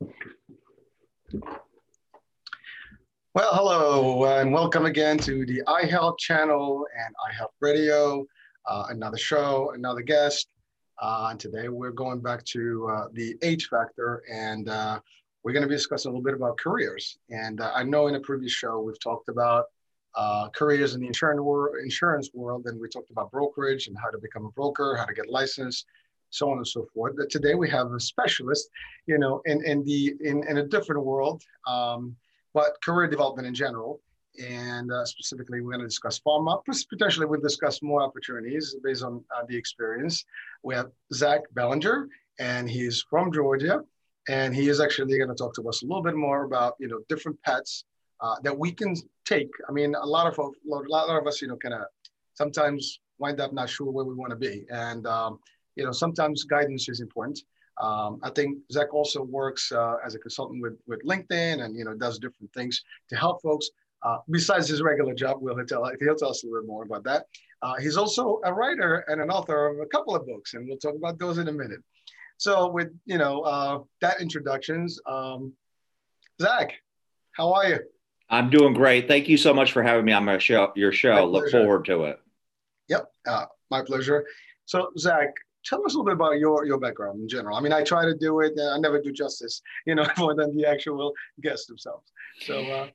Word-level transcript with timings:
Well, 0.00 0.10
hello 3.34 4.24
and 4.26 4.52
welcome 4.52 4.86
again 4.86 5.18
to 5.18 5.44
the 5.44 5.62
iHealth 5.66 6.18
channel 6.18 6.86
and 6.96 7.14
iHealth 7.30 7.52
Radio. 7.60 8.24
Uh, 8.66 8.86
another 8.90 9.16
show, 9.16 9.72
another 9.74 10.02
guest. 10.02 10.48
Uh, 11.00 11.28
and 11.30 11.40
today 11.40 11.68
we're 11.68 11.90
going 11.90 12.20
back 12.20 12.44
to 12.44 12.88
uh, 12.88 13.08
the 13.12 13.36
age 13.42 13.68
factor 13.68 14.22
and 14.32 14.68
uh, 14.68 15.00
we're 15.42 15.52
going 15.52 15.62
to 15.62 15.68
be 15.68 15.74
discussing 15.74 16.10
a 16.10 16.12
little 16.12 16.24
bit 16.24 16.34
about 16.34 16.58
careers. 16.58 17.18
And 17.30 17.60
uh, 17.60 17.72
I 17.74 17.82
know 17.82 18.06
in 18.06 18.14
a 18.14 18.20
previous 18.20 18.52
show 18.52 18.80
we've 18.80 19.00
talked 19.00 19.28
about 19.28 19.66
uh, 20.14 20.48
careers 20.50 20.94
in 20.94 21.00
the 21.00 21.06
insurance 21.06 21.40
world, 21.40 21.76
insurance 21.82 22.30
world, 22.34 22.66
and 22.66 22.80
we 22.80 22.88
talked 22.88 23.10
about 23.10 23.30
brokerage 23.30 23.88
and 23.88 23.96
how 23.96 24.10
to 24.10 24.18
become 24.18 24.46
a 24.46 24.50
broker, 24.50 24.96
how 24.96 25.04
to 25.04 25.14
get 25.14 25.28
licensed, 25.28 25.86
so 26.30 26.50
on 26.50 26.58
and 26.58 26.66
so 26.66 26.86
forth. 26.94 27.14
But 27.16 27.30
today 27.30 27.54
we 27.54 27.68
have 27.70 27.92
a 27.92 28.00
specialist, 28.00 28.68
you 29.06 29.18
know, 29.18 29.42
in, 29.46 29.64
in 29.64 29.84
the 29.84 30.14
in, 30.20 30.46
in 30.48 30.58
a 30.58 30.64
different 30.64 31.04
world, 31.04 31.42
um, 31.66 32.16
but 32.54 32.80
career 32.82 33.08
development 33.08 33.46
in 33.46 33.54
general. 33.54 34.00
And 34.44 34.92
uh, 34.92 35.04
specifically, 35.04 35.60
we're 35.60 35.72
going 35.72 35.80
to 35.80 35.86
discuss 35.86 36.20
pharma. 36.20 36.62
Potentially, 36.88 37.26
we'll 37.26 37.40
discuss 37.40 37.82
more 37.82 38.02
opportunities 38.02 38.76
based 38.84 39.02
on 39.02 39.24
uh, 39.34 39.42
the 39.48 39.56
experience. 39.56 40.24
We 40.62 40.76
have 40.76 40.92
Zack 41.12 41.40
Ballinger, 41.54 42.08
and 42.38 42.70
he's 42.70 43.04
from 43.10 43.32
Georgia, 43.32 43.82
and 44.28 44.54
he 44.54 44.68
is 44.68 44.80
actually 44.80 45.18
going 45.18 45.30
to 45.30 45.34
talk 45.34 45.54
to 45.54 45.68
us 45.68 45.82
a 45.82 45.86
little 45.86 46.02
bit 46.02 46.14
more 46.14 46.44
about 46.44 46.74
you 46.78 46.86
know 46.86 47.00
different 47.08 47.42
pets 47.42 47.84
uh, 48.20 48.36
that 48.42 48.56
we 48.56 48.70
can 48.70 48.94
take. 49.24 49.50
I 49.68 49.72
mean, 49.72 49.94
a 49.94 50.06
lot 50.06 50.26
of 50.26 50.38
a 50.38 50.50
lot 50.64 51.20
of 51.20 51.26
us, 51.26 51.42
you 51.42 51.48
know, 51.48 51.56
kind 51.56 51.74
of 51.74 51.82
sometimes 52.34 53.00
wind 53.18 53.40
up 53.40 53.52
not 53.52 53.68
sure 53.68 53.90
where 53.90 54.04
we 54.04 54.14
want 54.14 54.30
to 54.30 54.36
be, 54.36 54.66
and 54.70 55.06
um, 55.06 55.40
you 55.78 55.84
know, 55.84 55.92
sometimes 55.92 56.44
guidance 56.44 56.88
is 56.88 57.00
important. 57.00 57.38
Um, 57.80 58.18
I 58.22 58.30
think 58.30 58.58
Zack 58.72 58.92
also 58.92 59.22
works 59.22 59.70
uh, 59.70 59.96
as 60.04 60.12
a 60.16 60.18
consultant 60.18 60.60
with, 60.60 60.76
with 60.90 61.00
LinkedIn 61.04 61.62
and, 61.62 61.70
you 61.78 61.84
know, 61.84 61.94
does 61.94 62.18
different 62.18 62.52
things 62.52 62.82
to 63.10 63.14
help 63.16 63.40
folks. 63.40 63.66
Uh, 64.02 64.18
besides 64.30 64.68
his 64.68 64.80
regular 64.82 65.14
job, 65.14 65.34
will 65.40 65.56
he'll 65.56 65.66
tell, 65.66 65.84
he'll 66.00 66.14
tell 66.16 66.30
us 66.30 66.42
a 66.42 66.46
little 66.46 66.60
bit 66.60 66.68
more 66.68 66.84
about 66.84 67.04
that. 67.04 67.26
Uh, 67.62 67.76
he's 67.76 67.96
also 67.96 68.40
a 68.44 68.52
writer 68.52 69.04
and 69.08 69.20
an 69.20 69.30
author 69.30 69.68
of 69.68 69.80
a 69.80 69.86
couple 69.86 70.14
of 70.14 70.26
books, 70.26 70.54
and 70.54 70.68
we'll 70.68 70.76
talk 70.78 70.94
about 70.94 71.18
those 71.18 71.38
in 71.38 71.48
a 71.48 71.52
minute. 71.52 71.80
So 72.36 72.68
with, 72.68 72.90
you 73.06 73.18
know, 73.18 73.40
uh, 73.42 73.78
that 74.00 74.20
introductions, 74.20 75.00
um, 75.06 75.52
Zack, 76.40 76.74
how 77.32 77.52
are 77.52 77.68
you? 77.68 77.78
I'm 78.30 78.50
doing 78.50 78.74
great. 78.74 79.08
Thank 79.08 79.28
you 79.28 79.36
so 79.36 79.52
much 79.54 79.72
for 79.72 79.82
having 79.82 80.04
me 80.04 80.12
on 80.12 80.24
my 80.24 80.38
show, 80.38 80.72
your 80.76 80.92
show. 80.92 81.26
Look 81.26 81.50
forward 81.50 81.84
to 81.86 82.04
it. 82.04 82.20
Yep, 82.88 83.12
uh, 83.26 83.46
my 83.70 83.82
pleasure. 83.82 84.24
So 84.66 84.90
Zack, 84.98 85.30
tell 85.64 85.84
us 85.84 85.94
a 85.94 85.98
little 85.98 86.04
bit 86.04 86.14
about 86.14 86.38
your 86.38 86.64
your 86.64 86.78
background 86.78 87.20
in 87.20 87.28
general. 87.28 87.56
I 87.56 87.60
mean, 87.60 87.72
I 87.72 87.82
try 87.82 88.04
to 88.04 88.14
do 88.14 88.40
it, 88.40 88.52
and 88.56 88.70
I 88.70 88.78
never 88.78 89.00
do 89.00 89.12
justice, 89.12 89.62
you 89.86 89.94
know, 89.94 90.06
more 90.18 90.34
than 90.34 90.56
the 90.56 90.66
actual 90.66 91.12
guests 91.40 91.66
themselves. 91.66 92.10
So. 92.40 92.60
Uh, 92.60 92.88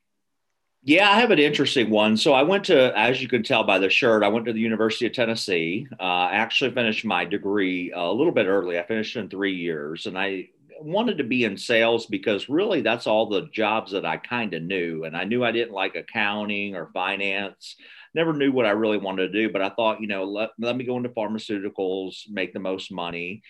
yeah, 0.86 1.10
I 1.10 1.22
have 1.22 1.32
an 1.32 1.40
interesting 1.40 1.90
one. 1.90 2.18
So 2.18 2.34
I 2.34 2.44
went 2.44 2.66
to, 2.66 2.98
as 2.98 3.22
you 3.22 3.30
can 3.30 3.42
tell 3.42 3.64
by 3.64 3.80
the 3.80 3.90
shirt, 3.90 4.22
I 4.22 4.28
went 4.28 4.46
to 4.48 4.52
the 4.54 4.60
University 4.60 5.06
of 5.06 5.14
Tennessee. 5.14 5.88
Uh, 5.98 6.04
I 6.04 6.34
actually 6.34 6.72
finished 6.72 7.06
my 7.06 7.24
degree 7.24 7.94
a 7.96 8.12
little 8.12 8.34
bit 8.34 8.48
early. 8.48 8.78
I 8.78 8.86
finished 8.86 9.16
in 9.16 9.30
three 9.30 9.56
years, 9.56 10.08
and 10.08 10.18
I 10.20 10.50
wanted 10.82 11.20
to 11.20 11.24
be 11.24 11.46
in 11.46 11.58
sales 11.58 12.06
because 12.06 12.50
really 12.50 12.82
that's 12.82 13.08
all 13.08 13.28
the 13.28 13.48
jobs 13.54 13.94
that 13.94 14.06
I 14.06 14.18
kind 14.18 14.54
of 14.54 14.64
knew. 14.64 15.06
And 15.06 15.16
I 15.16 15.24
knew 15.24 15.44
I 15.44 15.54
didn't 15.54 15.74
like 15.74 15.96
accounting 15.96 16.76
or 16.76 16.92
finance 16.94 17.78
never 18.14 18.34
knew 18.34 18.52
what 18.52 18.66
I 18.66 18.72
really 18.72 18.98
wanted 18.98 19.32
to 19.32 19.42
do, 19.42 19.52
but 19.52 19.62
I 19.62 19.70
thought, 19.70 20.02
you 20.02 20.08
know, 20.08 20.24
let, 20.24 20.52
let 20.60 20.76
me 20.76 20.84
go 20.84 20.98
into 20.98 21.10
pharmaceuticals, 21.10 22.30
make 22.30 22.54
the 22.54 22.60
most 22.60 22.92
money. 22.92 23.42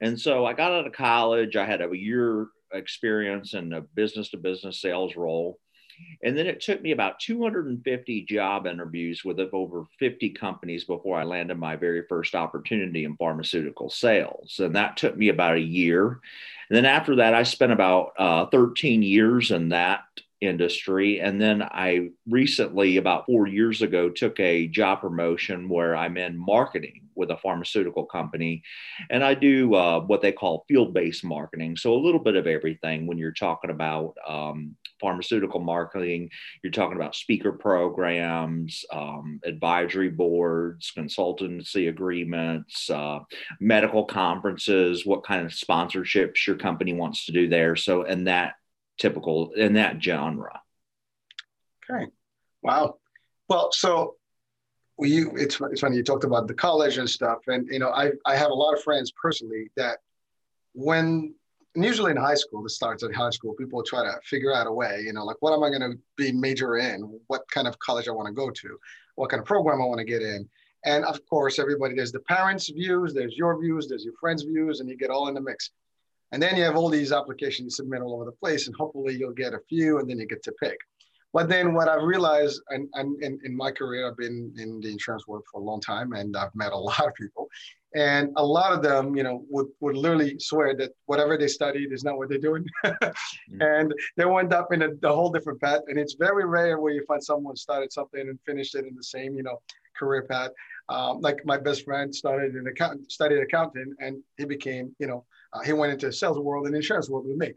And 0.00 0.20
so 0.20 0.46
I 0.46 0.52
got 0.52 0.72
out 0.72 0.86
of 0.86 0.92
college. 0.92 1.56
I 1.56 1.64
had 1.64 1.82
a 1.82 1.96
year 1.96 2.48
experience 2.72 3.54
in 3.54 3.72
a 3.72 3.80
business 3.80 4.30
to 4.30 4.36
business 4.36 4.80
sales 4.80 5.16
role. 5.16 5.58
And 6.22 6.36
then 6.36 6.46
it 6.46 6.60
took 6.60 6.80
me 6.80 6.92
about 6.92 7.20
250 7.20 8.22
job 8.22 8.66
interviews 8.66 9.24
with 9.24 9.38
over 9.38 9.84
50 9.98 10.30
companies 10.30 10.84
before 10.84 11.18
I 11.18 11.24
landed 11.24 11.58
my 11.58 11.76
very 11.76 12.04
first 12.08 12.34
opportunity 12.34 13.04
in 13.04 13.16
pharmaceutical 13.16 13.90
sales. 13.90 14.58
And 14.58 14.74
that 14.74 14.96
took 14.96 15.16
me 15.16 15.28
about 15.28 15.56
a 15.56 15.60
year. 15.60 16.20
And 16.68 16.76
then 16.76 16.86
after 16.86 17.16
that, 17.16 17.34
I 17.34 17.42
spent 17.42 17.72
about 17.72 18.12
uh, 18.18 18.46
13 18.46 19.02
years 19.02 19.50
in 19.50 19.68
that 19.68 20.04
industry. 20.42 21.20
And 21.20 21.40
then 21.40 21.62
I 21.62 22.10
recently, 22.28 22.96
about 22.96 23.26
four 23.26 23.46
years 23.46 23.80
ago, 23.80 24.10
took 24.10 24.38
a 24.40 24.66
job 24.66 25.00
promotion 25.00 25.68
where 25.68 25.96
I'm 25.96 26.16
in 26.16 26.36
marketing 26.36 27.08
with 27.14 27.30
a 27.30 27.36
pharmaceutical 27.36 28.04
company. 28.04 28.62
And 29.10 29.22
I 29.22 29.34
do 29.34 29.74
uh, 29.74 30.00
what 30.00 30.20
they 30.20 30.32
call 30.32 30.64
field 30.68 30.94
based 30.94 31.24
marketing. 31.24 31.76
So 31.76 31.94
a 31.94 32.04
little 32.04 32.20
bit 32.20 32.36
of 32.36 32.46
everything 32.46 33.06
when 33.06 33.18
you're 33.18 33.32
talking 33.32 33.70
about 33.70 34.14
um, 34.26 34.76
pharmaceutical 35.00 35.60
marketing, 35.60 36.30
you're 36.62 36.72
talking 36.72 36.96
about 36.96 37.14
speaker 37.14 37.52
programs, 37.52 38.84
um, 38.92 39.40
advisory 39.44 40.10
boards, 40.10 40.92
consultancy 40.96 41.88
agreements, 41.88 42.88
uh, 42.90 43.20
medical 43.60 44.04
conferences, 44.04 45.04
what 45.04 45.24
kind 45.24 45.44
of 45.44 45.52
sponsorships 45.52 46.46
your 46.46 46.56
company 46.56 46.92
wants 46.92 47.26
to 47.26 47.32
do 47.32 47.48
there. 47.48 47.76
So, 47.76 48.04
and 48.04 48.26
that 48.26 48.54
typical 48.98 49.52
in 49.52 49.74
that 49.74 50.02
genre. 50.02 50.60
Okay. 51.90 52.06
Wow. 52.62 52.96
Well, 53.48 53.72
so 53.72 54.16
you 54.98 55.32
it's, 55.36 55.60
it's 55.60 55.80
funny 55.80 55.96
you 55.96 56.02
talked 56.02 56.24
about 56.24 56.46
the 56.46 56.54
college 56.54 56.98
and 56.98 57.08
stuff, 57.08 57.38
and 57.48 57.66
you 57.70 57.78
know 57.78 57.90
I 57.90 58.12
I 58.24 58.36
have 58.36 58.50
a 58.50 58.54
lot 58.54 58.72
of 58.74 58.82
friends 58.82 59.12
personally 59.12 59.70
that 59.76 59.98
when 60.74 61.34
usually 61.74 62.10
in 62.10 62.16
high 62.16 62.34
school, 62.34 62.62
this 62.62 62.74
starts 62.74 63.02
at 63.02 63.14
high 63.14 63.30
school, 63.30 63.54
people 63.54 63.82
try 63.82 64.04
to 64.04 64.18
figure 64.24 64.54
out 64.54 64.66
a 64.66 64.72
way, 64.72 65.02
you 65.04 65.12
know, 65.12 65.24
like 65.24 65.36
what 65.40 65.52
am 65.52 65.62
I 65.62 65.70
going 65.70 65.92
to 65.92 65.98
be 66.16 66.32
major 66.32 66.76
in? 66.76 67.18
What 67.28 67.50
kind 67.50 67.66
of 67.66 67.78
college 67.78 68.08
I 68.08 68.12
want 68.12 68.26
to 68.26 68.32
go 68.32 68.50
to? 68.50 68.78
What 69.14 69.30
kind 69.30 69.40
of 69.40 69.46
program 69.46 69.80
I 69.80 69.86
want 69.86 69.98
to 69.98 70.04
get 70.04 70.22
in? 70.22 70.48
And 70.84 71.04
of 71.04 71.24
course, 71.26 71.58
everybody, 71.58 71.94
there's 71.94 72.12
the 72.12 72.20
parents' 72.20 72.68
views, 72.68 73.14
there's 73.14 73.36
your 73.36 73.60
views, 73.60 73.88
there's 73.88 74.04
your 74.04 74.14
friends' 74.20 74.42
views, 74.42 74.80
and 74.80 74.88
you 74.88 74.96
get 74.96 75.10
all 75.10 75.28
in 75.28 75.34
the 75.34 75.40
mix. 75.40 75.70
And 76.32 76.42
then 76.42 76.56
you 76.56 76.64
have 76.64 76.76
all 76.76 76.88
these 76.88 77.12
applications 77.12 77.64
you 77.64 77.70
submit 77.70 78.00
all 78.02 78.14
over 78.14 78.24
the 78.24 78.32
place, 78.32 78.66
and 78.66 78.74
hopefully 78.76 79.14
you'll 79.14 79.32
get 79.32 79.54
a 79.54 79.60
few, 79.68 79.98
and 79.98 80.08
then 80.08 80.18
you 80.18 80.26
get 80.26 80.42
to 80.44 80.52
pick. 80.52 80.78
But 81.32 81.48
then 81.48 81.72
what 81.72 81.88
I've 81.88 82.02
realized, 82.02 82.60
and, 82.68 82.88
and 82.94 83.22
in, 83.22 83.38
in 83.44 83.56
my 83.56 83.70
career, 83.70 84.06
I've 84.06 84.18
been 84.18 84.52
in 84.58 84.80
the 84.80 84.90
insurance 84.90 85.26
world 85.26 85.44
for 85.50 85.60
a 85.60 85.64
long 85.64 85.80
time, 85.80 86.12
and 86.12 86.36
I've 86.36 86.54
met 86.54 86.72
a 86.72 86.76
lot 86.90 87.06
of 87.06 87.14
people, 87.14 87.48
and 87.94 88.30
a 88.36 88.44
lot 88.44 88.72
of 88.72 88.82
them, 88.82 89.14
you 89.14 89.22
know, 89.22 89.44
would, 89.50 89.66
would 89.80 89.96
literally 89.96 90.38
swear 90.38 90.74
that 90.76 90.92
whatever 91.06 91.36
they 91.36 91.48
studied 91.48 91.92
is 91.92 92.04
not 92.04 92.16
what 92.16 92.28
they're 92.28 92.38
doing, 92.38 92.64
mm-hmm. 92.84 93.60
and 93.60 93.94
they 94.16 94.24
wind 94.24 94.52
up 94.52 94.72
in 94.72 94.82
a, 94.82 94.88
a 95.02 95.14
whole 95.14 95.30
different 95.30 95.60
path. 95.60 95.80
And 95.88 95.98
it's 95.98 96.14
very 96.14 96.46
rare 96.46 96.80
where 96.80 96.92
you 96.92 97.04
find 97.06 97.22
someone 97.22 97.56
started 97.56 97.92
something 97.92 98.20
and 98.20 98.38
finished 98.46 98.74
it 98.74 98.86
in 98.86 98.94
the 98.94 99.04
same, 99.04 99.34
you 99.34 99.42
know, 99.42 99.60
career 99.98 100.22
path. 100.22 100.50
Um, 100.88 101.20
like 101.20 101.44
my 101.44 101.56
best 101.58 101.84
friend 101.84 102.14
started 102.14 102.54
an 102.54 102.66
account, 102.66 103.10
studied 103.12 103.40
accounting, 103.40 103.94
and 104.00 104.22
he 104.36 104.44
became, 104.44 104.94
you 104.98 105.06
know, 105.06 105.24
uh, 105.52 105.60
he 105.60 105.72
went 105.72 105.92
into 105.92 106.12
sales 106.12 106.38
world 106.38 106.66
and 106.66 106.74
insurance 106.74 107.08
world 107.08 107.26
with 107.26 107.36
me. 107.36 107.52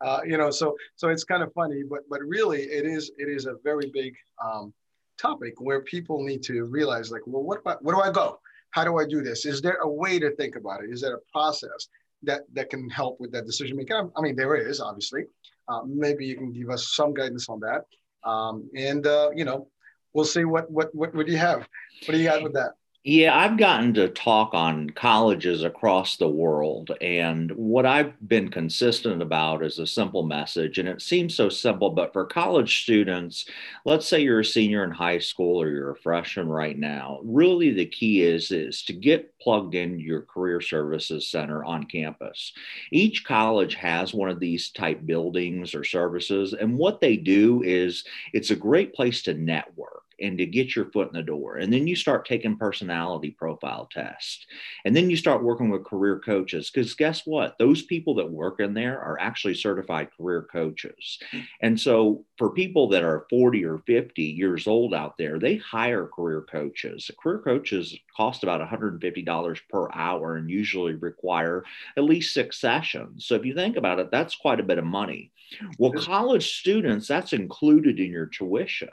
Uh, 0.00 0.20
you 0.26 0.36
know, 0.36 0.50
so 0.50 0.76
so 0.96 1.08
it's 1.08 1.24
kind 1.24 1.42
of 1.42 1.52
funny, 1.52 1.82
but 1.88 2.00
but 2.10 2.20
really 2.22 2.62
it 2.62 2.84
is 2.84 3.10
it 3.16 3.28
is 3.28 3.46
a 3.46 3.54
very 3.62 3.90
big 3.92 4.14
um, 4.44 4.72
topic 5.18 5.54
where 5.58 5.80
people 5.82 6.22
need 6.22 6.42
to 6.42 6.64
realize 6.64 7.10
like, 7.10 7.22
well, 7.26 7.42
what 7.42 7.62
where 7.82 7.94
do 7.94 8.02
I 8.02 8.10
go? 8.10 8.40
How 8.70 8.84
do 8.84 8.98
I 8.98 9.06
do 9.06 9.22
this? 9.22 9.46
Is 9.46 9.62
there 9.62 9.78
a 9.82 9.88
way 9.88 10.18
to 10.18 10.34
think 10.36 10.56
about 10.56 10.82
it? 10.82 10.90
Is 10.90 11.00
there 11.00 11.14
a 11.16 11.20
process 11.32 11.88
that 12.24 12.42
that 12.54 12.70
can 12.70 12.88
help 12.90 13.20
with 13.20 13.30
that 13.32 13.46
decision 13.46 13.76
making? 13.76 14.10
I 14.16 14.20
mean, 14.20 14.36
there 14.36 14.56
is 14.56 14.80
obviously. 14.80 15.24
Uh, 15.66 15.80
maybe 15.86 16.26
you 16.26 16.36
can 16.36 16.52
give 16.52 16.68
us 16.68 16.94
some 16.94 17.14
guidance 17.14 17.48
on 17.48 17.58
that, 17.58 17.86
um, 18.28 18.68
and 18.76 19.06
uh, 19.06 19.30
you 19.34 19.46
know, 19.46 19.66
we'll 20.12 20.24
see 20.24 20.44
what 20.44 20.70
what 20.70 20.94
what 20.94 21.14
do 21.14 21.32
you 21.32 21.38
have? 21.38 21.60
What 21.60 22.12
do 22.12 22.18
you 22.18 22.28
got 22.28 22.42
with 22.42 22.52
that? 22.52 22.72
Yeah, 23.06 23.36
I've 23.38 23.58
gotten 23.58 23.92
to 23.94 24.08
talk 24.08 24.54
on 24.54 24.88
colleges 24.88 25.62
across 25.62 26.16
the 26.16 26.28
world. 26.28 26.90
And 27.02 27.50
what 27.52 27.84
I've 27.84 28.14
been 28.26 28.48
consistent 28.48 29.20
about 29.20 29.62
is 29.62 29.78
a 29.78 29.86
simple 29.86 30.22
message. 30.22 30.78
And 30.78 30.88
it 30.88 31.02
seems 31.02 31.34
so 31.34 31.50
simple, 31.50 31.90
but 31.90 32.14
for 32.14 32.24
college 32.24 32.82
students, 32.82 33.44
let's 33.84 34.08
say 34.08 34.20
you're 34.22 34.40
a 34.40 34.44
senior 34.44 34.84
in 34.84 34.90
high 34.90 35.18
school 35.18 35.60
or 35.60 35.68
you're 35.68 35.90
a 35.90 35.96
freshman 35.98 36.48
right 36.48 36.78
now, 36.78 37.20
really 37.22 37.74
the 37.74 37.84
key 37.84 38.22
is, 38.22 38.50
is 38.50 38.82
to 38.84 38.94
get 38.94 39.38
plugged 39.38 39.74
in 39.74 40.00
your 40.00 40.22
career 40.22 40.62
services 40.62 41.30
center 41.30 41.62
on 41.62 41.84
campus. 41.84 42.54
Each 42.90 43.22
college 43.22 43.74
has 43.74 44.14
one 44.14 44.30
of 44.30 44.40
these 44.40 44.70
type 44.70 45.04
buildings 45.04 45.74
or 45.74 45.84
services. 45.84 46.54
And 46.54 46.78
what 46.78 47.02
they 47.02 47.18
do 47.18 47.62
is 47.62 48.02
it's 48.32 48.50
a 48.50 48.56
great 48.56 48.94
place 48.94 49.22
to 49.24 49.34
network 49.34 50.03
and 50.24 50.38
to 50.38 50.46
get 50.46 50.74
your 50.74 50.90
foot 50.90 51.08
in 51.08 51.14
the 51.14 51.22
door. 51.22 51.56
And 51.56 51.72
then 51.72 51.86
you 51.86 51.96
start 51.96 52.26
taking 52.26 52.56
personality 52.56 53.30
profile 53.30 53.88
tests. 53.92 54.46
And 54.84 54.96
then 54.96 55.10
you 55.10 55.16
start 55.16 55.42
working 55.42 55.70
with 55.70 55.84
career 55.84 56.20
coaches. 56.24 56.70
Because 56.70 56.94
guess 56.94 57.22
what? 57.24 57.56
Those 57.58 57.82
people 57.82 58.14
that 58.16 58.30
work 58.30 58.60
in 58.60 58.74
there 58.74 59.00
are 59.00 59.20
actually 59.20 59.54
certified 59.54 60.08
career 60.16 60.46
coaches. 60.50 61.18
And 61.60 61.78
so 61.78 62.24
for 62.38 62.50
people 62.50 62.88
that 62.88 63.02
are 63.02 63.26
40 63.30 63.64
or 63.64 63.78
50 63.78 64.22
years 64.22 64.66
old 64.66 64.94
out 64.94 65.16
there, 65.18 65.38
they 65.38 65.56
hire 65.56 66.06
career 66.06 66.42
coaches. 66.42 67.10
Career 67.22 67.38
coaches 67.38 67.96
cost 68.16 68.42
about 68.42 68.66
$150 68.66 69.60
per 69.68 69.88
hour 69.92 70.36
and 70.36 70.50
usually 70.50 70.94
require 70.94 71.64
at 71.96 72.04
least 72.04 72.34
six 72.34 72.60
sessions. 72.60 73.26
So 73.26 73.34
if 73.34 73.44
you 73.44 73.54
think 73.54 73.76
about 73.76 73.98
it, 73.98 74.10
that's 74.10 74.34
quite 74.34 74.60
a 74.60 74.64
bit 74.64 74.78
of 74.78 74.84
money. 74.84 75.32
Well, 75.78 75.92
college 75.92 76.58
students, 76.58 77.06
that's 77.06 77.32
included 77.32 78.00
in 78.00 78.10
your 78.10 78.26
tuition. 78.26 78.88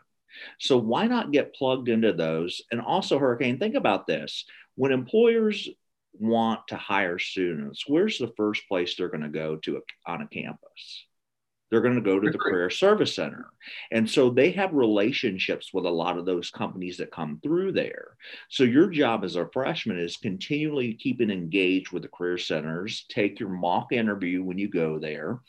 So 0.59 0.77
why 0.77 1.07
not 1.07 1.31
get 1.31 1.55
plugged 1.55 1.89
into 1.89 2.13
those? 2.13 2.61
And 2.71 2.81
also, 2.81 3.19
Hurricane, 3.19 3.59
think 3.59 3.75
about 3.75 4.07
this 4.07 4.45
when 4.75 4.91
employers 4.91 5.69
want 6.13 6.67
to 6.67 6.75
hire 6.75 7.19
students, 7.19 7.83
where's 7.87 8.17
the 8.17 8.33
first 8.37 8.67
place 8.67 8.95
they're 8.95 9.09
going 9.09 9.23
to 9.23 9.29
go 9.29 9.57
to 9.57 9.81
on 10.05 10.21
a 10.21 10.27
campus? 10.27 11.05
They're 11.69 11.81
going 11.81 11.95
to 11.95 12.01
go 12.01 12.19
to 12.19 12.29
the 12.29 12.37
Career 12.37 12.69
Service 12.69 13.15
Center. 13.15 13.45
And 13.91 14.09
so 14.09 14.29
they 14.29 14.51
have 14.51 14.73
relationships 14.73 15.73
with 15.73 15.85
a 15.85 15.89
lot 15.89 16.17
of 16.17 16.25
those 16.25 16.51
companies 16.51 16.97
that 16.97 17.11
come 17.11 17.39
through 17.41 17.71
there. 17.71 18.17
So 18.49 18.65
your 18.65 18.89
job 18.89 19.23
as 19.23 19.37
a 19.37 19.47
freshman 19.53 19.97
is 19.97 20.17
continually 20.17 20.95
keeping 20.95 21.29
engaged 21.29 21.93
with 21.93 22.03
the 22.03 22.09
career 22.09 22.37
centers, 22.37 23.05
take 23.07 23.39
your 23.39 23.47
mock 23.47 23.93
interview 23.93 24.43
when 24.43 24.57
you 24.57 24.67
go 24.67 24.99
there, 24.99 25.39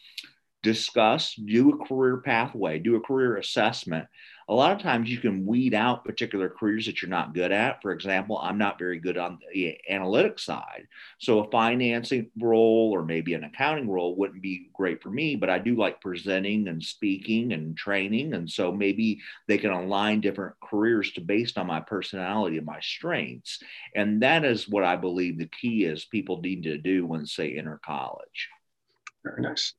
discuss, 0.62 1.34
do 1.34 1.70
a 1.70 1.86
career 1.86 2.18
pathway, 2.18 2.78
do 2.78 2.96
a 2.96 3.00
career 3.00 3.36
assessment. 3.36 4.06
A 4.48 4.54
lot 4.54 4.72
of 4.72 4.82
times 4.82 5.10
you 5.10 5.18
can 5.18 5.46
weed 5.46 5.72
out 5.72 6.04
particular 6.04 6.48
careers 6.48 6.86
that 6.86 7.00
you're 7.00 7.08
not 7.08 7.34
good 7.34 7.52
at. 7.52 7.80
For 7.80 7.92
example, 7.92 8.38
I'm 8.38 8.58
not 8.58 8.78
very 8.78 8.98
good 8.98 9.16
on 9.16 9.38
the 9.52 9.76
analytics 9.90 10.40
side. 10.40 10.88
So 11.18 11.40
a 11.40 11.50
financing 11.50 12.30
role 12.38 12.90
or 12.92 13.04
maybe 13.04 13.34
an 13.34 13.44
accounting 13.44 13.88
role 13.88 14.16
wouldn't 14.16 14.42
be 14.42 14.68
great 14.74 15.02
for 15.02 15.10
me, 15.10 15.36
but 15.36 15.48
I 15.48 15.58
do 15.58 15.76
like 15.76 16.00
presenting 16.00 16.68
and 16.68 16.82
speaking 16.82 17.52
and 17.52 17.76
training. 17.76 18.34
And 18.34 18.50
so 18.50 18.72
maybe 18.72 19.20
they 19.48 19.58
can 19.58 19.70
align 19.70 20.20
different 20.20 20.54
careers 20.60 21.12
to 21.12 21.20
based 21.20 21.56
on 21.56 21.66
my 21.66 21.80
personality 21.80 22.58
and 22.58 22.66
my 22.66 22.80
strengths. 22.80 23.60
And 23.94 24.22
that 24.22 24.44
is 24.44 24.68
what 24.68 24.84
I 24.84 24.96
believe 24.96 25.38
the 25.38 25.46
key 25.46 25.84
is 25.84 26.04
people 26.04 26.40
need 26.40 26.64
to 26.64 26.78
do 26.78 27.06
when 27.06 27.26
they 27.38 27.52
enter 27.52 27.80
college. 27.84 28.48
Very 29.24 29.42
nice 29.42 29.74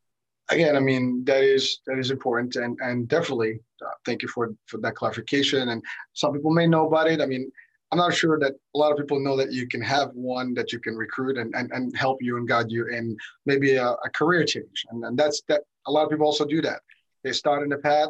again, 0.49 0.75
I 0.75 0.79
mean 0.79 1.23
that 1.25 1.43
is 1.43 1.79
that 1.87 1.97
is 1.97 2.11
important, 2.11 2.55
and 2.55 2.77
and 2.81 3.07
definitely 3.07 3.59
uh, 3.81 3.89
thank 4.05 4.21
you 4.21 4.27
for 4.27 4.53
for 4.65 4.77
that 4.79 4.95
clarification. 4.95 5.69
And 5.69 5.81
some 6.13 6.33
people 6.33 6.51
may 6.51 6.67
know 6.67 6.87
about 6.87 7.07
it. 7.07 7.21
I 7.21 7.25
mean, 7.25 7.51
I'm 7.91 7.97
not 7.97 8.13
sure 8.13 8.39
that 8.39 8.53
a 8.75 8.77
lot 8.77 8.91
of 8.91 8.97
people 8.97 9.19
know 9.19 9.37
that 9.37 9.51
you 9.51 9.67
can 9.67 9.81
have 9.81 10.09
one 10.13 10.53
that 10.55 10.71
you 10.71 10.79
can 10.79 10.95
recruit 10.95 11.37
and 11.37 11.53
and, 11.55 11.71
and 11.71 11.95
help 11.95 12.17
you 12.21 12.37
and 12.37 12.47
guide 12.47 12.71
you 12.71 12.87
in 12.87 13.15
maybe 13.45 13.75
a, 13.75 13.89
a 13.91 14.09
career 14.13 14.43
change. 14.45 14.85
And, 14.89 15.03
and 15.05 15.17
that's 15.17 15.41
that. 15.47 15.61
A 15.87 15.91
lot 15.91 16.03
of 16.03 16.09
people 16.09 16.25
also 16.25 16.45
do 16.45 16.61
that. 16.61 16.81
They 17.23 17.33
start 17.33 17.63
in 17.63 17.69
the 17.69 17.77
path. 17.77 18.09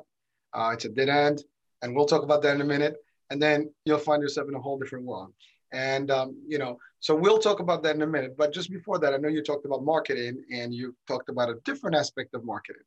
Uh, 0.53 0.71
it's 0.74 0.85
a 0.85 0.89
dead 0.89 1.09
end, 1.09 1.44
and 1.81 1.95
we'll 1.95 2.06
talk 2.06 2.24
about 2.24 2.41
that 2.44 2.56
in 2.56 2.62
a 2.62 2.65
minute. 2.65 2.95
And 3.30 3.41
then 3.41 3.74
you'll 3.85 3.97
find 3.97 4.21
yourself 4.21 4.47
in 4.47 4.53
a 4.53 4.59
whole 4.59 4.77
different 4.77 5.06
world. 5.06 5.33
And 5.73 6.11
um, 6.11 6.41
you 6.47 6.57
know, 6.57 6.77
so 6.99 7.15
we'll 7.15 7.39
talk 7.39 7.59
about 7.59 7.83
that 7.83 7.95
in 7.95 8.01
a 8.01 8.07
minute. 8.07 8.37
But 8.37 8.53
just 8.53 8.71
before 8.71 8.99
that, 8.99 9.13
I 9.13 9.17
know 9.17 9.27
you 9.27 9.43
talked 9.43 9.65
about 9.65 9.83
marketing 9.83 10.43
and 10.51 10.73
you 10.73 10.95
talked 11.07 11.29
about 11.29 11.49
a 11.49 11.55
different 11.65 11.95
aspect 11.95 12.33
of 12.33 12.45
marketing. 12.45 12.83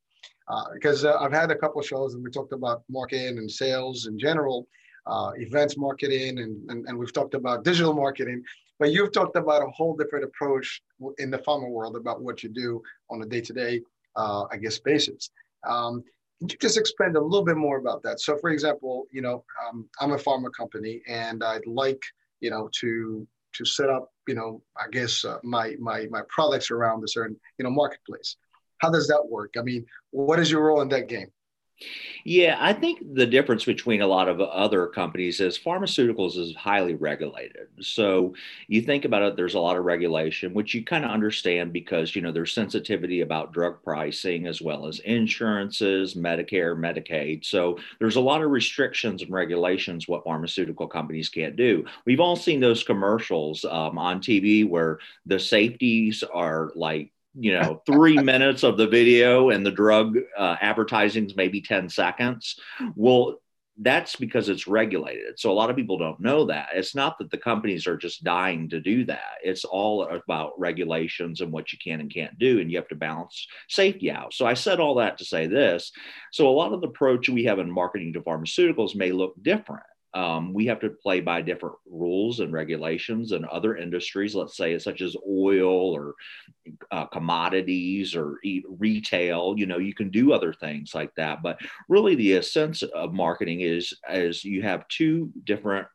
Uh, 0.48 0.64
because 0.74 1.04
uh, 1.04 1.16
I've 1.18 1.32
had 1.32 1.50
a 1.50 1.56
couple 1.56 1.82
shows 1.82 2.14
and 2.14 2.22
we 2.22 2.30
talked 2.30 2.52
about 2.52 2.84
marketing 2.88 3.38
and 3.38 3.50
sales 3.50 4.06
in 4.06 4.16
general, 4.16 4.68
uh, 5.06 5.32
events 5.36 5.76
marketing, 5.76 6.38
and, 6.38 6.70
and, 6.70 6.86
and 6.86 6.96
we've 6.96 7.12
talked 7.12 7.34
about 7.34 7.64
digital 7.64 7.92
marketing. 7.92 8.42
But 8.78 8.92
you've 8.92 9.12
talked 9.12 9.36
about 9.36 9.62
a 9.62 9.70
whole 9.70 9.96
different 9.96 10.24
approach 10.24 10.82
in 11.18 11.30
the 11.30 11.38
pharma 11.38 11.68
world 11.68 11.96
about 11.96 12.22
what 12.22 12.42
you 12.42 12.48
do 12.48 12.80
on 13.10 13.22
a 13.22 13.26
day-to-day, 13.26 13.82
uh, 14.14 14.44
I 14.52 14.56
guess, 14.58 14.78
basis. 14.78 15.30
Um, 15.66 16.04
can 16.38 16.48
you 16.50 16.56
just 16.58 16.76
expand 16.76 17.16
a 17.16 17.20
little 17.20 17.44
bit 17.44 17.56
more 17.56 17.78
about 17.78 18.02
that? 18.02 18.20
So, 18.20 18.36
for 18.36 18.50
example, 18.50 19.06
you 19.10 19.22
know, 19.22 19.44
um, 19.66 19.88
I'm 20.00 20.12
a 20.12 20.16
pharma 20.16 20.52
company, 20.52 21.02
and 21.08 21.42
I'd 21.42 21.66
like, 21.66 22.02
you 22.40 22.50
know, 22.50 22.68
to 22.80 23.26
to 23.54 23.64
set 23.64 23.88
up, 23.88 24.10
you 24.28 24.34
know, 24.34 24.62
I 24.76 24.88
guess 24.90 25.24
uh, 25.24 25.38
my 25.42 25.76
my 25.78 26.06
my 26.10 26.22
products 26.28 26.70
around 26.70 27.02
a 27.04 27.08
certain, 27.08 27.36
you 27.58 27.64
know, 27.64 27.70
marketplace. 27.70 28.36
How 28.78 28.90
does 28.90 29.08
that 29.08 29.26
work? 29.26 29.54
I 29.58 29.62
mean, 29.62 29.86
what 30.10 30.38
is 30.38 30.50
your 30.50 30.66
role 30.66 30.82
in 30.82 30.88
that 30.90 31.08
game? 31.08 31.28
Yeah, 32.24 32.56
I 32.58 32.72
think 32.72 33.00
the 33.14 33.26
difference 33.26 33.64
between 33.64 34.00
a 34.00 34.06
lot 34.06 34.28
of 34.28 34.40
other 34.40 34.86
companies 34.86 35.40
is 35.40 35.58
pharmaceuticals 35.58 36.36
is 36.38 36.54
highly 36.56 36.94
regulated. 36.94 37.68
So 37.80 38.34
you 38.68 38.82
think 38.82 39.04
about 39.04 39.22
it, 39.22 39.36
there's 39.36 39.54
a 39.54 39.60
lot 39.60 39.76
of 39.76 39.84
regulation, 39.84 40.54
which 40.54 40.74
you 40.74 40.84
kind 40.84 41.04
of 41.04 41.10
understand 41.10 41.72
because, 41.72 42.16
you 42.16 42.22
know, 42.22 42.32
there's 42.32 42.52
sensitivity 42.52 43.20
about 43.20 43.52
drug 43.52 43.82
pricing 43.82 44.46
as 44.46 44.60
well 44.60 44.86
as 44.86 45.00
insurances, 45.00 46.14
Medicare, 46.14 46.76
Medicaid. 46.76 47.44
So 47.44 47.78
there's 47.98 48.16
a 48.16 48.20
lot 48.20 48.42
of 48.42 48.50
restrictions 48.50 49.22
and 49.22 49.30
regulations 49.30 50.08
what 50.08 50.24
pharmaceutical 50.24 50.88
companies 50.88 51.28
can't 51.28 51.56
do. 51.56 51.84
We've 52.06 52.20
all 52.20 52.36
seen 52.36 52.60
those 52.60 52.82
commercials 52.84 53.64
um, 53.64 53.98
on 53.98 54.20
TV 54.20 54.68
where 54.68 54.98
the 55.26 55.38
safeties 55.38 56.24
are 56.32 56.70
like 56.74 57.10
you 57.38 57.52
know 57.52 57.82
three 57.86 58.16
minutes 58.18 58.62
of 58.62 58.76
the 58.76 58.86
video 58.86 59.50
and 59.50 59.64
the 59.64 59.70
drug 59.70 60.16
uh, 60.36 60.56
advertising 60.60 61.26
is 61.26 61.36
maybe 61.36 61.60
10 61.60 61.88
seconds. 61.88 62.58
Well 62.94 63.36
that's 63.78 64.16
because 64.16 64.48
it's 64.48 64.66
regulated. 64.66 65.38
So 65.38 65.50
a 65.50 65.52
lot 65.52 65.68
of 65.68 65.76
people 65.76 65.98
don't 65.98 66.18
know 66.18 66.46
that. 66.46 66.68
It's 66.72 66.94
not 66.94 67.18
that 67.18 67.30
the 67.30 67.36
companies 67.36 67.86
are 67.86 67.98
just 67.98 68.24
dying 68.24 68.70
to 68.70 68.80
do 68.80 69.04
that. 69.04 69.34
It's 69.42 69.66
all 69.66 70.08
about 70.08 70.58
regulations 70.58 71.42
and 71.42 71.52
what 71.52 71.72
you 71.72 71.78
can 71.82 72.00
and 72.00 72.12
can't 72.12 72.38
do 72.38 72.58
and 72.58 72.70
you 72.70 72.78
have 72.78 72.88
to 72.88 72.94
balance 72.94 73.46
safety 73.68 74.10
out. 74.10 74.32
So 74.32 74.46
i 74.46 74.54
said 74.54 74.80
all 74.80 74.94
that 74.94 75.18
to 75.18 75.26
say 75.26 75.46
this. 75.46 75.92
So 76.32 76.48
a 76.48 76.50
lot 76.50 76.72
of 76.72 76.80
the 76.80 76.88
approach 76.88 77.28
we 77.28 77.44
have 77.44 77.58
in 77.58 77.70
marketing 77.70 78.14
to 78.14 78.22
pharmaceuticals 78.22 78.94
may 78.94 79.12
look 79.12 79.34
different 79.42 79.84
um, 80.16 80.54
we 80.54 80.64
have 80.64 80.80
to 80.80 80.88
play 80.88 81.20
by 81.20 81.42
different 81.42 81.76
rules 81.84 82.40
and 82.40 82.50
regulations 82.50 83.32
and 83.32 83.44
other 83.44 83.76
industries, 83.76 84.34
let's 84.34 84.56
say 84.56 84.78
such 84.78 85.02
as 85.02 85.14
oil 85.28 85.94
or 85.94 86.14
uh, 86.90 87.04
commodities 87.04 88.16
or 88.16 88.40
retail. 88.78 89.54
You 89.58 89.66
know, 89.66 89.76
you 89.76 89.92
can 89.92 90.08
do 90.08 90.32
other 90.32 90.54
things 90.54 90.94
like 90.94 91.14
that, 91.16 91.42
but 91.42 91.60
really 91.90 92.14
the 92.14 92.32
essence 92.32 92.82
of 92.82 93.12
marketing 93.12 93.60
is 93.60 93.92
as 94.08 94.42
you 94.42 94.62
have 94.62 94.88
two 94.88 95.30
different 95.44 95.86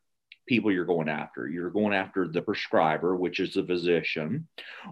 people 0.47 0.71
you're 0.71 0.85
going 0.85 1.09
after. 1.09 1.47
You're 1.47 1.69
going 1.69 1.93
after 1.93 2.27
the 2.27 2.41
prescriber, 2.41 3.15
which 3.15 3.39
is 3.39 3.53
the 3.53 3.63
physician, 3.63 4.47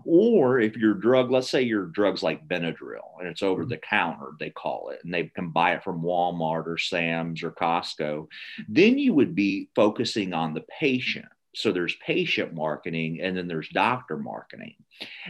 or 0.06 0.60
if 0.60 0.78
your 0.78 0.94
drug, 0.94 1.32
let's 1.32 1.50
say 1.50 1.62
your 1.62 1.86
drug's 1.86 2.24
like 2.24 2.48
Benadryl 2.48 3.20
and 3.20 3.28
it's 3.28 3.44
over 3.44 3.64
mm-hmm. 3.64 3.72
the 3.72 3.78
counter, 3.78 4.32
they 4.40 4.50
call 4.50 4.90
it, 4.90 5.00
and 5.04 5.14
they 5.14 5.24
can 5.24 5.50
buy 5.50 5.74
it 5.74 5.84
from 5.84 6.02
Walmart 6.02 6.68
or 6.68 6.78
Sam's 6.78 7.44
or 7.44 7.52
Costco, 7.52 8.28
then 8.68 8.98
you 8.98 9.14
would 9.14 9.36
be 9.36 9.70
focusing 9.76 10.34
on 10.34 10.54
the 10.54 10.66
patient 10.80 11.28
so 11.56 11.72
there's 11.72 11.96
patient 11.96 12.54
marketing 12.54 13.22
and 13.22 13.36
then 13.36 13.48
there's 13.48 13.70
doctor 13.70 14.18
marketing. 14.18 14.76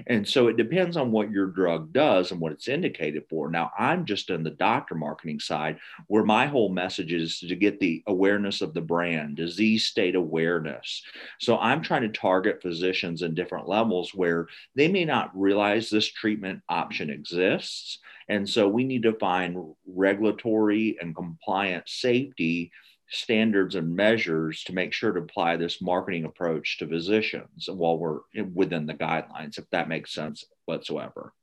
And 0.08 0.28
so 0.28 0.48
it 0.48 0.58
depends 0.58 0.98
on 0.98 1.12
what 1.12 1.32
your 1.32 1.48
drug 1.48 1.94
does 1.94 2.32
and 2.32 2.42
what 2.42 2.52
it's 2.52 2.68
indicated 2.68 3.24
for. 3.30 3.50
Now, 3.50 3.72
I'm 3.78 4.06
just 4.06 4.30
in 4.30 4.44
the 4.44 4.50
doctor 4.50 4.96
marketing 4.96 5.40
side 5.40 5.80
where 6.08 6.24
my 6.26 6.48
whole 6.48 6.70
message 6.70 7.14
is 7.14 7.40
to 7.40 7.56
get 7.56 7.80
the 7.80 8.04
awareness 8.08 8.62
of 8.62 8.74
the 8.74 8.82
brand, 8.82 9.38
disease 9.38 9.86
state 9.86 10.16
awareness. 10.16 11.04
So 11.40 11.58
I'm 11.58 11.82
trying 11.82 12.02
to 12.02 12.20
target 12.20 12.62
physicians 12.62 13.22
in 13.22 13.34
different 13.34 13.70
levels 13.70 14.14
where 14.14 14.48
they 14.76 14.88
may 14.88 15.06
not 15.06 15.38
realize 15.38 15.90
this 15.90 16.08
treatment 16.08 16.62
option 16.68 17.10
exists. 17.10 18.00
And 18.28 18.48
so 18.48 18.68
we 18.68 18.84
need 18.84 19.04
to 19.04 19.14
find 19.14 19.74
regulatory 19.88 20.98
and 21.02 21.16
compliant 21.16 21.88
safety 21.88 22.72
standards 23.10 23.76
and 23.76 23.96
measures 23.96 24.64
to 24.64 24.74
make 24.74 24.94
sure 24.94 25.12
to 25.12 25.20
apply 25.20 25.58
this 25.58 25.82
marketing 25.82 26.26
approach 26.26 26.78
to 26.78 26.88
physicians 26.88 27.68
while 27.72 27.98
we're 27.98 28.20
within 28.54 28.86
the 28.86 28.94
guidelines, 28.94 29.58
if 29.58 29.70
that 29.72 29.90
makes 29.90 30.14
sense 30.14 30.46
whatsoever. 30.66 31.34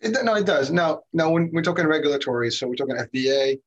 It, 0.00 0.16
no, 0.24 0.34
it 0.34 0.46
does. 0.46 0.70
Now, 0.70 1.02
now 1.12 1.30
when 1.30 1.50
we're 1.52 1.62
talking 1.62 1.86
regulatory, 1.86 2.50
so 2.50 2.66
we're 2.66 2.74
talking 2.74 2.96
FDA, 2.96 3.60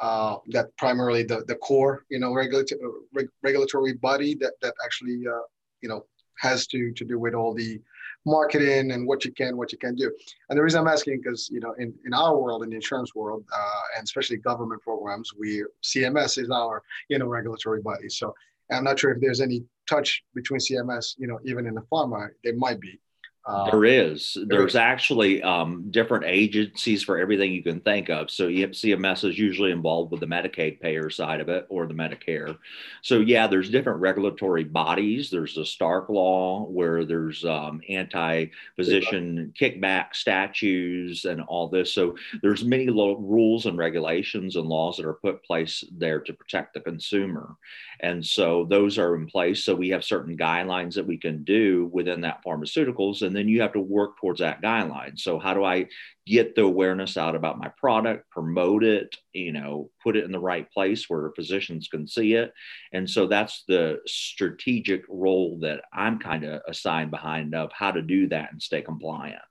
uh, 0.00 0.36
that 0.48 0.76
primarily 0.76 1.22
the, 1.22 1.44
the 1.46 1.54
core, 1.56 2.04
you 2.08 2.18
know, 2.18 2.32
regulatory 2.32 2.80
reg, 3.12 3.28
regulatory 3.42 3.92
body 3.92 4.34
that 4.34 4.54
that 4.60 4.74
actually, 4.84 5.24
uh, 5.26 5.38
you 5.82 5.88
know, 5.88 6.04
has 6.38 6.66
to 6.68 6.92
to 6.92 7.04
do 7.04 7.18
with 7.18 7.34
all 7.34 7.54
the 7.54 7.80
marketing 8.26 8.92
and 8.92 9.06
what 9.06 9.24
you 9.24 9.32
can, 9.32 9.56
what 9.56 9.72
you 9.72 9.78
can 9.78 9.94
do. 9.94 10.12
And 10.48 10.58
the 10.58 10.62
reason 10.62 10.80
I'm 10.80 10.88
asking, 10.88 11.20
because 11.22 11.48
you 11.50 11.60
know, 11.60 11.74
in, 11.78 11.94
in 12.04 12.14
our 12.14 12.38
world, 12.38 12.62
in 12.62 12.70
the 12.70 12.76
insurance 12.76 13.14
world, 13.14 13.44
uh, 13.52 13.80
and 13.96 14.04
especially 14.04 14.38
government 14.38 14.82
programs, 14.82 15.32
we 15.34 15.64
CMS 15.82 16.38
is 16.42 16.50
our 16.50 16.82
you 17.08 17.18
know 17.18 17.26
regulatory 17.26 17.82
body. 17.82 18.08
So 18.08 18.34
I'm 18.70 18.84
not 18.84 18.98
sure 18.98 19.12
if 19.12 19.20
there's 19.20 19.40
any 19.40 19.64
touch 19.88 20.24
between 20.34 20.60
CMS, 20.60 21.14
you 21.18 21.26
know, 21.26 21.38
even 21.44 21.66
in 21.66 21.74
the 21.74 21.82
pharma, 21.82 22.28
there 22.42 22.56
might 22.56 22.80
be. 22.80 22.98
Uh, 23.46 23.70
there 23.70 23.84
is. 23.84 24.38
There's 24.46 24.74
actually 24.74 25.42
um, 25.42 25.90
different 25.90 26.24
agencies 26.26 27.02
for 27.02 27.18
everything 27.18 27.52
you 27.52 27.62
can 27.62 27.80
think 27.80 28.08
of. 28.08 28.30
So 28.30 28.48
CMS 28.48 29.28
is 29.28 29.38
usually 29.38 29.70
involved 29.70 30.12
with 30.12 30.20
the 30.20 30.26
Medicaid 30.26 30.80
payer 30.80 31.10
side 31.10 31.42
of 31.42 31.50
it 31.50 31.66
or 31.68 31.86
the 31.86 31.92
Medicare. 31.92 32.56
So 33.02 33.20
yeah, 33.20 33.46
there's 33.46 33.68
different 33.68 34.00
regulatory 34.00 34.64
bodies. 34.64 35.28
There's 35.28 35.54
the 35.54 35.66
Stark 35.66 36.08
Law 36.08 36.64
where 36.64 37.04
there's 37.04 37.44
um, 37.44 37.82
anti-physician 37.86 39.52
kickback 39.60 40.14
statutes 40.14 41.26
and 41.26 41.42
all 41.42 41.68
this. 41.68 41.92
So 41.92 42.16
there's 42.40 42.64
many 42.64 42.86
lo- 42.86 43.18
rules 43.18 43.66
and 43.66 43.76
regulations 43.76 44.56
and 44.56 44.66
laws 44.66 44.96
that 44.96 45.06
are 45.06 45.12
put 45.12 45.44
place 45.44 45.84
there 45.92 46.20
to 46.20 46.32
protect 46.32 46.72
the 46.72 46.80
consumer. 46.80 47.56
And 48.00 48.24
so 48.24 48.64
those 48.64 48.98
are 48.98 49.14
in 49.16 49.26
place. 49.26 49.64
So 49.64 49.74
we 49.74 49.90
have 49.90 50.04
certain 50.04 50.36
guidelines 50.36 50.94
that 50.94 51.06
we 51.06 51.18
can 51.18 51.44
do 51.44 51.90
within 51.92 52.22
that 52.22 52.42
pharmaceuticals. 52.42 53.20
And 53.20 53.33
then 53.36 53.48
you 53.48 53.62
have 53.62 53.72
to 53.72 53.80
work 53.80 54.18
towards 54.18 54.40
that 54.40 54.62
guideline. 54.62 55.18
So 55.18 55.38
how 55.38 55.54
do 55.54 55.64
I 55.64 55.86
get 56.26 56.54
the 56.54 56.62
awareness 56.62 57.16
out 57.16 57.34
about 57.34 57.58
my 57.58 57.68
product, 57.78 58.28
promote 58.30 58.84
it, 58.84 59.16
you 59.32 59.52
know, 59.52 59.90
put 60.02 60.16
it 60.16 60.24
in 60.24 60.32
the 60.32 60.38
right 60.38 60.70
place 60.70 61.08
where 61.08 61.32
physicians 61.36 61.88
can 61.88 62.06
see 62.06 62.34
it. 62.34 62.52
And 62.92 63.08
so 63.08 63.26
that's 63.26 63.64
the 63.68 64.00
strategic 64.06 65.04
role 65.08 65.58
that 65.62 65.82
I'm 65.92 66.18
kind 66.18 66.44
of 66.44 66.62
assigned 66.68 67.10
behind 67.10 67.54
of 67.54 67.70
how 67.72 67.90
to 67.90 68.02
do 68.02 68.28
that 68.28 68.52
and 68.52 68.62
stay 68.62 68.82
compliant. 68.82 69.42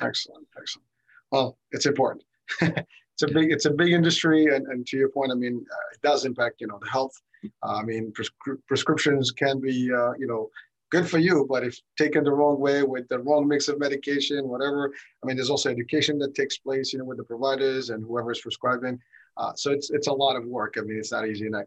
Excellent. 0.00 0.46
Excellent. 0.58 0.86
Well, 1.30 1.58
it's 1.72 1.86
important. 1.86 2.24
it's 2.60 3.22
a 3.22 3.28
big, 3.28 3.52
it's 3.52 3.66
a 3.66 3.70
big 3.70 3.92
industry. 3.92 4.54
And, 4.54 4.66
and 4.66 4.86
to 4.86 4.96
your 4.96 5.08
point, 5.08 5.32
I 5.32 5.34
mean, 5.34 5.64
uh, 5.70 5.94
it 5.94 6.02
does 6.02 6.24
impact, 6.24 6.60
you 6.60 6.66
know, 6.66 6.78
the 6.80 6.90
health 6.90 7.14
uh, 7.62 7.76
I 7.76 7.82
mean, 7.82 8.12
prescri- 8.12 8.58
prescriptions 8.66 9.30
can 9.30 9.60
be, 9.60 9.90
uh, 9.92 10.12
you 10.18 10.26
know, 10.26 10.50
good 10.92 11.08
for 11.08 11.18
you, 11.18 11.46
but 11.48 11.64
if 11.64 11.80
taken 11.98 12.22
the 12.22 12.30
wrong 12.30 12.60
way 12.60 12.82
with 12.82 13.08
the 13.08 13.18
wrong 13.18 13.48
mix 13.48 13.66
of 13.68 13.80
medication, 13.80 14.46
whatever, 14.46 14.92
I 15.22 15.26
mean, 15.26 15.36
there's 15.36 15.50
also 15.50 15.70
education 15.70 16.18
that 16.18 16.34
takes 16.34 16.58
place, 16.58 16.92
you 16.92 16.98
know, 16.98 17.06
with 17.06 17.16
the 17.16 17.24
providers 17.24 17.88
and 17.90 18.04
whoever 18.04 18.30
is 18.30 18.42
prescribing. 18.42 19.00
Uh, 19.38 19.52
so 19.54 19.72
it's 19.72 19.90
it's 19.90 20.08
a 20.08 20.12
lot 20.12 20.36
of 20.36 20.44
work. 20.44 20.74
I 20.76 20.82
mean, 20.82 20.98
it's 20.98 21.10
not 21.10 21.26
easy. 21.26 21.46
And 21.46 21.56
I, 21.56 21.64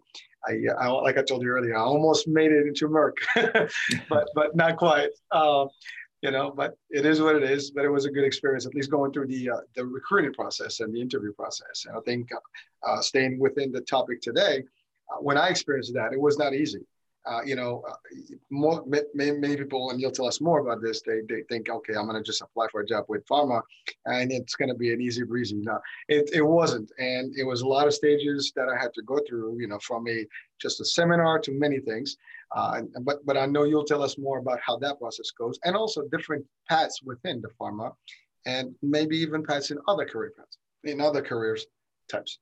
I, 0.48 0.54
I 0.80 0.88
like 0.88 1.18
I 1.18 1.24
told 1.24 1.42
you 1.42 1.50
earlier, 1.50 1.76
I 1.76 1.82
almost 1.82 2.28
made 2.28 2.52
it 2.52 2.68
into 2.68 2.88
Merck, 2.88 3.18
but 4.10 4.28
but 4.36 4.56
not 4.56 4.78
quite. 4.78 5.10
Uh, 5.32 5.66
you 6.22 6.32
know, 6.32 6.50
but 6.50 6.76
it 6.90 7.06
is 7.06 7.22
what 7.22 7.36
it 7.36 7.44
is. 7.44 7.72
But 7.72 7.86
it 7.86 7.90
was 7.90 8.06
a 8.06 8.12
good 8.12 8.24
experience, 8.24 8.66
at 8.68 8.76
least 8.76 8.92
going 8.92 9.12
through 9.12 9.28
the 9.28 9.50
uh, 9.50 9.62
the 9.76 9.84
recruiting 9.84 10.34
process 10.34 10.80
and 10.80 10.94
the 10.94 11.02
interview 11.02 11.34
process. 11.34 11.86
And 11.88 11.98
I 11.98 12.02
think 12.02 12.30
uh, 12.88 13.02
staying 13.02 13.40
within 13.40 13.72
the 13.72 13.82
topic 13.82 14.22
today, 14.22 14.64
uh, 15.12 15.18
when 15.22 15.38
I 15.38 15.48
experienced 15.50 15.94
that, 15.96 16.14
it 16.14 16.22
was 16.22 16.38
not 16.38 16.54
easy. 16.54 16.86
Uh, 17.26 17.42
you 17.44 17.56
know, 17.56 17.84
uh, 17.90 17.96
more, 18.52 18.84
many, 18.86 19.32
many, 19.32 19.56
people, 19.56 19.90
and 19.90 20.00
you'll 20.00 20.12
tell 20.12 20.28
us 20.28 20.40
more 20.40 20.60
about 20.60 20.82
this, 20.82 21.02
they, 21.02 21.22
they 21.28 21.42
think, 21.50 21.70
okay, 21.70 21.96
I'm 21.96 22.06
going 22.08 22.16
to 22.16 22.24
just 22.24 22.42
apply 22.42 22.68
for 22.72 22.82
a 22.82 22.86
job 22.86 23.06
with 23.08 23.26
pharma 23.26 23.62
and 24.06 24.32
it's 24.32 24.56
going 24.56 24.70
to 24.70 24.76
be 24.76 24.94
an 24.94 25.02
easy 25.02 25.24
breezy. 25.24 25.56
No, 25.56 25.80
it, 26.08 26.30
it 26.34 26.44
wasn't. 26.44 26.92
And 27.00 27.36
it 27.36 27.44
was 27.44 27.62
a 27.62 27.68
lot 27.68 27.88
of 27.88 27.94
stages 27.94 28.54
that 28.56 28.68
I 28.70 28.80
had 28.80 28.94
to 28.94 29.02
go 29.02 29.20
through, 29.28 29.60
you 29.60 29.68
know, 29.68 29.80
from 29.80 30.08
a 30.08 30.26
just 30.62 30.82
a 30.82 30.86
seminar 30.86 31.40
to 31.40 31.52
many 31.52 31.80
things. 31.80 32.18
Uh, 32.56 32.82
but, 33.02 33.26
but 33.26 33.38
I 33.38 33.48
know 33.48 33.64
you'll 33.64 33.86
tell 33.86 34.04
us 34.04 34.18
more 34.18 34.38
about 34.38 34.60
how 34.62 34.78
that 34.78 35.00
process 35.00 35.32
goes 35.32 35.60
and 35.66 35.76
also 35.76 36.04
different 36.12 36.46
paths 36.70 37.02
within 37.04 37.42
the 37.42 37.50
pharma 37.60 37.94
and 38.46 38.76
maybe 38.84 39.18
even 39.18 39.44
paths 39.44 39.72
in 39.72 39.80
other 39.88 40.06
career 40.06 40.34
paths, 40.38 40.58
in 40.84 41.02
other 41.02 41.22
careers 41.22 41.66
types. 42.08 42.40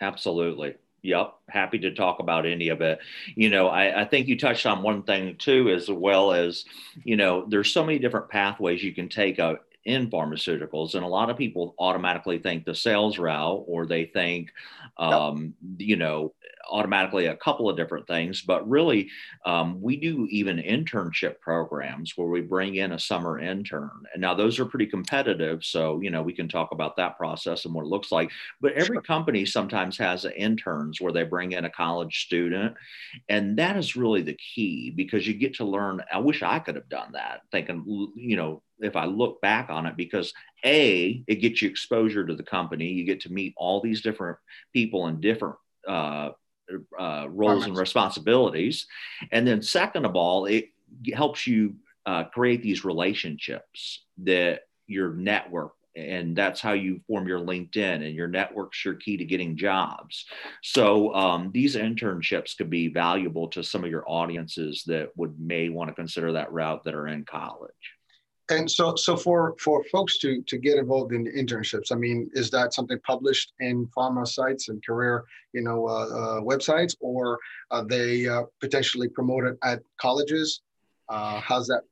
Absolutely. 0.00 0.74
Yep, 1.02 1.34
happy 1.48 1.78
to 1.80 1.92
talk 1.92 2.20
about 2.20 2.46
any 2.46 2.68
of 2.68 2.80
it. 2.80 3.00
You 3.34 3.50
know, 3.50 3.66
I, 3.68 4.02
I, 4.02 4.04
think 4.04 4.28
you 4.28 4.38
touched 4.38 4.66
on 4.66 4.82
one 4.82 5.02
thing 5.02 5.34
too, 5.36 5.68
as 5.70 5.90
well 5.90 6.32
as, 6.32 6.64
you 7.02 7.16
know, 7.16 7.44
there's 7.48 7.72
so 7.72 7.84
many 7.84 7.98
different 7.98 8.28
pathways 8.28 8.84
you 8.84 8.94
can 8.94 9.08
take 9.08 9.40
in 9.84 10.10
pharmaceuticals. 10.10 10.94
And 10.94 11.02
a 11.02 11.08
lot 11.08 11.28
of 11.28 11.36
people 11.36 11.74
automatically 11.78 12.38
think 12.38 12.64
the 12.64 12.74
sales 12.74 13.18
route 13.18 13.64
or 13.66 13.84
they 13.84 14.04
think, 14.04 14.52
um, 14.96 15.54
yep. 15.76 15.88
you 15.88 15.96
know, 15.96 16.34
automatically 16.72 17.26
a 17.26 17.36
couple 17.36 17.68
of 17.68 17.76
different 17.76 18.06
things. 18.06 18.42
But 18.42 18.68
really, 18.68 19.10
um, 19.44 19.80
we 19.80 19.96
do 19.96 20.26
even 20.30 20.56
internship 20.56 21.38
programs 21.40 22.14
where 22.16 22.28
we 22.28 22.40
bring 22.40 22.76
in 22.76 22.92
a 22.92 22.98
summer 22.98 23.38
intern. 23.38 23.90
And 24.12 24.20
now 24.20 24.34
those 24.34 24.58
are 24.58 24.64
pretty 24.64 24.86
competitive. 24.86 25.64
So, 25.64 26.00
you 26.00 26.10
know, 26.10 26.22
we 26.22 26.32
can 26.32 26.48
talk 26.48 26.72
about 26.72 26.96
that 26.96 27.16
process 27.16 27.64
and 27.64 27.74
what 27.74 27.84
it 27.84 27.88
looks 27.88 28.10
like. 28.10 28.30
But 28.60 28.72
every 28.72 29.00
company 29.02 29.44
sometimes 29.44 29.98
has 29.98 30.24
interns 30.24 31.00
where 31.00 31.12
they 31.12 31.24
bring 31.24 31.52
in 31.52 31.66
a 31.66 31.70
college 31.70 32.24
student. 32.24 32.74
And 33.28 33.58
that 33.58 33.76
is 33.76 33.94
really 33.96 34.22
the 34.22 34.38
key 34.54 34.90
because 34.90 35.26
you 35.26 35.34
get 35.34 35.54
to 35.56 35.64
learn. 35.64 36.00
I 36.12 36.18
wish 36.18 36.42
I 36.42 36.58
could 36.58 36.76
have 36.76 36.88
done 36.88 37.12
that, 37.12 37.42
thinking, 37.50 37.84
you 38.16 38.36
know, 38.36 38.62
if 38.80 38.96
I 38.96 39.04
look 39.04 39.40
back 39.40 39.70
on 39.70 39.86
it, 39.86 39.96
because 39.96 40.32
A, 40.64 41.22
it 41.26 41.36
gets 41.36 41.62
you 41.62 41.68
exposure 41.68 42.26
to 42.26 42.34
the 42.34 42.42
company. 42.42 42.88
You 42.88 43.04
get 43.04 43.20
to 43.22 43.32
meet 43.32 43.54
all 43.56 43.80
these 43.80 44.02
different 44.02 44.38
people 44.72 45.06
in 45.06 45.20
different 45.20 45.56
uh, 45.86 46.30
uh, 46.98 47.26
roles 47.28 47.66
and 47.66 47.76
responsibilities. 47.76 48.86
And 49.30 49.46
then, 49.46 49.62
second 49.62 50.04
of 50.04 50.16
all, 50.16 50.46
it 50.46 50.70
helps 51.12 51.46
you 51.46 51.76
uh, 52.06 52.24
create 52.24 52.62
these 52.62 52.84
relationships 52.84 54.04
that 54.18 54.62
your 54.86 55.12
network 55.14 55.72
and 55.94 56.34
that's 56.34 56.60
how 56.60 56.72
you 56.72 57.00
form 57.06 57.28
your 57.28 57.40
linkedin 57.40 58.06
and 58.06 58.14
your 58.14 58.28
network's 58.28 58.84
your 58.84 58.94
key 58.94 59.16
to 59.18 59.24
getting 59.24 59.56
jobs. 59.56 60.26
So 60.62 61.14
um, 61.14 61.50
these 61.52 61.76
internships 61.76 62.56
could 62.56 62.70
be 62.70 62.88
valuable 62.88 63.48
to 63.48 63.62
some 63.62 63.84
of 63.84 63.90
your 63.90 64.04
audiences 64.06 64.84
that 64.86 65.10
would 65.16 65.38
may 65.38 65.68
want 65.68 65.88
to 65.88 65.94
consider 65.94 66.32
that 66.32 66.52
route 66.52 66.84
that 66.84 66.94
are 66.94 67.08
in 67.08 67.24
college 67.24 67.70
and 68.50 68.70
so, 68.70 68.96
so 68.96 69.16
for 69.16 69.54
for 69.58 69.84
folks 69.84 70.18
to 70.18 70.42
to 70.42 70.58
get 70.58 70.78
involved 70.78 71.12
in 71.12 71.26
internships, 71.26 71.92
I 71.92 71.94
mean, 71.94 72.30
is 72.34 72.50
that 72.50 72.74
something 72.74 72.98
published 73.00 73.52
in 73.60 73.86
pharma 73.96 74.26
sites 74.26 74.68
and 74.68 74.84
career, 74.84 75.24
you 75.52 75.62
know, 75.62 75.86
uh, 75.86 76.06
uh, 76.06 76.40
websites, 76.40 76.96
or 77.00 77.38
are 77.70 77.84
they 77.84 78.26
uh, 78.26 78.42
potentially 78.60 79.08
promoted 79.08 79.56
at 79.62 79.80
colleges? 80.00 80.62
Uh, 81.08 81.40
how's 81.40 81.68
that? 81.68 81.82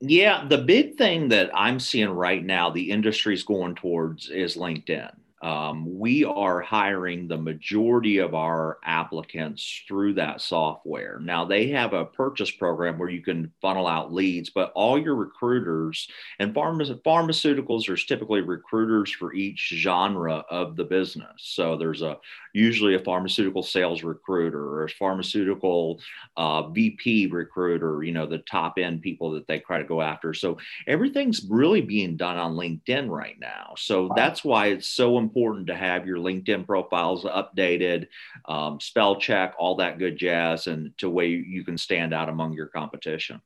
Yeah, 0.00 0.46
the 0.46 0.58
big 0.58 0.96
thing 0.96 1.28
that 1.28 1.50
I'm 1.54 1.80
seeing 1.80 2.10
right 2.10 2.44
now, 2.44 2.70
the 2.70 2.90
industry's 2.90 3.42
going 3.42 3.74
towards 3.74 4.28
is 4.28 4.56
LinkedIn. 4.56 5.12
Um, 5.44 5.98
we 5.98 6.24
are 6.24 6.62
hiring 6.62 7.28
the 7.28 7.36
majority 7.36 8.16
of 8.16 8.34
our 8.34 8.78
applicants 8.82 9.82
through 9.86 10.14
that 10.14 10.40
software. 10.40 11.20
Now, 11.20 11.44
they 11.44 11.68
have 11.68 11.92
a 11.92 12.06
purchase 12.06 12.50
program 12.50 12.96
where 12.96 13.10
you 13.10 13.20
can 13.20 13.52
funnel 13.60 13.86
out 13.86 14.10
leads, 14.10 14.48
but 14.48 14.72
all 14.74 14.98
your 14.98 15.16
recruiters 15.16 16.08
and 16.38 16.54
pharma- 16.54 16.98
pharmaceuticals, 17.02 17.86
there's 17.86 18.06
typically 18.06 18.40
recruiters 18.40 19.12
for 19.12 19.34
each 19.34 19.68
genre 19.74 20.46
of 20.48 20.76
the 20.76 20.84
business. 20.84 21.34
So 21.36 21.76
there's 21.76 22.00
a 22.00 22.16
usually 22.54 22.94
a 22.94 23.00
pharmaceutical 23.00 23.62
sales 23.62 24.02
recruiter 24.02 24.64
or 24.64 24.84
a 24.84 24.88
pharmaceutical 24.88 26.00
uh, 26.36 26.68
VP 26.68 27.26
recruiter, 27.26 28.02
you 28.02 28.12
know, 28.12 28.26
the 28.26 28.38
top 28.38 28.78
end 28.78 29.02
people 29.02 29.32
that 29.32 29.46
they 29.46 29.58
try 29.58 29.76
to 29.76 29.84
go 29.84 30.00
after. 30.00 30.32
So 30.32 30.56
everything's 30.86 31.44
really 31.50 31.82
being 31.82 32.16
done 32.16 32.38
on 32.38 32.54
LinkedIn 32.54 33.10
right 33.10 33.38
now. 33.38 33.74
So 33.76 34.06
wow. 34.06 34.14
that's 34.16 34.44
why 34.44 34.68
it's 34.68 34.86
so 34.86 35.18
important 35.18 35.33
to 35.66 35.74
have 35.74 36.06
your 36.06 36.18
LinkedIn 36.18 36.66
profiles 36.66 37.24
updated, 37.24 38.06
um, 38.46 38.80
spell 38.80 39.16
check, 39.16 39.54
all 39.58 39.76
that 39.76 39.98
good 39.98 40.16
jazz, 40.16 40.66
and 40.66 40.96
to 40.98 41.10
way 41.10 41.28
you 41.28 41.64
can 41.64 41.76
stand 41.76 42.14
out 42.14 42.28
among 42.28 42.52
your 42.52 42.66
competition. 42.66 43.40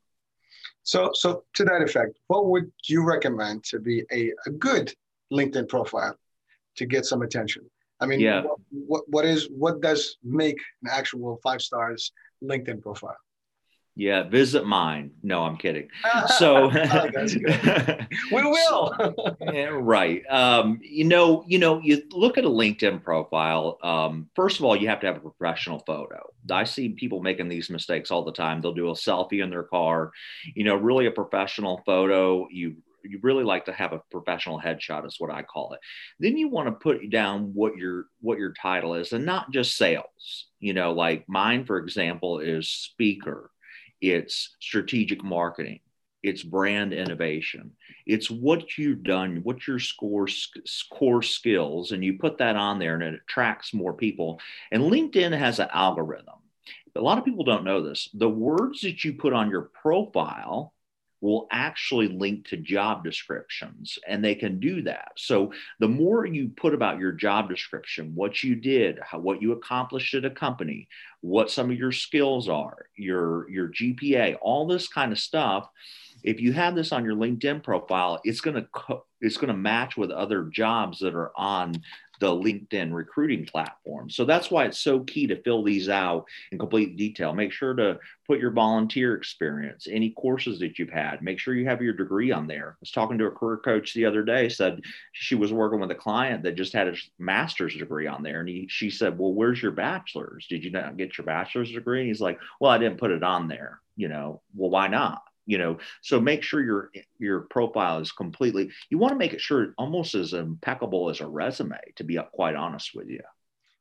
So, 0.83 1.11
so 1.15 1.45
to 1.55 1.65
that 1.65 1.83
effect, 1.83 2.19
what 2.29 2.47
would 2.47 2.71
you 2.87 3.05
recommend 3.05 3.65
to 3.65 3.79
be 3.79 4.05
a, 4.13 4.33
a 4.47 4.51
good 4.51 4.95
LinkedIn 5.33 5.69
profile 5.69 6.17
to 6.77 6.87
get 6.87 7.05
some 7.05 7.23
attention? 7.23 7.69
I 8.01 8.07
mean, 8.07 8.21
yeah. 8.21 8.43
what, 8.43 8.59
what, 8.71 9.03
what 9.09 9.25
is 9.25 9.49
what 9.51 9.81
does 9.81 10.17
make 10.23 10.59
an 10.83 10.91
actual 10.91 11.41
five 11.43 11.61
stars 11.61 12.13
LinkedIn 12.43 12.81
profile? 12.81 13.17
Yeah, 13.99 14.23
visit 14.23 14.65
mine. 14.65 15.11
No, 15.25 15.43
I'm 15.43 15.57
kidding. 15.57 15.89
So 16.39 16.71
oh, 16.73 17.11
we 18.33 18.43
will. 18.43 18.95
yeah, 19.41 19.71
right. 19.73 20.23
Um, 20.31 20.79
you 20.81 21.05
know, 21.05 21.43
you 21.49 21.59
know, 21.59 21.81
you 21.81 22.03
look 22.13 22.39
at 22.39 22.45
a 22.45 22.49
LinkedIn 22.49 23.03
profile. 23.03 23.77
Um, 23.83 24.29
first 24.37 24.61
of 24.61 24.65
all, 24.65 24.77
you 24.77 24.89
have 24.89 25.01
to 25.01 25.07
have 25.09 25.17
a 25.17 25.21
professional 25.21 25.83
photo. 25.85 26.33
I 26.49 26.63
see 26.63 26.91
people 26.91 27.21
making 27.21 27.49
these 27.49 27.71
mistakes 27.71 28.13
all 28.13 28.25
the 28.25 28.33
time. 28.33 28.61
They'll 28.61 28.73
do 28.73 28.91
a 28.91 28.93
selfie 28.93 29.43
in 29.43 29.51
their 29.51 29.65
car. 29.65 30.13
You 30.55 30.63
know, 30.63 30.77
really 30.77 31.07
a 31.07 31.11
professional 31.11 31.83
photo. 31.85 32.47
You 32.53 32.77
you 33.03 33.19
really 33.23 33.45
like 33.45 33.65
to 33.65 33.73
have 33.73 33.93
a 33.93 34.03
professional 34.13 34.61
headshot 34.61 35.07
is 35.07 35.17
what 35.19 35.33
I 35.33 35.43
call 35.43 35.73
it. 35.73 35.81
Then 36.21 36.37
you 36.37 36.49
want 36.49 36.69
to 36.69 36.73
put 36.73 37.11
down 37.11 37.51
what 37.53 37.77
your 37.77 38.07
what 38.21 38.39
your 38.39 38.53
title 38.53 38.95
is 38.95 39.13
and 39.13 39.27
not 39.27 39.51
just 39.51 39.77
sales. 39.77 40.47
You 40.61 40.73
know, 40.73 40.93
like 40.93 41.25
mine 41.29 41.65
for 41.65 41.79
example 41.79 42.39
is 42.39 42.69
speaker. 42.69 43.51
It's 44.01 44.57
strategic 44.61 45.25
marketing. 45.25 45.81
It's 46.23 46.43
brand 46.43 46.93
innovation. 46.93 47.73
It's 48.05 48.31
what 48.31 48.77
you've 48.77 49.03
done, 49.05 49.41
what 49.45 49.67
your 49.67 49.79
score 49.79 50.27
core 50.91 51.23
skills, 51.23 51.93
and 51.93 52.05
you 52.05 52.19
put 52.19 52.39
that 52.39 52.57
on 52.57 52.79
there, 52.79 52.95
and 52.95 53.03
it 53.03 53.21
attracts 53.23 53.73
more 53.73 53.93
people. 53.93 54.41
And 54.73 54.83
LinkedIn 54.83 55.37
has 55.37 55.61
an 55.61 55.69
algorithm. 55.73 56.35
A 56.97 57.01
lot 57.01 57.19
of 57.19 57.25
people 57.25 57.45
don't 57.45 57.65
know 57.65 57.83
this. 57.83 58.09
The 58.15 58.29
words 58.29 58.81
that 58.81 59.05
you 59.05 59.13
put 59.13 59.33
on 59.33 59.51
your 59.51 59.71
profile 59.81 60.75
will 61.21 61.49
actually 61.51 62.09
link 62.09 62.47
to 62.49 62.57
job 62.57 63.03
descriptions 63.03 63.99
and 64.07 64.25
they 64.25 64.35
can 64.35 64.61
do 64.61 64.83
that. 64.83 65.11
So 65.17 65.53
the 65.81 65.89
more 65.89 66.25
you 66.27 66.49
put 66.57 66.75
about 66.75 66.99
your 66.99 67.13
job 67.13 67.49
description, 67.49 68.13
what 68.15 68.43
you 68.43 68.55
did, 68.55 68.99
how, 69.03 69.19
what 69.19 69.43
you 69.43 69.53
accomplished 69.53 70.15
at 70.15 70.25
a 70.25 70.31
company, 70.31 70.89
what 71.21 71.51
some 71.51 71.71
of 71.71 71.79
your 71.79 71.93
skills 71.93 72.49
are, 72.49 72.87
your 72.97 73.51
your 73.51 73.69
GPA, 73.69 74.37
all 74.41 74.67
this 74.67 74.87
kind 74.89 75.11
of 75.11 75.19
stuff, 75.19 75.69
if 76.23 76.41
you 76.41 76.53
have 76.53 76.75
this 76.75 76.93
on 76.93 77.05
your 77.05 77.17
LinkedIn 77.17 77.63
profile, 77.63 78.21
it's 78.25 78.41
going 78.41 78.57
to 78.57 78.69
co- 78.73 79.05
it's 79.21 79.37
going 79.37 79.49
to 79.49 79.57
match 79.57 79.97
with 79.97 80.11
other 80.11 80.45
jobs 80.45 81.01
that 81.01 81.15
are 81.15 81.33
on 81.37 81.75
the 82.19 82.29
LinkedIn 82.29 82.93
recruiting 82.93 83.47
platform. 83.47 84.11
So 84.11 84.25
that's 84.25 84.51
why 84.51 84.65
it's 84.65 84.79
so 84.79 85.01
key 85.01 85.27
to 85.29 85.41
fill 85.43 85.63
these 85.63 85.89
out 85.89 86.27
in 86.51 86.59
complete 86.59 86.97
detail. 86.97 87.33
Make 87.33 87.53
sure 87.53 87.75
to 87.75 87.99
put 88.27 88.41
your 88.41 88.51
volunteer 88.51 89.15
experience, 89.15 89.87
any 89.91 90.11
courses 90.11 90.59
that 90.59 90.79
you've 90.79 90.91
had. 90.91 91.23
Make 91.23 91.39
sure 91.39 91.55
you 91.55 91.67
have 91.67 91.81
your 91.81 91.95
degree 91.95 92.31
on 92.31 92.47
there. 92.47 92.71
I 92.73 92.77
was 92.81 92.91
talking 92.91 93.19
to 93.19 93.27
a 93.27 93.31
career 93.31 93.59
coach 93.59 93.95
the 93.95 94.05
other 94.05 94.23
day, 94.23 94.49
said 94.49 94.83
she 95.13 95.35
was 95.35 95.53
working 95.53 95.81
with 95.81 95.91
a 95.91 95.97
client 95.97 96.43
that 96.43 96.57
just 96.57 96.73
had 96.73 96.89
a 96.89 96.95
master's 97.19 97.77
degree 97.77 98.07
on 98.07 98.23
there. 98.23 98.41
And 98.41 98.49
he, 98.49 98.67
she 98.69 98.91
said, 98.91 99.19
Well, 99.19 99.33
where's 99.33 99.63
your 99.63 99.73
bachelor's? 99.73 100.47
Did 100.49 100.65
you 100.65 100.71
not 100.71 100.97
get 100.97 101.17
your 101.17 101.25
bachelor's 101.25 101.73
degree? 101.73 102.01
And 102.01 102.09
he's 102.09 102.21
like, 102.21 102.39
Well, 102.61 102.71
I 102.71 102.79
didn't 102.79 102.99
put 102.99 103.11
it 103.11 103.23
on 103.23 103.49
there. 103.49 103.81
You 103.97 104.09
know, 104.09 104.43
well, 104.55 104.71
why 104.71 104.89
not? 104.89 105.23
You 105.49 105.57
know 105.59 105.79
so 106.03 106.21
make 106.21 106.43
sure 106.45 106.63
your 106.63 106.91
your 107.19 107.41
profile 107.51 107.99
is 107.99 108.13
completely 108.13 108.71
you 108.91 108.99
want 108.99 109.13
to 109.13 109.19
make 109.19 109.33
it 109.33 109.41
sure 109.41 109.75
almost 109.79 110.15
as 110.15 110.35
impeccable 110.35 111.09
as 111.09 111.21
a 111.21 111.27
resume 111.27 111.81
to 111.97 112.05
be 112.05 112.19
quite 112.33 112.55
honest 112.55 112.91
with 112.95 113.09
you. 113.09 113.23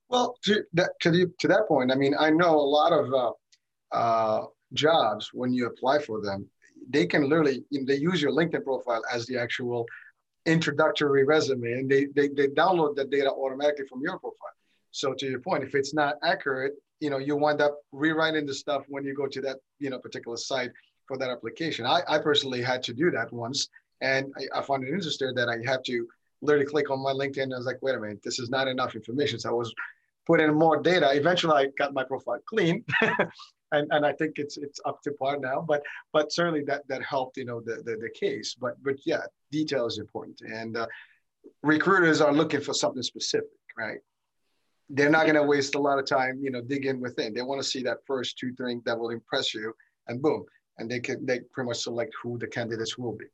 Well 0.09 0.37
to 0.45 0.63
that 0.73 0.91
to, 1.01 1.11
the, 1.11 1.31
to 1.39 1.47
that 1.49 1.67
point 1.67 1.91
i 1.91 1.95
mean 1.95 2.15
i 2.17 2.31
know 2.31 2.55
a 2.55 2.69
lot 2.79 2.93
of 2.93 3.13
uh, 3.13 3.31
uh, 3.95 4.45
jobs 4.73 5.29
when 5.33 5.53
you 5.53 5.67
apply 5.67 5.99
for 5.99 6.21
them 6.21 6.49
they 6.89 7.05
can 7.05 7.29
literally 7.29 7.65
they 7.85 7.97
use 7.97 8.21
your 8.21 8.31
linkedin 8.31 8.63
profile 8.63 9.03
as 9.13 9.25
the 9.27 9.37
actual 9.37 9.85
introductory 10.45 11.25
resume 11.25 11.73
and 11.73 11.91
they, 11.91 12.05
they 12.15 12.29
they 12.29 12.47
download 12.47 12.95
that 12.95 13.09
data 13.09 13.29
automatically 13.29 13.85
from 13.87 14.01
your 14.01 14.17
profile. 14.17 14.55
So 14.91 15.13
to 15.13 15.25
your 15.27 15.41
point 15.41 15.65
if 15.65 15.75
it's 15.75 15.93
not 15.93 16.15
accurate 16.23 16.75
you 17.01 17.09
know 17.09 17.17
you 17.17 17.35
wind 17.35 17.61
up 17.61 17.75
rewriting 17.91 18.45
the 18.45 18.53
stuff 18.53 18.83
when 18.87 19.03
you 19.03 19.13
go 19.13 19.27
to 19.27 19.41
that 19.41 19.57
you 19.79 19.89
know 19.89 19.99
particular 19.99 20.37
site 20.37 20.71
for 21.07 21.17
that 21.17 21.29
application. 21.29 21.85
I, 21.85 22.01
I 22.07 22.19
personally 22.19 22.61
had 22.61 22.83
to 22.83 22.93
do 22.93 23.11
that 23.11 23.31
once, 23.31 23.69
and 24.01 24.31
I, 24.37 24.59
I 24.59 24.61
found 24.61 24.83
it 24.83 24.89
interesting 24.89 25.33
that 25.35 25.49
I 25.49 25.57
had 25.69 25.83
to 25.85 26.07
literally 26.41 26.65
click 26.65 26.89
on 26.89 27.01
my 27.01 27.13
LinkedIn. 27.13 27.53
I 27.53 27.57
was 27.57 27.65
like, 27.65 27.81
wait 27.81 27.95
a 27.95 27.99
minute, 27.99 28.21
this 28.23 28.39
is 28.39 28.49
not 28.49 28.67
enough 28.67 28.95
information. 28.95 29.39
So 29.39 29.49
I 29.49 29.53
was 29.53 29.73
putting 30.27 30.47
in 30.47 30.55
more 30.55 30.81
data. 30.81 31.09
Eventually, 31.13 31.53
I 31.53 31.67
got 31.77 31.93
my 31.93 32.03
profile 32.03 32.39
clean, 32.47 32.83
and, 33.71 33.87
and 33.91 34.05
I 34.05 34.13
think 34.13 34.33
it's 34.35 34.57
it's 34.57 34.79
up 34.85 35.01
to 35.03 35.11
par 35.13 35.37
now. 35.39 35.65
But 35.67 35.81
but 36.13 36.31
certainly 36.31 36.63
that 36.65 36.87
that 36.89 37.01
helped, 37.01 37.37
you 37.37 37.45
know, 37.45 37.61
the 37.61 37.77
the, 37.77 37.97
the 37.97 38.09
case. 38.13 38.55
But 38.59 38.75
but 38.83 38.95
yeah, 39.05 39.21
detail 39.51 39.87
is 39.87 39.97
important, 39.97 40.41
and 40.41 40.77
uh, 40.77 40.87
recruiters 41.63 42.21
are 42.21 42.33
looking 42.33 42.61
for 42.61 42.73
something 42.73 43.01
specific, 43.01 43.49
right? 43.77 43.99
They're 44.89 45.09
not 45.09 45.23
going 45.23 45.35
to 45.35 45.43
waste 45.43 45.75
a 45.75 45.79
lot 45.79 45.99
of 45.99 46.05
time, 46.05 46.39
you 46.41 46.49
know, 46.49 46.61
digging 46.61 47.01
within. 47.01 47.33
They 47.33 47.41
want 47.41 47.61
to 47.61 47.67
see 47.67 47.83
that 47.83 47.97
first 48.05 48.37
two 48.37 48.53
things 48.53 48.83
that 48.85 48.97
will 48.97 49.09
impress 49.09 49.53
you, 49.53 49.73
and 50.07 50.21
boom, 50.21 50.45
and 50.77 50.89
they 50.89 50.99
can 50.99 51.25
they 51.25 51.39
pretty 51.39 51.67
much 51.67 51.79
select 51.79 52.13
who 52.21 52.37
the 52.37 52.47
candidates 52.47 52.97
will 52.97 53.13
be. 53.13 53.25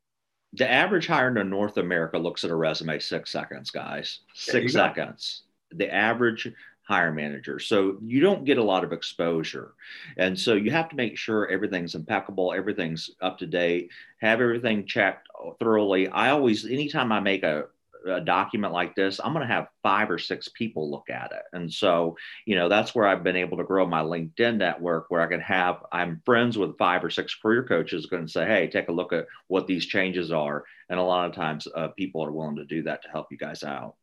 The 0.54 0.70
average 0.70 1.08
hire 1.08 1.36
in 1.36 1.50
North 1.50 1.78
America 1.78 2.18
looks 2.18 2.44
at 2.44 2.52
a 2.52 2.56
resume 2.56 3.00
six 3.00 3.32
seconds, 3.32 3.72
guys. 3.72 4.20
Six 4.36 4.74
seconds. 4.74 5.44
The 5.72 5.92
average 5.92 6.52
hire 6.84 7.12
manager. 7.12 7.60
So 7.60 7.98
you 8.04 8.20
don't 8.20 8.44
get 8.44 8.58
a 8.58 8.64
lot 8.64 8.84
of 8.84 8.92
exposure. 8.92 9.74
And 10.18 10.38
so 10.38 10.54
you 10.54 10.70
have 10.72 10.90
to 10.90 10.96
make 10.96 11.18
sure 11.18 11.50
everything's 11.50 11.96
impeccable, 11.96 12.54
everything's 12.54 13.10
up 13.22 13.38
to 13.40 13.48
date, 13.48 13.90
have 14.20 14.42
everything 14.42 14.86
checked 14.86 15.28
thoroughly. 15.60 16.08
I 16.10 16.32
always, 16.32 16.66
anytime 16.66 17.12
I 17.12 17.20
make 17.20 17.44
a 17.44 17.66
a 18.08 18.22
document 18.22 18.74
like 18.74 18.96
this, 18.96 19.20
I'm 19.24 19.34
going 19.34 19.48
to 19.48 19.54
have 19.54 19.68
five 19.82 20.10
or 20.10 20.18
six 20.18 20.50
people 20.50 20.90
look 20.90 21.10
at 21.10 21.32
it. 21.32 21.44
And 21.54 21.72
so, 21.72 22.18
you 22.46 22.56
know, 22.56 22.70
that's 22.70 22.94
where 22.94 23.08
I've 23.08 23.24
been 23.24 23.36
able 23.36 23.58
to 23.58 23.64
grow 23.64 23.86
my 23.86 24.02
LinkedIn 24.02 24.58
network 24.58 25.06
where 25.10 25.22
I 25.22 25.28
can 25.28 25.42
have, 25.42 25.84
I'm 25.92 26.22
friends 26.26 26.58
with 26.58 26.78
five 26.78 27.04
or 27.04 27.10
six 27.10 27.36
career 27.36 27.64
coaches 27.64 28.06
going 28.08 28.26
to 28.26 28.32
say, 28.32 28.46
hey, 28.46 28.68
take 28.68 28.90
a 28.90 28.94
look 28.94 29.14
at 29.14 29.28
what 29.48 29.68
these 29.68 29.86
changes 29.86 30.32
are. 30.32 30.64
And 30.90 31.00
a 31.00 31.04
lot 31.04 31.30
of 31.30 31.36
times 31.36 31.68
uh, 31.76 31.90
people 31.90 32.24
are 32.24 32.32
willing 32.32 32.58
to 32.58 32.66
do 32.66 32.84
that 32.84 33.04
to 33.04 33.10
help 33.10 33.28
you 33.32 33.38
guys 33.38 33.64
out. 33.64 33.96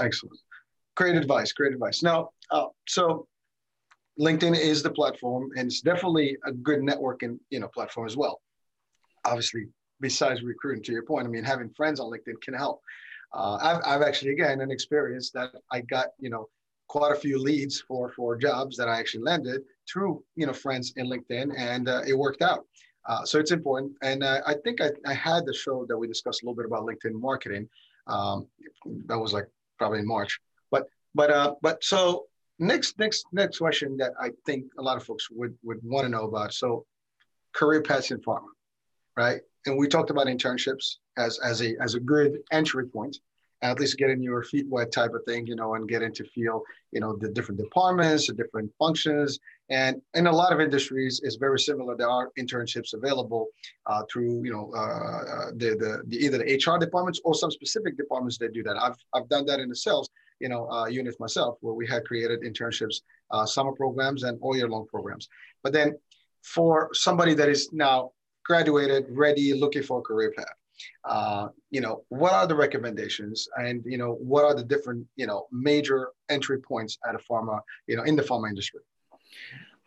Excellent. 0.00 0.38
Great 0.94 1.16
advice. 1.16 1.52
Great 1.52 1.72
advice. 1.72 2.02
Now, 2.02 2.30
uh, 2.50 2.66
so 2.88 3.26
LinkedIn 4.18 4.58
is 4.58 4.82
the 4.82 4.90
platform 4.90 5.50
and 5.56 5.66
it's 5.66 5.80
definitely 5.80 6.36
a 6.44 6.52
good 6.52 6.80
networking, 6.80 7.38
you 7.50 7.60
know, 7.60 7.68
platform 7.68 8.06
as 8.06 8.16
well. 8.16 8.40
Obviously, 9.24 9.66
besides 10.00 10.42
recruiting 10.42 10.82
to 10.84 10.92
your 10.92 11.02
point, 11.02 11.26
I 11.26 11.30
mean, 11.30 11.44
having 11.44 11.70
friends 11.70 12.00
on 12.00 12.10
LinkedIn 12.10 12.40
can 12.42 12.54
help 12.54 12.80
uh, 13.32 13.58
I've, 13.62 13.80
I've 13.84 14.02
actually 14.02 14.32
again 14.32 14.60
an 14.60 14.70
experience 14.70 15.30
that 15.32 15.52
I 15.70 15.80
got 15.82 16.08
you 16.18 16.30
know 16.30 16.48
quite 16.88 17.12
a 17.12 17.16
few 17.16 17.38
leads 17.38 17.80
for 17.80 18.12
for 18.12 18.36
jobs 18.36 18.76
that 18.76 18.88
I 18.88 18.98
actually 18.98 19.24
landed 19.24 19.62
through 19.90 20.22
you 20.36 20.46
know 20.46 20.52
friends 20.52 20.92
in 20.96 21.06
LinkedIn, 21.06 21.52
and 21.56 21.88
uh, 21.88 22.02
it 22.06 22.14
worked 22.14 22.42
out. 22.42 22.64
Uh, 23.06 23.24
so 23.24 23.38
it's 23.38 23.52
important, 23.52 23.92
and 24.02 24.24
uh, 24.24 24.40
I 24.46 24.54
think 24.64 24.80
I, 24.80 24.90
I 25.06 25.14
had 25.14 25.46
the 25.46 25.54
show 25.54 25.86
that 25.88 25.96
we 25.96 26.08
discussed 26.08 26.42
a 26.42 26.46
little 26.46 26.56
bit 26.56 26.66
about 26.66 26.84
LinkedIn 26.84 27.20
marketing. 27.20 27.68
Um, 28.08 28.48
that 29.06 29.18
was 29.18 29.32
like 29.32 29.46
probably 29.78 30.00
in 30.00 30.06
March, 30.06 30.40
but 30.70 30.88
but 31.14 31.30
uh, 31.30 31.54
but 31.62 31.82
so 31.84 32.26
next 32.58 32.98
next 32.98 33.26
next 33.32 33.58
question 33.58 33.96
that 33.98 34.12
I 34.20 34.30
think 34.44 34.64
a 34.78 34.82
lot 34.82 34.96
of 34.96 35.04
folks 35.04 35.30
would 35.30 35.56
would 35.62 35.80
want 35.82 36.04
to 36.04 36.08
know 36.08 36.24
about. 36.24 36.52
So 36.52 36.84
career 37.52 37.82
paths 37.82 38.10
in 38.10 38.18
pharma, 38.20 38.48
right? 39.16 39.40
And 39.66 39.78
we 39.78 39.88
talked 39.88 40.10
about 40.10 40.26
internships 40.26 40.96
as 41.16 41.38
as 41.40 41.62
a 41.62 41.74
as 41.80 41.94
a 41.94 42.00
good 42.00 42.38
entry 42.52 42.86
point 42.86 43.18
at 43.62 43.80
least 43.80 43.96
getting 43.96 44.22
your 44.22 44.42
feet 44.42 44.66
wet 44.68 44.92
type 44.92 45.12
of 45.14 45.22
thing, 45.24 45.46
you 45.46 45.56
know, 45.56 45.74
and 45.74 45.88
getting 45.88 46.12
to 46.12 46.24
feel, 46.24 46.62
you 46.92 47.00
know, 47.00 47.16
the 47.16 47.28
different 47.28 47.60
departments, 47.60 48.26
the 48.26 48.34
different 48.34 48.70
functions. 48.78 49.38
And 49.70 50.00
in 50.14 50.26
a 50.26 50.32
lot 50.32 50.52
of 50.52 50.60
industries, 50.60 51.20
it's 51.24 51.36
very 51.36 51.58
similar. 51.58 51.96
There 51.96 52.08
are 52.08 52.30
internships 52.38 52.92
available 52.92 53.46
uh, 53.86 54.02
through, 54.10 54.44
you 54.44 54.52
know, 54.52 54.72
uh, 54.74 55.50
the, 55.56 55.70
the, 55.78 56.02
the, 56.06 56.16
either 56.16 56.38
the 56.38 56.54
HR 56.54 56.78
departments 56.78 57.20
or 57.24 57.34
some 57.34 57.50
specific 57.50 57.96
departments 57.96 58.38
that 58.38 58.52
do 58.52 58.62
that. 58.62 58.76
I've, 58.76 58.96
I've 59.14 59.28
done 59.28 59.46
that 59.46 59.58
in 59.60 59.68
the 59.68 59.76
sales, 59.76 60.10
you 60.38 60.48
know, 60.48 60.70
uh, 60.70 60.86
unit 60.86 61.14
myself, 61.18 61.56
where 61.60 61.74
we 61.74 61.86
had 61.86 62.04
created 62.04 62.42
internships, 62.42 63.00
uh, 63.30 63.46
summer 63.46 63.72
programs 63.72 64.22
and 64.22 64.38
all 64.42 64.56
year 64.56 64.68
long 64.68 64.86
programs. 64.86 65.28
But 65.62 65.72
then 65.72 65.96
for 66.42 66.90
somebody 66.92 67.34
that 67.34 67.48
is 67.48 67.72
now 67.72 68.12
graduated, 68.44 69.06
ready, 69.08 69.52
looking 69.54 69.82
for 69.82 69.98
a 69.98 70.02
career 70.02 70.32
path, 70.36 70.54
uh, 71.04 71.48
you 71.70 71.80
know, 71.80 72.04
what 72.08 72.32
are 72.32 72.46
the 72.46 72.54
recommendations 72.54 73.48
and, 73.56 73.82
you 73.84 73.98
know, 73.98 74.12
what 74.14 74.44
are 74.44 74.54
the 74.54 74.64
different, 74.64 75.06
you 75.16 75.26
know, 75.26 75.46
major 75.52 76.10
entry 76.28 76.60
points 76.60 76.98
at 77.08 77.14
a 77.14 77.18
pharma, 77.18 77.60
you 77.86 77.96
know, 77.96 78.02
in 78.02 78.16
the 78.16 78.22
pharma 78.22 78.48
industry? 78.48 78.80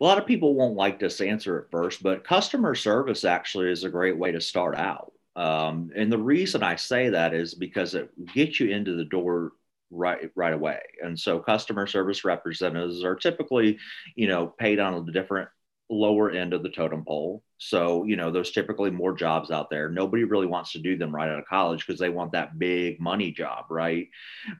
A 0.00 0.04
lot 0.04 0.18
of 0.18 0.26
people 0.26 0.54
won't 0.54 0.76
like 0.76 0.98
this 0.98 1.20
answer 1.20 1.58
at 1.58 1.70
first, 1.70 2.02
but 2.02 2.24
customer 2.24 2.74
service 2.74 3.24
actually 3.24 3.70
is 3.70 3.84
a 3.84 3.90
great 3.90 4.16
way 4.16 4.32
to 4.32 4.40
start 4.40 4.76
out. 4.76 5.12
Um, 5.36 5.90
and 5.94 6.10
the 6.10 6.18
reason 6.18 6.62
I 6.62 6.76
say 6.76 7.10
that 7.10 7.34
is 7.34 7.54
because 7.54 7.94
it 7.94 8.10
gets 8.34 8.60
you 8.60 8.70
into 8.70 8.96
the 8.96 9.04
door 9.04 9.52
right 9.90 10.30
right 10.36 10.52
away. 10.52 10.80
And 11.02 11.18
so 11.18 11.40
customer 11.40 11.86
service 11.86 12.24
representatives 12.24 13.04
are 13.04 13.16
typically, 13.16 13.78
you 14.14 14.28
know, 14.28 14.46
paid 14.46 14.78
on 14.78 15.04
the 15.04 15.12
different 15.12 15.48
lower 15.88 16.30
end 16.30 16.54
of 16.54 16.62
the 16.62 16.70
totem 16.70 17.04
pole. 17.04 17.42
So, 17.62 18.04
you 18.04 18.16
know, 18.16 18.30
there's 18.30 18.52
typically 18.52 18.90
more 18.90 19.12
jobs 19.12 19.50
out 19.50 19.68
there. 19.68 19.90
Nobody 19.90 20.24
really 20.24 20.46
wants 20.46 20.72
to 20.72 20.78
do 20.78 20.96
them 20.96 21.14
right 21.14 21.28
out 21.28 21.38
of 21.38 21.44
college 21.46 21.86
because 21.86 22.00
they 22.00 22.08
want 22.08 22.32
that 22.32 22.58
big 22.58 22.98
money 23.00 23.30
job, 23.30 23.66
right? 23.68 24.08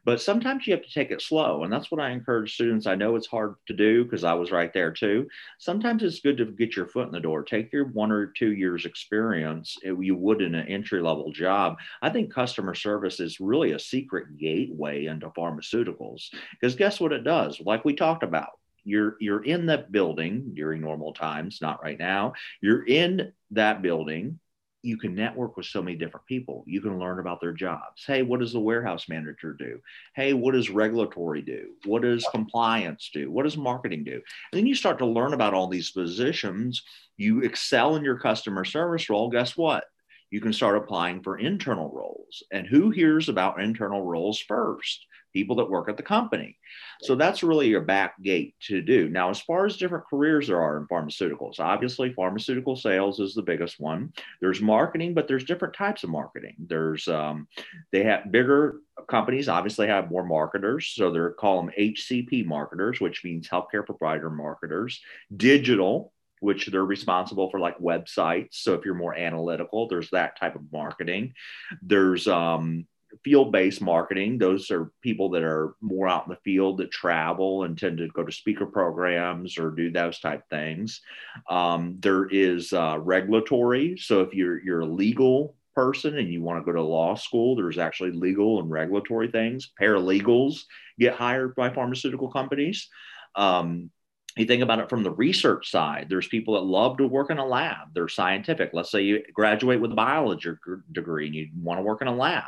But 0.04 0.20
sometimes 0.20 0.66
you 0.66 0.74
have 0.74 0.84
to 0.84 0.92
take 0.92 1.10
it 1.10 1.22
slow. 1.22 1.64
And 1.64 1.72
that's 1.72 1.90
what 1.90 2.00
I 2.00 2.10
encourage 2.10 2.52
students. 2.54 2.86
I 2.86 2.96
know 2.96 3.16
it's 3.16 3.26
hard 3.26 3.54
to 3.68 3.72
do 3.72 4.04
because 4.04 4.22
I 4.22 4.34
was 4.34 4.50
right 4.50 4.72
there 4.74 4.92
too. 4.92 5.26
Sometimes 5.58 6.02
it's 6.02 6.20
good 6.20 6.36
to 6.36 6.44
get 6.44 6.76
your 6.76 6.86
foot 6.86 7.06
in 7.06 7.12
the 7.12 7.20
door, 7.20 7.42
take 7.42 7.72
your 7.72 7.86
one 7.86 8.12
or 8.12 8.26
two 8.26 8.52
years 8.52 8.84
experience 8.84 9.78
eh, 9.84 9.94
you 9.98 10.14
would 10.16 10.42
in 10.42 10.54
an 10.54 10.68
entry 10.68 11.00
level 11.00 11.32
job. 11.32 11.78
I 12.02 12.10
think 12.10 12.32
customer 12.32 12.74
service 12.74 13.18
is 13.18 13.40
really 13.40 13.72
a 13.72 13.78
secret 13.78 14.36
gateway 14.36 15.06
into 15.06 15.30
pharmaceuticals 15.30 16.28
because 16.52 16.74
guess 16.74 17.00
what 17.00 17.12
it 17.12 17.24
does? 17.24 17.60
Like 17.60 17.84
we 17.84 17.94
talked 17.94 18.22
about, 18.22 18.50
you're 18.90 19.16
you're 19.20 19.44
in 19.44 19.66
that 19.66 19.92
building 19.92 20.53
during 20.55 20.81
normal 20.81 21.12
times 21.12 21.61
not 21.62 21.83
right 21.83 21.98
now. 21.98 22.35
You're 22.61 22.85
in 22.87 23.33
that 23.53 23.83
building. 23.83 24.38
You 24.83 24.96
can 24.96 25.14
network 25.14 25.59
with 25.59 25.66
so 25.66 25.83
many 25.83 25.96
different 25.96 26.26
people. 26.26 26.64
You 26.66 26.81
can 26.81 26.98
learn 26.98 27.18
about 27.18 27.40
their 27.40 27.53
jobs. 27.53 28.05
Hey 28.07 28.22
what 28.22 28.40
does 28.40 28.53
the 28.53 28.61
warehouse 28.61 29.09
manager 29.09 29.55
do? 29.59 29.81
Hey 30.14 30.33
what 30.33 30.53
does 30.53 30.70
regulatory 30.70 31.42
do? 31.42 31.70
What 31.85 32.03
does 32.03 32.26
compliance 32.33 33.11
do? 33.12 33.31
What 33.31 33.44
does 33.44 33.57
marketing 33.57 34.05
do? 34.05 34.14
And 34.14 34.59
then 34.59 34.66
you 34.66 34.74
start 34.74 34.98
to 34.98 35.07
learn 35.07 35.35
about 35.35 35.55
all 35.55 35.68
these 35.68 35.90
positions. 35.90 36.83
You 37.16 37.42
excel 37.42 37.96
in 37.96 38.05
your 38.05 38.18
customer 38.18 38.64
service 38.64 39.09
role. 39.09 39.31
Guess 39.31 39.57
what? 39.57 39.85
You 40.31 40.40
can 40.40 40.53
start 40.53 40.76
applying 40.76 41.22
for 41.22 41.38
internal 41.38 41.90
roles. 41.92 42.42
And 42.53 42.66
who 42.66 42.90
hears 42.90 43.29
about 43.29 43.61
internal 43.61 44.03
roles 44.05 44.38
first? 44.38 45.07
People 45.32 45.56
that 45.56 45.70
work 45.70 45.88
at 45.88 45.96
the 45.96 46.02
company. 46.02 46.56
So 47.02 47.14
that's 47.14 47.42
really 47.42 47.68
your 47.68 47.80
back 47.80 48.20
gate 48.22 48.54
to 48.66 48.82
do. 48.82 49.08
Now, 49.08 49.30
as 49.30 49.40
far 49.40 49.66
as 49.66 49.76
different 49.76 50.06
careers 50.08 50.48
there 50.48 50.60
are 50.60 50.76
in 50.76 50.86
pharmaceuticals, 50.86 51.60
obviously 51.60 52.12
pharmaceutical 52.12 52.76
sales 52.76 53.20
is 53.20 53.34
the 53.34 53.42
biggest 53.42 53.80
one. 53.80 54.12
There's 54.40 54.60
marketing, 54.60 55.14
but 55.14 55.28
there's 55.28 55.44
different 55.44 55.74
types 55.74 56.04
of 56.04 56.10
marketing. 56.10 56.56
There's 56.58 57.08
um, 57.08 57.48
they 57.92 58.04
have 58.04 58.30
bigger 58.30 58.80
companies 59.08 59.48
obviously 59.48 59.86
have 59.86 60.10
more 60.10 60.24
marketers, 60.24 60.88
so 60.88 61.10
they're 61.10 61.30
call 61.30 61.62
them 61.62 61.72
HCP 61.78 62.44
marketers, 62.44 63.00
which 63.00 63.24
means 63.24 63.48
healthcare 63.48 63.84
provider 63.84 64.30
marketers. 64.30 65.00
Digital 65.36 66.12
which 66.40 66.66
they're 66.66 66.84
responsible 66.84 67.50
for 67.50 67.60
like 67.60 67.78
websites. 67.78 68.48
So 68.52 68.74
if 68.74 68.84
you're 68.84 68.94
more 68.94 69.14
analytical, 69.14 69.86
there's 69.86 70.10
that 70.10 70.38
type 70.38 70.56
of 70.56 70.62
marketing. 70.72 71.34
There's 71.82 72.26
um, 72.26 72.86
field 73.25 73.53
based 73.53 73.81
marketing. 73.81 74.38
Those 74.38 74.70
are 74.70 74.92
people 75.03 75.31
that 75.31 75.42
are 75.42 75.75
more 75.81 76.09
out 76.09 76.27
in 76.27 76.31
the 76.31 76.40
field 76.44 76.79
that 76.79 76.90
travel 76.90 77.64
and 77.64 77.77
tend 77.77 77.99
to 77.99 78.09
go 78.09 78.25
to 78.25 78.33
speaker 78.33 78.66
programs 78.66 79.59
or 79.59 79.70
do 79.70 79.90
those 79.90 80.20
type 80.20 80.42
things. 80.51 81.01
Um, 81.49 81.96
there 82.01 82.27
is 82.27 82.73
uh, 82.73 82.99
regulatory. 83.01 83.96
So 83.99 84.20
if 84.20 84.35
you're, 84.35 84.62
you're 84.62 84.81
a 84.81 84.87
legal 84.87 85.57
person 85.75 86.18
and 86.18 86.33
you 86.33 86.42
want 86.42 86.61
to 86.61 86.64
go 86.64 86.77
to 86.77 86.83
law 86.83 87.14
school, 87.14 87.57
there's 87.57 87.79
actually 87.79 88.12
legal 88.12 88.61
and 88.61 88.70
regulatory 88.70 89.31
things. 89.31 89.73
Paralegals 89.81 90.62
get 90.99 91.14
hired 91.14 91.55
by 91.55 91.70
pharmaceutical 91.70 92.31
companies. 92.31 92.88
Um, 93.35 93.90
you 94.37 94.46
think 94.46 94.62
about 94.62 94.79
it 94.79 94.88
from 94.88 95.03
the 95.03 95.11
research 95.11 95.70
side 95.70 96.07
there's 96.09 96.29
people 96.29 96.55
that 96.55 96.61
love 96.61 96.96
to 96.99 97.07
work 97.07 97.31
in 97.31 97.38
a 97.38 97.46
lab 97.46 97.92
they're 97.94 98.09
scientific 98.09 98.70
let's 98.73 98.90
say 98.90 99.03
you 99.03 99.23
graduate 99.33 99.81
with 99.81 99.90
a 99.90 99.94
biology 99.94 100.51
degree 100.92 101.27
and 101.27 101.35
you 101.35 101.49
want 101.61 101.79
to 101.79 101.83
work 101.83 102.01
in 102.01 102.09
a 102.09 102.14
lab 102.14 102.44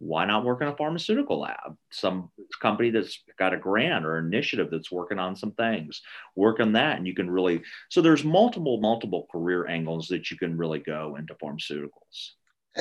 why 0.00 0.24
not 0.24 0.44
work 0.44 0.62
in 0.62 0.68
a 0.68 0.76
pharmaceutical 0.76 1.40
lab? 1.40 1.76
Some 1.92 2.30
company 2.62 2.90
that's 2.90 3.22
got 3.38 3.52
a 3.52 3.58
grant 3.58 4.06
or 4.06 4.18
initiative 4.18 4.68
that's 4.70 4.90
working 4.90 5.18
on 5.18 5.36
some 5.36 5.52
things 5.52 6.00
work 6.34 6.58
on 6.58 6.72
that 6.72 6.96
and 6.96 7.06
you 7.06 7.14
can 7.14 7.30
really 7.30 7.62
so 7.90 8.00
there's 8.00 8.24
multiple 8.24 8.80
multiple 8.80 9.26
career 9.30 9.66
angles 9.68 10.08
that 10.08 10.30
you 10.30 10.38
can 10.38 10.56
really 10.56 10.78
go 10.78 11.16
into 11.16 11.34
pharmaceuticals. 11.34 12.30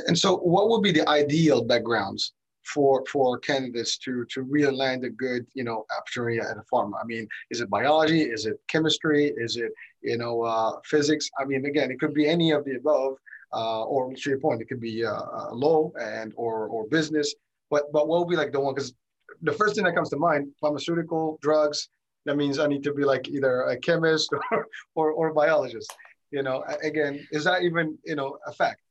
And 0.07 0.17
so 0.17 0.37
what 0.37 0.69
would 0.69 0.81
be 0.81 0.93
the 0.93 1.07
ideal 1.09 1.63
backgrounds 1.63 2.33
for 2.65 3.03
for 3.11 3.37
candidates 3.39 3.97
to 3.97 4.25
to 4.31 4.43
really 4.43 4.75
land 4.75 5.03
a 5.03 5.09
good 5.09 5.45
you 5.53 5.65
know 5.65 5.85
opportunity 5.97 6.39
at 6.39 6.55
a 6.55 6.63
pharma? 6.73 6.93
I 7.01 7.05
mean 7.05 7.27
is 7.51 7.59
it 7.59 7.69
biology? 7.69 8.21
Is 8.21 8.45
it 8.45 8.61
chemistry? 8.69 9.33
Is 9.35 9.57
it 9.57 9.73
you 10.01 10.17
know 10.17 10.43
uh, 10.43 10.79
physics? 10.85 11.29
I 11.37 11.43
mean 11.43 11.65
again 11.65 11.91
it 11.91 11.99
could 11.99 12.13
be 12.13 12.29
any 12.29 12.51
of 12.51 12.63
the 12.63 12.77
above 12.77 13.15
uh, 13.53 13.83
or 13.83 14.13
to 14.13 14.29
your 14.29 14.39
point 14.39 14.61
it 14.61 14.65
could 14.65 14.81
be 14.81 15.05
uh, 15.05 15.11
uh 15.13 15.49
law 15.53 15.91
and 15.99 16.33
or 16.35 16.67
or 16.67 16.87
business. 16.87 17.33
But 17.69 17.91
but 17.91 18.07
what 18.07 18.19
would 18.19 18.29
be 18.29 18.35
like 18.35 18.51
the 18.51 18.59
one 18.59 18.73
because 18.73 18.93
the 19.41 19.53
first 19.53 19.75
thing 19.75 19.85
that 19.85 19.95
comes 19.95 20.09
to 20.09 20.17
mind 20.17 20.51
pharmaceutical 20.59 21.39
drugs. 21.41 21.89
That 22.25 22.35
means 22.35 22.59
i 22.59 22.67
need 22.67 22.83
to 22.83 22.93
be 22.93 23.05
like 23.05 23.27
either 23.29 23.61
a 23.63 23.77
chemist 23.77 24.29
or 24.33 24.67
or, 24.95 25.11
or 25.11 25.33
biologist 25.33 25.91
you 26.31 26.43
know. 26.43 26.63
Again 26.83 27.25
is 27.31 27.45
that 27.45 27.63
even 27.63 27.97
you 28.03 28.15
know 28.15 28.37
a 28.45 28.51
fact 28.51 28.81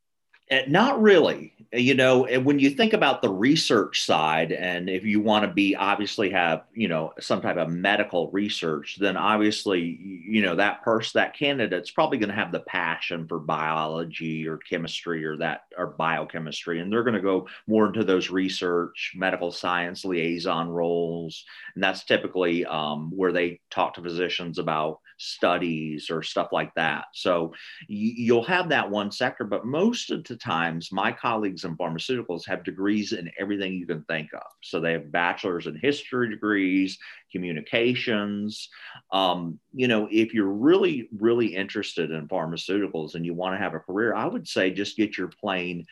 Eh, 0.50 0.64
not 0.66 1.00
really. 1.00 1.52
Eh, 1.72 1.78
you 1.78 1.94
know, 1.94 2.24
eh, 2.24 2.38
when 2.38 2.58
you 2.58 2.70
think 2.70 2.94
about 2.94 3.20
the 3.20 3.28
research 3.28 4.02
side, 4.04 4.50
and 4.52 4.88
if 4.88 5.04
you 5.04 5.20
want 5.20 5.44
to 5.44 5.52
be 5.52 5.76
obviously 5.76 6.30
have, 6.30 6.64
you 6.72 6.88
know, 6.88 7.12
some 7.20 7.42
type 7.42 7.56
of 7.58 7.68
medical 7.68 8.30
research, 8.30 8.96
then 8.98 9.16
obviously, 9.16 9.98
you 10.00 10.40
know, 10.40 10.56
that 10.56 10.82
person, 10.82 11.18
that 11.18 11.36
candidate's 11.36 11.90
probably 11.90 12.16
going 12.18 12.30
to 12.30 12.34
have 12.34 12.52
the 12.52 12.60
passion 12.60 13.26
for 13.28 13.38
biology 13.38 14.48
or 14.48 14.56
chemistry 14.56 15.24
or 15.24 15.36
that 15.36 15.64
or 15.76 15.88
biochemistry. 15.88 16.80
And 16.80 16.90
they're 16.90 17.04
going 17.04 17.14
to 17.14 17.20
go 17.20 17.46
more 17.66 17.86
into 17.86 18.04
those 18.04 18.30
research, 18.30 19.12
medical 19.14 19.52
science 19.52 20.04
liaison 20.04 20.68
roles. 20.70 21.44
And 21.74 21.84
that's 21.84 22.04
typically 22.04 22.64
um, 22.64 23.10
where 23.14 23.32
they 23.32 23.60
talk 23.70 23.94
to 23.94 24.02
physicians 24.02 24.58
about 24.58 25.00
studies 25.18 26.10
or 26.10 26.22
stuff 26.22 26.48
like 26.52 26.74
that. 26.74 27.06
So 27.12 27.52
you'll 27.88 28.44
have 28.44 28.68
that 28.70 28.88
one 28.88 29.10
sector, 29.10 29.44
but 29.44 29.66
most 29.66 30.10
of 30.10 30.24
the 30.24 30.36
times, 30.36 30.90
my 30.92 31.12
colleagues 31.12 31.64
in 31.64 31.76
pharmaceuticals 31.76 32.46
have 32.46 32.64
degrees 32.64 33.12
in 33.12 33.30
everything 33.38 33.74
you 33.74 33.86
can 33.86 34.04
think 34.04 34.32
of. 34.32 34.46
So 34.62 34.80
they 34.80 34.92
have 34.92 35.12
bachelor's 35.12 35.66
in 35.66 35.76
history 35.76 36.30
degrees, 36.30 36.98
communications. 37.32 38.68
Um, 39.12 39.58
you 39.74 39.88
know, 39.88 40.08
if 40.10 40.32
you're 40.32 40.46
really, 40.46 41.08
really 41.18 41.54
interested 41.54 42.10
in 42.10 42.28
pharmaceuticals 42.28 43.14
and 43.14 43.26
you 43.26 43.34
want 43.34 43.54
to 43.54 43.58
have 43.58 43.74
a 43.74 43.80
career, 43.80 44.14
I 44.14 44.26
would 44.26 44.48
say 44.48 44.70
just 44.70 44.96
get 44.96 45.18
your 45.18 45.28
plain 45.28 45.84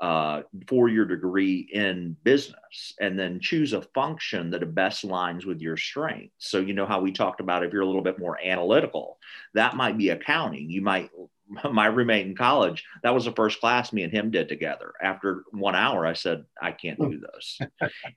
uh, 0.00 0.42
four 0.66 0.88
year 0.88 1.04
degree 1.04 1.68
in 1.72 2.16
business 2.24 2.94
and 3.00 3.18
then 3.18 3.38
choose 3.40 3.72
a 3.74 3.82
function 3.82 4.50
that 4.50 4.74
best 4.74 5.06
aligns 5.06 5.44
with 5.44 5.60
your 5.60 5.76
strengths. 5.76 6.32
So, 6.38 6.58
you 6.58 6.72
know 6.72 6.86
how 6.86 7.00
we 7.00 7.12
talked 7.12 7.40
about 7.40 7.64
if 7.64 7.72
you're 7.72 7.82
a 7.82 7.86
little 7.86 8.02
bit 8.02 8.18
more 8.18 8.38
analytical, 8.42 9.18
that 9.54 9.76
might 9.76 9.98
be 9.98 10.10
accounting. 10.10 10.70
You 10.70 10.80
might 10.80 11.10
my 11.72 11.86
roommate 11.86 12.26
in 12.26 12.36
college, 12.36 12.84
that 13.02 13.14
was 13.14 13.24
the 13.24 13.32
first 13.32 13.60
class 13.60 13.92
me 13.92 14.02
and 14.02 14.12
him 14.12 14.30
did 14.30 14.48
together. 14.48 14.92
After 15.02 15.44
one 15.50 15.74
hour, 15.74 16.06
I 16.06 16.12
said, 16.12 16.44
I 16.60 16.72
can't 16.72 16.98
do 16.98 17.18
hmm. 17.18 17.24
this. 17.34 17.60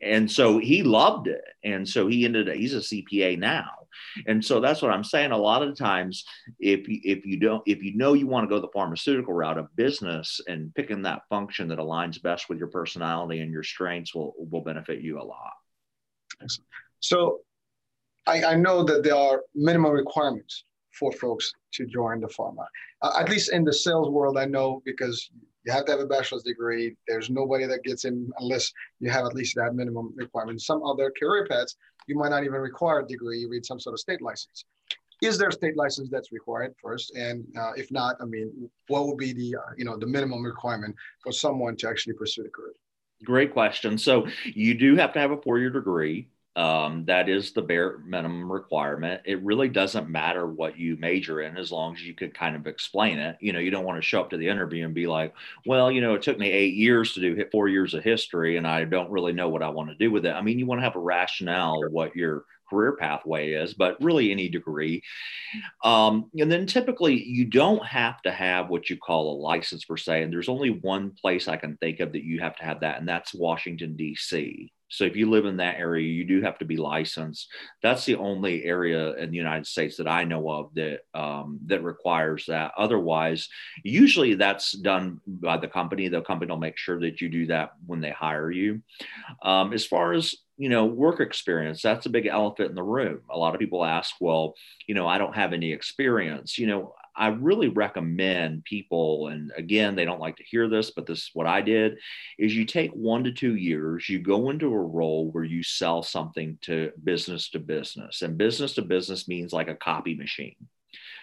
and 0.01 0.29
so 0.29 0.57
he 0.57 0.83
loved 0.83 1.27
it. 1.27 1.43
And 1.63 1.87
so 1.87 2.07
he 2.07 2.25
ended 2.25 2.49
up, 2.49 2.55
he's 2.55 2.73
a 2.73 2.77
CPA 2.77 3.39
now. 3.39 3.69
And 4.27 4.43
so 4.43 4.59
that's 4.59 4.81
what 4.81 4.91
I'm 4.91 5.03
saying. 5.03 5.31
A 5.31 5.37
lot 5.37 5.61
of 5.61 5.77
times, 5.77 6.25
if 6.59 6.87
you, 6.87 6.99
if 7.03 7.25
you 7.25 7.37
don't, 7.37 7.61
if 7.67 7.83
you 7.83 7.95
know 7.95 8.13
you 8.13 8.27
want 8.27 8.43
to 8.43 8.53
go 8.53 8.59
the 8.59 8.71
pharmaceutical 8.73 9.33
route 9.33 9.57
of 9.57 9.75
business 9.75 10.41
and 10.47 10.73
picking 10.73 11.03
that 11.03 11.21
function 11.29 11.67
that 11.67 11.77
aligns 11.77 12.21
best 12.21 12.49
with 12.49 12.57
your 12.57 12.69
personality 12.69 13.39
and 13.39 13.51
your 13.51 13.63
strengths 13.63 14.15
will, 14.15 14.33
will 14.37 14.61
benefit 14.61 15.01
you 15.01 15.19
a 15.19 15.23
lot. 15.23 15.53
Excellent. 16.41 16.67
So 17.01 17.41
I, 18.25 18.43
I 18.43 18.55
know 18.55 18.83
that 18.83 19.03
there 19.03 19.15
are 19.15 19.43
minimum 19.53 19.91
requirements 19.91 20.63
for 20.97 21.11
folks 21.11 21.51
to 21.73 21.85
join 21.85 22.19
the 22.19 22.27
pharma. 22.27 22.65
Uh, 23.01 23.13
at 23.19 23.29
least 23.29 23.51
in 23.51 23.63
the 23.63 23.73
sales 23.73 24.09
world, 24.09 24.37
I 24.37 24.45
know 24.45 24.81
because 24.85 25.29
you 25.65 25.71
have 25.71 25.85
to 25.85 25.91
have 25.91 26.01
a 26.01 26.05
bachelor's 26.05 26.43
degree. 26.43 26.95
There's 27.07 27.29
nobody 27.29 27.65
that 27.65 27.83
gets 27.83 28.05
in 28.05 28.29
unless 28.39 28.71
you 28.99 29.09
have 29.09 29.25
at 29.25 29.33
least 29.33 29.55
that 29.55 29.75
minimum 29.75 30.13
requirement. 30.15 30.61
Some 30.61 30.83
other 30.83 31.11
career 31.17 31.47
paths, 31.49 31.75
you 32.07 32.17
might 32.17 32.29
not 32.29 32.43
even 32.43 32.59
require 32.59 32.99
a 32.99 33.07
degree. 33.07 33.39
You 33.39 33.49
read 33.49 33.65
some 33.65 33.79
sort 33.79 33.93
of 33.93 33.99
state 33.99 34.21
license. 34.21 34.65
Is 35.21 35.37
there 35.37 35.47
a 35.47 35.53
state 35.53 35.77
license 35.77 36.09
that's 36.09 36.33
required 36.33 36.73
first? 36.81 37.15
And 37.15 37.45
uh, 37.57 37.71
if 37.77 37.89
not, 37.91 38.17
I 38.21 38.25
mean, 38.25 38.69
what 38.87 39.07
would 39.07 39.17
be 39.17 39.31
the 39.31 39.55
uh, 39.55 39.71
you 39.77 39.85
know 39.85 39.97
the 39.97 40.07
minimum 40.07 40.43
requirement 40.43 40.95
for 41.23 41.31
someone 41.31 41.77
to 41.77 41.89
actually 41.89 42.13
pursue 42.13 42.43
the 42.43 42.49
career? 42.49 42.73
Great 43.23 43.53
question. 43.53 43.97
So 43.97 44.27
you 44.43 44.73
do 44.73 44.97
have 44.97 45.13
to 45.13 45.19
have 45.19 45.31
a 45.31 45.41
four-year 45.41 45.69
degree. 45.69 46.27
Um, 46.55 47.05
that 47.05 47.29
is 47.29 47.51
the 47.51 47.63
bare 47.63 47.97
minimum 48.05 48.51
requirement. 48.51 49.21
It 49.25 49.43
really 49.43 49.69
doesn't 49.69 50.09
matter 50.09 50.45
what 50.45 50.77
you 50.77 50.95
major 50.97 51.41
in 51.41 51.57
as 51.57 51.71
long 51.71 51.95
as 51.95 52.03
you 52.03 52.13
can 52.13 52.29
kind 52.29 52.55
of 52.55 52.67
explain 52.67 53.17
it. 53.17 53.37
You 53.39 53.53
know, 53.53 53.59
you 53.59 53.71
don't 53.71 53.85
want 53.85 53.97
to 53.97 54.07
show 54.07 54.21
up 54.21 54.29
to 54.29 54.37
the 54.37 54.47
interview 54.47 54.85
and 54.85 54.93
be 54.93 55.07
like, 55.07 55.33
well, 55.65 55.91
you 55.91 55.99
know, 55.99 56.13
it 56.13 56.21
took 56.21 56.37
me 56.37 56.51
eight 56.51 56.75
years 56.75 57.13
to 57.13 57.21
do 57.21 57.43
four 57.51 57.69
years 57.69 57.95
of 57.95 58.03
history 58.03 58.57
and 58.57 58.67
I 58.67 58.83
don't 58.83 59.09
really 59.09 59.33
know 59.33 59.49
what 59.49 59.63
I 59.63 59.69
want 59.69 59.89
to 59.89 59.95
do 59.95 60.11
with 60.11 60.27
it. 60.27 60.33
I 60.33 60.41
mean, 60.41 60.59
you 60.59 60.67
want 60.67 60.79
to 60.79 60.85
have 60.85 60.95
a 60.95 60.99
rationale 60.99 61.81
what 61.89 62.15
your 62.15 62.45
career 62.69 62.93
pathway 62.93 63.51
is, 63.51 63.73
but 63.73 64.01
really 64.01 64.31
any 64.31 64.49
degree. 64.49 65.01
Um, 65.83 66.29
and 66.37 66.51
then 66.51 66.65
typically 66.65 67.23
you 67.23 67.45
don't 67.45 67.85
have 67.85 68.21
to 68.23 68.31
have 68.31 68.69
what 68.69 68.89
you 68.89 68.97
call 68.97 69.31
a 69.31 69.41
license 69.41 69.85
per 69.85 69.97
se. 69.97 70.23
And 70.23 70.33
there's 70.33 70.49
only 70.49 70.69
one 70.69 71.11
place 71.11 71.47
I 71.47 71.57
can 71.57 71.77
think 71.77 71.99
of 71.99 72.11
that 72.13 72.23
you 72.23 72.39
have 72.39 72.55
to 72.57 72.63
have 72.63 72.79
that, 72.81 72.99
and 72.99 73.07
that's 73.07 73.33
Washington, 73.33 73.95
D.C. 73.95 74.71
So 74.93 75.05
if 75.05 75.15
you 75.15 75.29
live 75.29 75.45
in 75.45 75.57
that 75.57 75.79
area, 75.79 76.07
you 76.07 76.23
do 76.23 76.41
have 76.41 76.59
to 76.59 76.65
be 76.65 76.77
licensed. 76.77 77.49
That's 77.81 78.05
the 78.05 78.15
only 78.15 78.63
area 78.63 79.15
in 79.15 79.31
the 79.31 79.37
United 79.37 79.65
States 79.65 79.97
that 79.97 80.07
I 80.07 80.23
know 80.23 80.47
of 80.49 80.73
that 80.75 80.99
um, 81.15 81.59
that 81.65 81.83
requires 81.83 82.45
that. 82.47 82.73
Otherwise, 82.77 83.49
usually 83.83 84.35
that's 84.35 84.71
done 84.73 85.19
by 85.25 85.57
the 85.57 85.67
company. 85.67 86.07
The 86.09 86.21
company 86.21 86.51
will 86.51 86.59
make 86.59 86.77
sure 86.77 86.99
that 86.99 87.21
you 87.21 87.29
do 87.29 87.47
that 87.47 87.71
when 87.87 88.01
they 88.01 88.11
hire 88.11 88.51
you. 88.51 88.83
Um, 89.41 89.73
as 89.73 89.83
far 89.83 90.13
as 90.13 90.35
you 90.57 90.69
know, 90.69 90.85
work 90.85 91.19
experience, 91.19 91.81
that's 91.81 92.05
a 92.05 92.11
big 92.11 92.27
elephant 92.27 92.69
in 92.69 92.75
the 92.75 92.83
room. 92.83 93.21
A 93.31 93.37
lot 93.37 93.55
of 93.55 93.59
people 93.59 93.83
ask, 93.83 94.13
well, 94.21 94.53
you 94.85 94.93
know, 94.93 95.07
I 95.07 95.17
don't 95.17 95.35
have 95.35 95.51
any 95.51 95.71
experience. 95.71 96.59
You 96.59 96.67
know, 96.67 96.93
I 97.15 97.27
really 97.27 97.67
recommend 97.67 98.63
people, 98.63 99.27
and 99.27 99.51
again, 99.55 99.95
they 99.95 100.05
don't 100.05 100.19
like 100.19 100.37
to 100.37 100.43
hear 100.43 100.67
this, 100.67 100.91
but 100.91 101.05
this 101.05 101.19
is 101.19 101.29
what 101.33 101.47
I 101.47 101.61
did, 101.61 101.97
is 102.39 102.55
you 102.55 102.65
take 102.65 102.91
one 102.91 103.23
to 103.25 103.31
two 103.31 103.55
years, 103.55 104.09
you 104.09 104.19
go 104.19 104.49
into 104.49 104.73
a 104.73 104.79
role 104.79 105.31
where 105.31 105.43
you 105.43 105.63
sell 105.63 106.01
something 106.03 106.57
to 106.61 106.91
business 107.03 107.49
to 107.51 107.59
business. 107.59 108.21
And 108.21 108.37
business 108.37 108.73
to 108.75 108.81
business 108.81 109.27
means 109.27 109.53
like 109.53 109.67
a 109.67 109.75
copy 109.75 110.15
machine. 110.15 110.55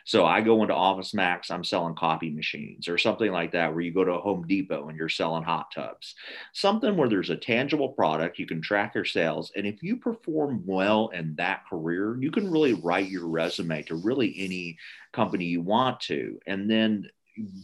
So 0.04 0.24
I 0.24 0.40
go 0.40 0.62
into 0.62 0.74
Office 0.74 1.14
Max, 1.14 1.50
I'm 1.50 1.64
selling 1.64 1.94
copy 1.94 2.30
machines 2.30 2.88
or 2.88 2.98
something 2.98 3.30
like 3.30 3.52
that, 3.52 3.72
where 3.72 3.82
you 3.82 3.92
go 3.92 4.04
to 4.04 4.14
Home 4.14 4.46
Depot 4.46 4.88
and 4.88 4.96
you're 4.96 5.08
selling 5.08 5.42
hot 5.42 5.70
tubs. 5.74 6.14
Something 6.52 6.96
where 6.96 7.08
there's 7.08 7.30
a 7.30 7.36
tangible 7.36 7.90
product, 7.90 8.38
you 8.38 8.46
can 8.46 8.62
track 8.62 8.94
your 8.94 9.04
sales. 9.04 9.52
And 9.56 9.66
if 9.66 9.82
you 9.82 9.96
perform 9.96 10.62
well 10.66 11.08
in 11.08 11.34
that 11.36 11.66
career, 11.68 12.16
you 12.20 12.30
can 12.30 12.50
really 12.50 12.74
write 12.74 13.08
your 13.08 13.28
resume 13.28 13.82
to 13.84 13.94
really 13.96 14.34
any 14.38 14.78
company 15.12 15.44
you 15.44 15.60
want 15.60 16.00
to. 16.00 16.40
And 16.46 16.70
then 16.70 17.08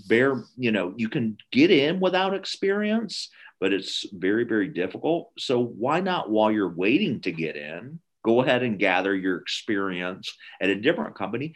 bear, 0.08 0.44
you 0.56 0.72
know, 0.72 0.94
you 0.96 1.08
can 1.08 1.36
get 1.50 1.70
in 1.70 2.00
without 2.00 2.34
experience, 2.34 3.30
but 3.60 3.72
it's 3.72 4.06
very, 4.12 4.44
very 4.44 4.68
difficult. 4.68 5.32
So 5.38 5.62
why 5.62 6.00
not, 6.00 6.30
while 6.30 6.50
you're 6.50 6.74
waiting 6.74 7.20
to 7.22 7.32
get 7.32 7.56
in, 7.56 8.00
go 8.24 8.42
ahead 8.42 8.62
and 8.62 8.78
gather 8.78 9.14
your 9.14 9.36
experience 9.38 10.36
at 10.60 10.68
a 10.68 10.80
different 10.80 11.14
company 11.14 11.54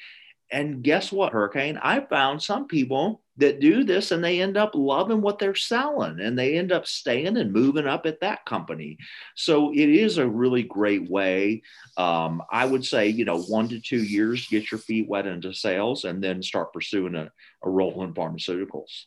and 0.50 0.82
guess 0.82 1.12
what, 1.12 1.32
Hurricane? 1.32 1.78
I 1.82 2.00
found 2.00 2.42
some 2.42 2.66
people 2.66 3.22
that 3.36 3.60
do 3.60 3.84
this 3.84 4.10
and 4.10 4.22
they 4.22 4.40
end 4.40 4.56
up 4.56 4.72
loving 4.74 5.22
what 5.22 5.38
they're 5.38 5.54
selling 5.54 6.20
and 6.20 6.38
they 6.38 6.58
end 6.58 6.72
up 6.72 6.86
staying 6.86 7.36
and 7.38 7.52
moving 7.52 7.86
up 7.86 8.04
at 8.04 8.20
that 8.20 8.44
company. 8.44 8.98
So 9.34 9.72
it 9.72 9.88
is 9.88 10.18
a 10.18 10.28
really 10.28 10.62
great 10.62 11.08
way. 11.08 11.62
Um, 11.96 12.42
I 12.50 12.66
would 12.66 12.84
say, 12.84 13.08
you 13.08 13.24
know, 13.24 13.40
one 13.42 13.68
to 13.68 13.80
two 13.80 14.02
years, 14.02 14.46
get 14.48 14.70
your 14.70 14.78
feet 14.78 15.08
wet 15.08 15.26
into 15.26 15.54
sales 15.54 16.04
and 16.04 16.22
then 16.22 16.42
start 16.42 16.72
pursuing 16.72 17.14
a, 17.14 17.30
a 17.64 17.70
role 17.70 18.02
in 18.02 18.12
pharmaceuticals. 18.12 19.04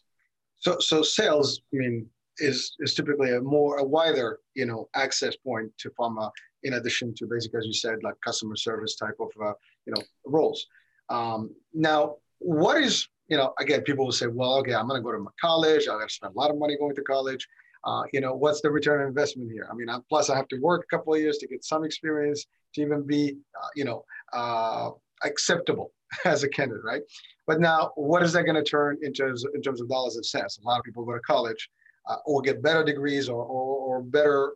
So, 0.57 0.79
so 0.79 1.03
sales, 1.03 1.61
I 1.73 1.77
mean, 1.77 2.07
is, 2.37 2.75
is 2.79 2.95
typically 2.95 3.35
a 3.35 3.41
more, 3.41 3.77
a 3.77 3.83
wider, 3.83 4.39
you 4.55 4.65
know, 4.65 4.89
access 4.95 5.35
point 5.35 5.71
to 5.79 5.91
pharma 5.91 6.31
in 6.63 6.73
addition 6.73 7.13
to 7.15 7.27
basically, 7.27 7.59
as 7.59 7.65
you 7.65 7.73
said, 7.73 8.01
like 8.01 8.15
customer 8.21 8.55
service 8.55 8.95
type 8.95 9.17
of, 9.19 9.29
uh, 9.43 9.53
you 9.85 9.93
know, 9.93 10.01
roles. 10.25 10.65
Um, 11.09 11.51
now, 11.73 12.15
what 12.39 12.81
is, 12.81 13.07
you 13.27 13.37
know, 13.37 13.53
again, 13.59 13.81
people 13.81 14.05
will 14.05 14.11
say, 14.11 14.27
well, 14.27 14.55
okay, 14.55 14.73
I'm 14.73 14.87
going 14.87 14.99
to 14.99 15.03
go 15.03 15.11
to 15.11 15.25
college. 15.39 15.83
I 15.83 15.97
got 15.97 16.09
to 16.09 16.13
spend 16.13 16.35
a 16.35 16.39
lot 16.39 16.51
of 16.51 16.57
money 16.57 16.77
going 16.77 16.95
to 16.95 17.01
college. 17.01 17.47
Uh, 17.85 18.03
you 18.13 18.21
know, 18.21 18.33
what's 18.33 18.61
the 18.61 18.71
return 18.71 19.01
on 19.01 19.07
investment 19.07 19.51
here? 19.51 19.67
I 19.69 19.75
mean, 19.75 19.89
I, 19.89 19.99
plus 20.07 20.29
I 20.29 20.35
have 20.35 20.47
to 20.49 20.59
work 20.59 20.85
a 20.85 20.95
couple 20.95 21.13
of 21.13 21.19
years 21.19 21.37
to 21.39 21.47
get 21.47 21.65
some 21.65 21.83
experience 21.83 22.45
to 22.75 22.81
even 22.81 23.05
be, 23.05 23.37
uh, 23.61 23.67
you 23.75 23.83
know, 23.83 24.05
uh, 24.31 24.91
acceptable 25.23 25.91
as 26.25 26.43
a 26.43 26.49
candidate, 26.49 26.83
right? 26.83 27.01
But 27.45 27.59
now, 27.59 27.91
what 27.95 28.23
is 28.23 28.33
that 28.33 28.43
going 28.43 28.55
to 28.55 28.63
turn 28.63 28.97
in 29.01 29.13
terms, 29.13 29.45
in 29.53 29.61
terms 29.61 29.81
of 29.81 29.89
dollars 29.89 30.15
and 30.15 30.25
cents? 30.25 30.59
A 30.63 30.67
lot 30.67 30.79
of 30.79 30.85
people 30.85 31.03
go 31.03 31.13
to 31.13 31.19
college 31.19 31.69
uh, 32.07 32.17
or 32.25 32.41
get 32.41 32.63
better 32.63 32.83
degrees 32.83 33.27
or, 33.27 33.43
or, 33.43 33.97
or 33.97 34.01
better 34.01 34.53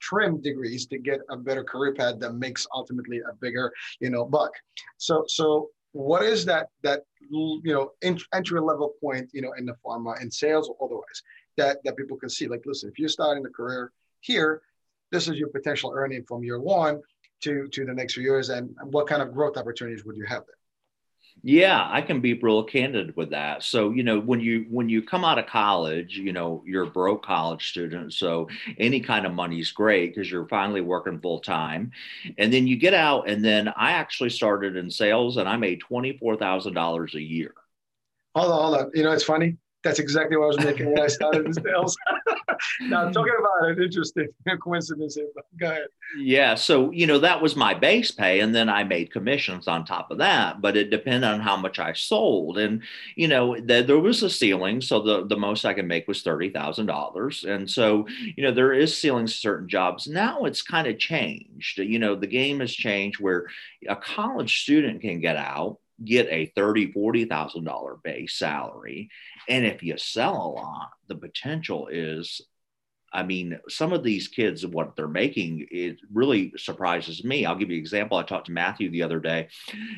trim 0.00 0.40
degrees 0.40 0.86
to 0.86 0.98
get 0.98 1.20
a 1.30 1.36
better 1.36 1.64
career 1.64 1.94
path 1.94 2.18
that 2.18 2.34
makes 2.34 2.66
ultimately 2.74 3.18
a 3.18 3.34
bigger, 3.40 3.72
you 4.00 4.10
know, 4.10 4.24
buck. 4.24 4.52
So, 4.96 5.24
so 5.28 5.70
what 5.92 6.22
is 6.22 6.44
that 6.44 6.68
that 6.82 7.02
you 7.30 7.60
know 7.64 7.92
entry 8.02 8.60
level 8.60 8.94
point, 9.00 9.30
you 9.32 9.42
know, 9.42 9.52
in 9.58 9.66
the 9.66 9.74
pharma 9.84 10.20
and 10.20 10.32
sales 10.32 10.68
or 10.68 10.76
otherwise 10.84 11.22
that 11.56 11.78
that 11.84 11.96
people 11.96 12.16
can 12.16 12.28
see? 12.28 12.46
Like, 12.48 12.62
listen, 12.66 12.90
if 12.90 12.98
you're 12.98 13.08
starting 13.08 13.44
a 13.44 13.50
career 13.50 13.92
here, 14.20 14.62
this 15.10 15.28
is 15.28 15.36
your 15.36 15.48
potential 15.48 15.92
earning 15.94 16.24
from 16.24 16.44
year 16.44 16.60
one 16.60 17.00
to 17.42 17.68
to 17.68 17.84
the 17.84 17.92
next 17.92 18.14
few 18.14 18.22
years, 18.22 18.50
and 18.50 18.74
what 18.84 19.06
kind 19.06 19.22
of 19.22 19.32
growth 19.32 19.56
opportunities 19.56 20.04
would 20.04 20.16
you 20.16 20.26
have 20.26 20.44
there? 20.46 20.59
Yeah, 21.42 21.88
I 21.90 22.02
can 22.02 22.20
be 22.20 22.34
real 22.34 22.62
candid 22.64 23.16
with 23.16 23.30
that. 23.30 23.62
So, 23.62 23.90
you 23.90 24.02
know, 24.02 24.20
when 24.20 24.40
you 24.40 24.66
when 24.68 24.88
you 24.88 25.02
come 25.02 25.24
out 25.24 25.38
of 25.38 25.46
college, 25.46 26.16
you 26.16 26.32
know, 26.32 26.62
you're 26.66 26.84
a 26.84 26.90
broke 26.90 27.24
college 27.24 27.70
student, 27.70 28.12
so 28.12 28.48
any 28.78 29.00
kind 29.00 29.24
of 29.24 29.32
money 29.32 29.58
is 29.58 29.72
great 29.72 30.14
because 30.14 30.30
you're 30.30 30.48
finally 30.48 30.82
working 30.82 31.18
full 31.18 31.40
time. 31.40 31.92
And 32.36 32.52
then 32.52 32.66
you 32.66 32.76
get 32.76 32.92
out 32.92 33.28
and 33.28 33.44
then 33.44 33.68
I 33.68 33.92
actually 33.92 34.30
started 34.30 34.76
in 34.76 34.90
sales 34.90 35.38
and 35.38 35.48
I 35.48 35.56
made 35.56 35.80
$24,000 35.90 37.14
a 37.14 37.22
year. 37.22 37.54
Hold 38.34 38.52
on, 38.52 38.62
hold 38.62 38.76
on. 38.76 38.90
You 38.94 39.04
know, 39.04 39.12
it's 39.12 39.24
funny. 39.24 39.56
That's 39.82 39.98
exactly 39.98 40.36
what 40.36 40.44
I 40.44 40.48
was 40.48 40.58
making 40.58 40.92
when 40.92 41.00
I 41.00 41.06
started 41.06 41.46
in 41.46 41.54
sales. 41.54 41.96
now, 42.80 43.10
talking 43.10 43.32
about 43.38 43.70
an 43.70 43.82
interesting 43.82 44.28
coincidence 44.62 45.14
here, 45.14 45.26
go 45.58 45.66
ahead. 45.66 45.86
Yeah. 46.18 46.54
So, 46.54 46.90
you 46.90 47.06
know, 47.06 47.18
that 47.18 47.40
was 47.40 47.56
my 47.56 47.74
base 47.74 48.10
pay. 48.10 48.40
And 48.40 48.54
then 48.54 48.68
I 48.68 48.84
made 48.84 49.12
commissions 49.12 49.68
on 49.68 49.84
top 49.84 50.10
of 50.10 50.18
that, 50.18 50.60
but 50.60 50.76
it 50.76 50.90
depended 50.90 51.24
on 51.24 51.40
how 51.40 51.56
much 51.56 51.78
I 51.78 51.92
sold. 51.92 52.58
And, 52.58 52.82
you 53.16 53.28
know, 53.28 53.58
the, 53.58 53.82
there 53.82 53.98
was 53.98 54.22
a 54.22 54.30
ceiling. 54.30 54.80
So 54.80 55.00
the, 55.00 55.26
the 55.26 55.36
most 55.36 55.64
I 55.64 55.74
could 55.74 55.86
make 55.86 56.08
was 56.08 56.22
$30,000. 56.22 57.44
And 57.48 57.70
so, 57.70 58.06
you 58.36 58.42
know, 58.42 58.52
there 58.52 58.72
is 58.72 58.96
ceilings 58.96 59.32
to 59.34 59.38
certain 59.38 59.68
jobs. 59.68 60.06
Now 60.06 60.44
it's 60.44 60.62
kind 60.62 60.86
of 60.86 60.98
changed. 60.98 61.78
You 61.78 61.98
know, 61.98 62.14
the 62.14 62.26
game 62.26 62.60
has 62.60 62.72
changed 62.72 63.20
where 63.20 63.46
a 63.88 63.96
college 63.96 64.62
student 64.62 65.00
can 65.00 65.20
get 65.20 65.36
out 65.36 65.78
get 66.04 66.26
a 66.30 66.46
thirty, 66.54 66.90
forty 66.92 67.24
thousand 67.24 67.64
dollar 67.64 67.96
base 68.02 68.34
salary, 68.34 69.10
and 69.48 69.64
if 69.64 69.82
you 69.82 69.96
sell 69.98 70.34
a 70.34 70.48
lot, 70.48 70.90
the 71.08 71.16
potential 71.16 71.88
is. 71.88 72.40
I 73.12 73.22
mean, 73.22 73.58
some 73.68 73.92
of 73.92 74.04
these 74.04 74.28
kids, 74.28 74.66
what 74.66 74.94
they're 74.94 75.08
making, 75.08 75.66
it 75.70 75.98
really 76.12 76.52
surprises 76.56 77.24
me. 77.24 77.44
I'll 77.44 77.56
give 77.56 77.70
you 77.70 77.76
an 77.76 77.80
example. 77.80 78.16
I 78.16 78.22
talked 78.22 78.46
to 78.46 78.52
Matthew 78.52 78.90
the 78.90 79.02
other 79.02 79.20
day. 79.20 79.48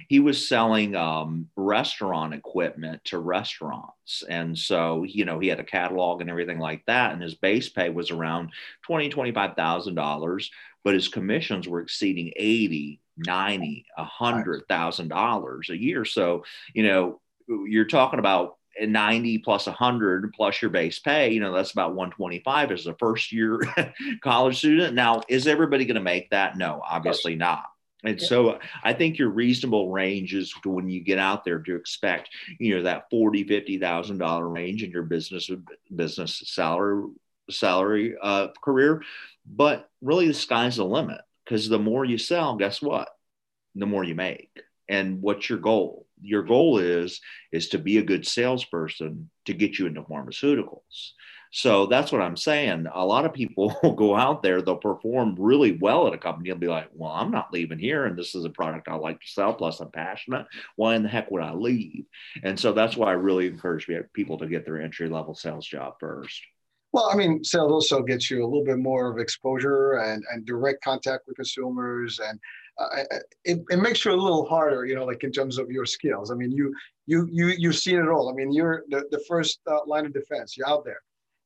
He 0.09 0.21
was 0.21 0.49
selling 0.49 0.97
um, 0.97 1.49
restaurant 1.57 2.33
equipment 2.35 3.05
to 3.07 3.19
restaurants. 3.19 4.23
And 4.29 4.59
so, 4.59 5.05
you 5.05 5.25
know, 5.25 5.39
he 5.39 5.49
had 5.49 5.61
a 5.61 5.65
catalog 5.65 6.21
and 6.21 6.31
everything 6.31 6.59
like 6.59 6.85
that. 6.87 7.13
And 7.13 7.23
his 7.23 7.35
base 7.35 7.69
pay 7.69 7.91
was 7.91 8.11
around 8.11 8.51
twenty, 8.83 9.09
twenty-five 9.09 9.57
thousand 9.57 9.95
dollars, 9.95 10.51
but 10.85 10.95
his 10.95 11.09
commissions 11.09 11.69
were 11.69 11.81
exceeding 11.81 12.33
80 12.37 13.01
90 13.19 13.85
a 13.99 14.05
hundred 14.05 14.63
thousand 14.69 15.09
dollars 15.09 15.69
a 15.69 15.77
year 15.77 16.03
so 16.03 16.45
you 16.73 16.83
know 16.83 17.21
you're 17.67 17.85
talking 17.85 18.19
about 18.19 18.57
90 18.81 19.39
plus 19.39 19.67
100 19.67 20.33
plus 20.33 20.63
your 20.63 20.71
base 20.71 20.99
pay 20.99 21.31
you 21.33 21.41
know 21.41 21.53
that's 21.53 21.73
about 21.73 21.95
125 21.95 22.73
as 22.73 22.87
a 22.87 22.95
first 22.95 23.33
year 23.33 23.61
college 24.23 24.59
student 24.59 24.95
now 24.95 25.21
is 25.29 25.47
everybody 25.47 25.85
going 25.85 25.95
to 25.95 26.01
make 26.01 26.31
that 26.31 26.57
no 26.57 26.83
obviously 26.89 27.35
not 27.35 27.65
and 28.05 28.21
yeah. 28.21 28.27
so 28.27 28.59
I 28.83 28.93
think 28.93 29.19
your 29.19 29.29
reasonable 29.29 29.91
range 29.91 30.35
is 30.35 30.53
to 30.63 30.71
when 30.71 30.89
you 30.89 31.01
get 31.01 31.19
out 31.19 31.45
there 31.45 31.61
to 31.61 31.77
expect, 31.77 32.31
you 32.59 32.77
know, 32.77 32.83
that 32.83 33.09
forty, 33.11 33.45
fifty 33.45 33.79
thousand 33.79 34.19
dollar 34.19 34.49
range 34.49 34.83
in 34.83 34.91
your 34.91 35.05
business 35.05 35.49
business 35.95 36.43
salary 36.47 37.11
salary 37.51 38.17
uh, 38.21 38.49
career. 38.63 39.03
But 39.47 39.89
really, 40.01 40.27
the 40.27 40.35
sky's 40.35 40.77
the 40.77 40.85
limit 40.85 41.21
because 41.45 41.69
the 41.69 41.79
more 41.79 42.05
you 42.05 42.19
sell, 42.19 42.57
guess 42.57 42.83
what? 42.83 43.09
The 43.75 43.87
more 43.87 44.05
you 44.05 44.15
make. 44.15 44.51
And 44.89 45.23
what's 45.23 45.49
your 45.49 45.59
goal? 45.59 46.02
Your 46.23 46.43
goal 46.43 46.79
is 46.79 47.21
is 47.53 47.69
to 47.71 47.79
be 47.79 47.99
a 47.99 48.03
good 48.03 48.27
salesperson 48.27 49.31
to 49.47 49.55
get 49.55 49.79
you 49.79 49.87
into 49.87 50.03
pharmaceuticals. 50.03 51.13
So 51.55 51.85
that's 51.85 52.11
what 52.11 52.23
I'm 52.23 52.37
saying. 52.37 52.87
A 52.93 53.05
lot 53.05 53.27
of 53.27 53.35
people 53.35 53.77
will 53.83 53.93
go 53.93 54.17
out 54.17 54.43
there, 54.43 54.63
they'll 54.63 54.77
perform 54.77 55.37
really 55.39 55.73
well 55.73 56.07
at 56.07 56.15
a 56.15 56.19
company 56.19 56.49
and 56.49 56.59
be 56.59 56.67
like, 56.67 56.89
well, 56.95 57.13
I'm 57.13 57.31
not 57.31 57.53
leaving 57.53 57.79
here. 57.79 58.07
And 58.07 58.19
this 58.19 58.35
is 58.35 58.47
a 58.47 58.51
product 58.51 58.89
I 58.89 58.95
like 58.95 59.21
to 59.21 59.29
sell. 59.29 59.53
Plus, 59.53 59.81
I'm 59.81 59.91
passionate. 59.91 60.47
Why 60.77 60.95
in 60.95 61.03
the 61.03 61.11
heck 61.11 61.31
would 61.31 61.43
I 61.43 61.53
leave? 61.53 62.07
And 62.43 62.59
so 62.59 62.73
that's 62.73 62.97
why 62.97 63.09
I 63.09 63.13
really 63.13 63.47
encourage 63.47 63.87
people 64.15 64.39
to 64.39 64.47
get 64.47 64.65
their 64.65 64.81
entry 64.81 65.09
level 65.09 65.35
sales 65.35 65.67
job 65.67 65.95
first. 66.01 66.41
Well, 66.93 67.09
I 67.11 67.17
mean, 67.17 67.43
sales 67.43 67.73
also 67.73 68.03
gets 68.03 68.31
you 68.31 68.43
a 68.43 68.47
little 68.47 68.65
bit 68.65 68.79
more 68.79 69.11
of 69.11 69.19
exposure 69.19 69.95
and, 69.95 70.23
and 70.31 70.45
direct 70.45 70.85
contact 70.85 71.27
with 71.27 71.37
consumers, 71.37 72.19
and 72.19 72.39
uh, 72.79 73.05
it, 73.45 73.63
it 73.71 73.79
makes 73.79 74.05
you 74.05 74.13
a 74.13 74.15
little 74.15 74.47
harder, 74.47 74.85
you 74.87 74.95
know, 74.95 75.05
like 75.05 75.25
in 75.25 75.33
terms 75.33 75.59
of 75.59 75.71
your 75.71 75.87
skills. 75.87 76.31
I 76.31 76.35
mean, 76.35 76.51
you 76.51 76.75
you 77.07 77.29
you 77.31 77.49
you've 77.49 77.77
seen 77.77 77.99
it 77.99 78.09
all. 78.09 78.31
I 78.31 78.33
mean, 78.33 78.53
you're 78.53 78.85
the, 78.89 79.05
the 79.11 79.23
first 79.29 79.61
uh, 79.67 79.79
line 79.87 80.07
of 80.07 80.13
defense. 80.13 80.57
You're 80.57 80.69
out 80.69 80.85
there 80.85 81.01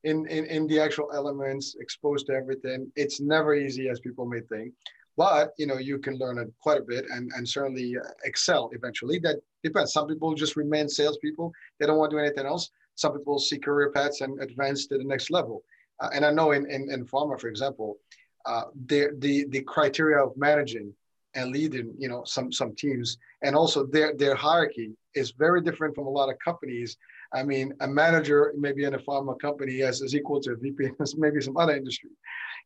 in, 0.05 0.27
in 0.29 0.47
in 0.47 0.67
the 0.67 0.81
actual 0.81 1.11
elements, 1.13 1.77
exposed 1.81 2.27
to 2.27 2.35
everything. 2.35 2.91
It's 2.97 3.21
never 3.21 3.55
easy 3.55 3.89
as 3.89 4.01
people 4.01 4.27
may 4.27 4.41
think, 4.41 4.73
but 5.17 5.51
you 5.59 5.67
know, 5.67 5.79
you 5.79 5.99
can 5.99 6.17
learn 6.17 6.39
it 6.39 6.53
quite 6.61 6.79
a 6.79 6.85
bit 6.85 7.05
and 7.11 7.31
and 7.37 7.49
certainly 7.49 7.97
excel 8.25 8.71
eventually. 8.73 9.19
That 9.19 9.37
depends. 9.65 9.93
Some 9.93 10.07
people 10.07 10.35
just 10.35 10.57
remain 10.57 10.89
salespeople. 10.89 11.53
They 11.79 11.87
don't 11.87 11.99
want 11.99 12.11
to 12.11 12.17
do 12.17 12.21
anything 12.21 12.47
else 12.47 12.71
some 12.97 13.13
people 13.13 13.39
see 13.39 13.59
career 13.59 13.91
paths 13.93 14.23
and 14.23 14.41
advance 14.43 14.87
to 14.87 14.99
the 14.99 15.05
next 15.05 15.31
level. 15.31 15.63
Uh, 16.01 16.09
and 16.13 16.25
I 16.25 16.31
know 16.33 16.53
in, 16.53 16.69
in, 16.69 16.91
in 16.91 17.07
pharma, 17.07 17.39
for 17.39 17.49
example, 17.49 17.99
uh, 18.47 18.65
the, 18.87 19.11
the, 19.19 19.47
the 19.51 19.61
criteria 19.63 20.23
of 20.23 20.37
managing 20.37 20.93
and 21.37 21.53
leading, 21.53 21.95
you 21.99 22.09
know, 22.09 22.25
some, 22.25 22.51
some 22.51 22.75
teams, 22.75 23.19
and 23.43 23.55
also 23.55 23.87
their, 23.87 24.15
their 24.17 24.35
hierarchy 24.35 24.93
is 25.15 25.31
very 25.33 25.61
different 25.61 25.95
from 25.95 26.07
a 26.07 26.11
lot 26.11 26.29
of 26.29 26.37
companies. 26.45 26.97
I 27.33 27.43
mean, 27.43 27.73
a 27.81 27.87
manager 27.87 28.53
maybe 28.57 28.85
in 28.85 28.95
a 28.95 28.99
pharma 28.99 29.39
company 29.39 29.81
is, 29.81 30.01
is 30.01 30.15
equal 30.15 30.41
to 30.41 30.53
a 30.53 30.57
VP 30.57 30.91
maybe 31.17 31.41
some 31.41 31.57
other 31.57 31.77
industry. 31.77 32.11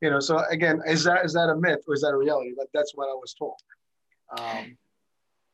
You 0.00 0.10
know, 0.10 0.20
so 0.20 0.38
again, 0.50 0.80
is 0.86 1.04
that 1.04 1.24
is 1.24 1.34
that 1.34 1.50
a 1.50 1.56
myth 1.56 1.80
or 1.86 1.94
is 1.94 2.00
that 2.00 2.12
a 2.12 2.16
reality? 2.16 2.52
But 2.56 2.68
that's 2.72 2.92
what 2.94 3.08
I 3.10 3.14
was 3.14 3.34
told. 3.34 3.56
Um, 4.38 4.76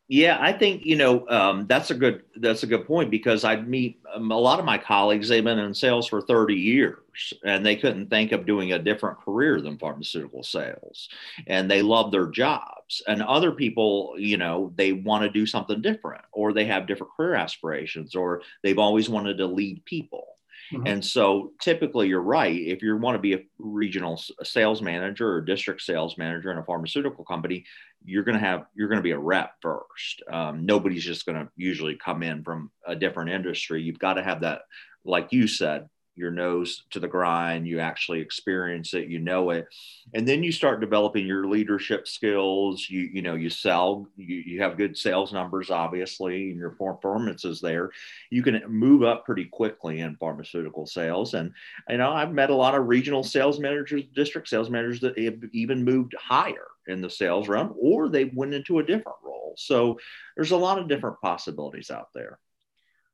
yeah, 0.08 0.38
I 0.40 0.52
think 0.52 0.84
you 0.86 0.96
know 0.96 1.26
um, 1.28 1.66
that's 1.66 1.90
a 1.90 1.94
good 1.94 2.22
that's 2.36 2.62
a 2.62 2.66
good 2.66 2.86
point 2.86 3.10
because 3.10 3.42
I 3.42 3.56
meet 3.56 3.98
um, 4.14 4.30
a 4.30 4.38
lot 4.38 4.60
of 4.60 4.64
my 4.64 4.78
colleagues. 4.78 5.28
They've 5.28 5.42
been 5.42 5.58
in 5.58 5.74
sales 5.74 6.06
for 6.06 6.20
thirty 6.20 6.54
years, 6.54 7.32
and 7.44 7.66
they 7.66 7.74
couldn't 7.74 8.08
think 8.08 8.30
of 8.30 8.46
doing 8.46 8.72
a 8.72 8.78
different 8.78 9.18
career 9.18 9.60
than 9.60 9.78
pharmaceutical 9.78 10.44
sales, 10.44 11.08
and 11.48 11.68
they 11.68 11.82
love 11.82 12.12
their 12.12 12.28
jobs. 12.28 13.02
And 13.08 13.20
other 13.20 13.50
people, 13.50 14.14
you 14.16 14.36
know, 14.36 14.72
they 14.76 14.92
want 14.92 15.24
to 15.24 15.30
do 15.30 15.44
something 15.44 15.82
different, 15.82 16.22
or 16.30 16.52
they 16.52 16.66
have 16.66 16.86
different 16.86 17.12
career 17.16 17.34
aspirations, 17.34 18.14
or 18.14 18.42
they've 18.62 18.78
always 18.78 19.08
wanted 19.08 19.38
to 19.38 19.46
lead 19.46 19.84
people. 19.86 20.35
Mm-hmm. 20.72 20.86
And 20.86 21.04
so 21.04 21.52
typically 21.60 22.08
you're 22.08 22.20
right. 22.20 22.54
If 22.54 22.82
you 22.82 22.96
want 22.96 23.16
to 23.16 23.20
be 23.20 23.34
a 23.34 23.44
regional 23.58 24.20
sales 24.42 24.82
manager 24.82 25.32
or 25.32 25.40
district 25.40 25.82
sales 25.82 26.18
manager 26.18 26.50
in 26.50 26.58
a 26.58 26.64
pharmaceutical 26.64 27.24
company, 27.24 27.64
you're 28.04 28.24
going 28.24 28.38
to 28.38 28.44
have, 28.44 28.66
you're 28.74 28.88
going 28.88 28.98
to 28.98 29.02
be 29.02 29.12
a 29.12 29.18
rep 29.18 29.54
first. 29.60 30.22
Um, 30.30 30.66
nobody's 30.66 31.04
just 31.04 31.26
going 31.26 31.38
to 31.38 31.48
usually 31.56 31.96
come 31.96 32.22
in 32.22 32.42
from 32.42 32.70
a 32.86 32.96
different 32.96 33.30
industry. 33.30 33.82
You've 33.82 33.98
got 33.98 34.14
to 34.14 34.22
have 34.22 34.40
that, 34.40 34.62
like 35.04 35.32
you 35.32 35.46
said, 35.46 35.88
your 36.16 36.30
nose 36.30 36.84
to 36.90 36.98
the 36.98 37.08
grind 37.08 37.66
you 37.66 37.78
actually 37.78 38.20
experience 38.20 38.94
it 38.94 39.08
you 39.08 39.18
know 39.18 39.50
it. 39.50 39.66
And 40.14 40.26
then 40.26 40.42
you 40.42 40.52
start 40.52 40.80
developing 40.80 41.26
your 41.26 41.46
leadership 41.46 42.08
skills. 42.08 42.86
You 42.88 43.00
you 43.00 43.22
know 43.22 43.34
you 43.34 43.50
sell 43.50 44.06
you, 44.16 44.36
you 44.36 44.62
have 44.62 44.76
good 44.76 44.96
sales 44.96 45.32
numbers 45.32 45.70
obviously 45.70 46.50
and 46.50 46.58
your 46.58 46.70
performance 46.70 47.44
is 47.44 47.60
there. 47.60 47.90
You 48.30 48.42
can 48.42 48.62
move 48.68 49.02
up 49.02 49.24
pretty 49.24 49.44
quickly 49.44 50.00
in 50.00 50.16
pharmaceutical 50.16 50.86
sales. 50.86 51.34
And 51.34 51.52
you 51.88 51.98
know 51.98 52.10
i've 52.10 52.32
met 52.32 52.50
a 52.50 52.54
lot 52.54 52.74
of 52.74 52.86
regional 52.86 53.22
sales 53.22 53.58
managers 53.58 54.02
district 54.14 54.48
sales 54.48 54.70
managers 54.70 55.00
that 55.00 55.18
have 55.18 55.38
even 55.52 55.84
moved 55.84 56.14
higher 56.18 56.68
in 56.86 57.00
the 57.00 57.10
sales 57.10 57.48
realm 57.48 57.74
or 57.78 58.08
they 58.08 58.26
went 58.26 58.54
into 58.54 58.78
a 58.78 58.82
different 58.82 59.18
role. 59.24 59.54
So 59.56 59.98
there's 60.36 60.52
a 60.52 60.56
lot 60.56 60.78
of 60.78 60.88
different 60.88 61.20
possibilities 61.20 61.90
out 61.90 62.08
there. 62.14 62.38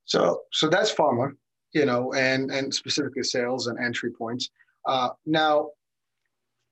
So 0.04 0.42
so 0.52 0.68
that's 0.68 0.92
pharma 0.92 1.32
you 1.72 1.86
know, 1.86 2.12
and 2.12 2.50
and 2.50 2.72
specifically 2.72 3.22
sales 3.22 3.66
and 3.66 3.78
entry 3.78 4.10
points. 4.10 4.50
Uh, 4.86 5.10
now, 5.26 5.70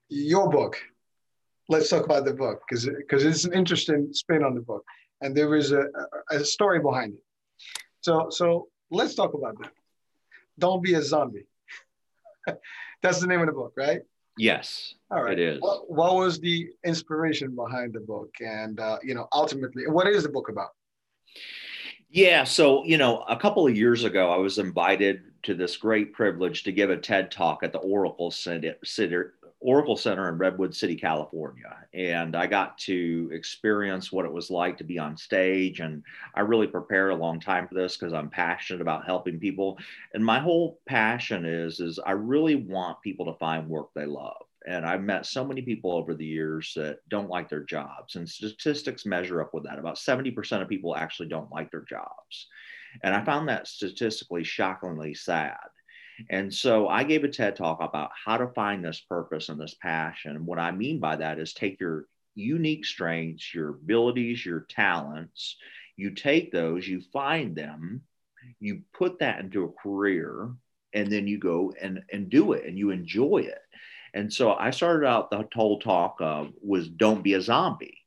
your 0.09 0.49
book. 0.49 0.77
Let's 1.69 1.89
talk 1.89 2.05
about 2.05 2.25
the 2.25 2.35
book 2.35 2.63
because 2.69 2.85
because 2.87 3.25
it's 3.25 3.45
an 3.45 3.53
interesting 3.53 4.09
spin 4.13 4.43
on 4.43 4.55
the 4.55 4.61
book, 4.61 4.85
and 5.21 5.37
there 5.37 5.55
is 5.55 5.71
a, 5.73 5.85
a 6.31 6.45
story 6.45 6.81
behind 6.81 7.15
it. 7.15 7.23
So 8.01 8.29
so 8.31 8.69
let's 8.91 9.15
talk 9.15 9.35
about 9.35 9.57
that. 9.63 9.73
Don't 10.59 10.83
be 10.83 10.95
a 10.95 11.03
zombie. 11.03 11.47
That's 13.03 13.21
the 13.21 13.27
name 13.27 13.41
of 13.41 13.47
the 13.47 13.53
book, 13.53 13.73
right? 13.77 14.01
Yes. 14.37 14.95
All 15.11 15.23
right. 15.23 15.39
It 15.39 15.57
is. 15.57 15.61
What, 15.61 15.91
what 15.91 16.15
was 16.17 16.41
the 16.41 16.69
inspiration 16.85 17.55
behind 17.55 17.93
the 17.93 18.01
book, 18.01 18.31
and 18.41 18.81
uh, 18.81 18.99
you 19.03 19.15
know, 19.15 19.29
ultimately, 19.33 19.87
what 19.87 20.07
is 20.09 20.23
the 20.23 20.29
book 20.29 20.49
about? 20.49 20.71
Yeah. 22.11 22.44
So, 22.44 22.85
you 22.85 22.99
know, 22.99 23.23
a 23.29 23.37
couple 23.37 23.66
of 23.66 23.77
years 23.77 24.05
ago, 24.05 24.31
I 24.33 24.37
was 24.37 24.59
invited 24.59 25.23
to 25.44 25.55
this 25.55 25.77
great 25.77 26.12
privilege 26.12 26.64
to 26.64 26.73
give 26.73 26.90
a 26.90 26.96
TED 26.96 27.31
talk 27.31 27.62
at 27.62 27.73
the 27.73 27.79
Oracle 27.79 28.31
Center, 28.33 29.35
Oracle 29.61 29.96
Center 29.96 30.29
in 30.29 30.37
Redwood 30.37 30.75
City, 30.75 30.96
California. 30.96 31.77
And 31.94 32.35
I 32.35 32.46
got 32.46 32.77
to 32.79 33.31
experience 33.33 34.11
what 34.11 34.25
it 34.25 34.33
was 34.33 34.51
like 34.51 34.77
to 34.79 34.85
be 34.85 34.99
on 34.99 35.16
stage. 35.16 35.81
And 35.81 36.03
I 36.35 36.40
really 36.40 36.66
prepared 36.66 37.12
a 37.12 37.16
long 37.16 37.38
time 37.38 37.68
for 37.68 37.75
this 37.75 37.96
because 37.96 38.12
I'm 38.12 38.29
passionate 38.29 38.83
about 38.83 39.07
helping 39.07 39.38
people. 39.38 39.79
And 40.12 40.25
my 40.25 40.40
whole 40.40 40.81
passion 40.87 41.44
is, 41.44 41.79
is 41.79 42.01
I 42.05 42.12
really 42.12 42.57
want 42.57 43.03
people 43.03 43.27
to 43.27 43.38
find 43.38 43.68
work 43.68 43.90
they 43.94 44.07
love 44.07 44.50
and 44.66 44.85
I've 44.85 45.03
met 45.03 45.27
so 45.27 45.44
many 45.44 45.62
people 45.62 45.92
over 45.92 46.14
the 46.14 46.27
years 46.27 46.73
that 46.77 46.99
don't 47.09 47.31
like 47.31 47.49
their 47.49 47.64
jobs, 47.64 48.16
and 48.16 48.29
statistics 48.29 49.07
measure 49.07 49.40
up 49.40 49.55
with 49.55 49.64
that. 49.64 49.79
About 49.79 49.96
70% 49.96 50.62
of 50.62 50.68
people 50.68 50.96
actually 50.96 51.29
don't 51.29 51.51
like 51.51 51.70
their 51.70 51.85
jobs. 51.88 52.49
And 53.03 53.14
I 53.14 53.25
found 53.25 53.49
that 53.49 53.68
statistically 53.68 54.44
shockingly 54.44 55.14
sad. 55.14 55.57
And 56.29 56.53
so 56.53 56.88
I 56.88 57.05
gave 57.05 57.25
a 57.25 57.29
TED 57.29 57.57
talk 57.57 57.79
about 57.81 58.11
how 58.25 58.37
to 58.37 58.49
find 58.49 58.85
this 58.85 59.01
purpose 59.01 59.49
and 59.49 59.59
this 59.59 59.77
passion. 59.81 60.37
And 60.37 60.46
what 60.46 60.59
I 60.59 60.70
mean 60.70 61.01
by 61.01 61.16
that 61.16 61.38
is 61.38 61.55
take 61.55 61.81
your 61.81 62.07
unique 62.35 62.85
strengths, 62.85 63.55
your 63.55 63.70
abilities, 63.70 64.44
your 64.44 64.66
talents, 64.68 65.57
you 65.96 66.11
take 66.11 66.53
those, 66.53 66.87
you 66.87 67.01
find 67.12 67.57
them, 67.57 68.03
you 68.59 68.83
put 68.92 69.18
that 69.20 69.40
into 69.40 69.64
a 69.64 69.73
career, 69.73 70.51
and 70.92 71.11
then 71.11 71.27
you 71.27 71.38
go 71.38 71.73
and, 71.81 72.03
and 72.12 72.29
do 72.29 72.53
it 72.53 72.66
and 72.66 72.77
you 72.77 72.90
enjoy 72.90 73.38
it. 73.38 73.61
And 74.14 74.33
so 74.33 74.55
I 74.55 74.70
started 74.70 75.07
out 75.07 75.31
the 75.31 75.49
whole 75.55 75.79
talk 75.79 76.20
uh, 76.20 76.46
was 76.62 76.88
don't 76.88 77.23
be 77.23 77.35
a 77.35 77.40
zombie. 77.42 78.01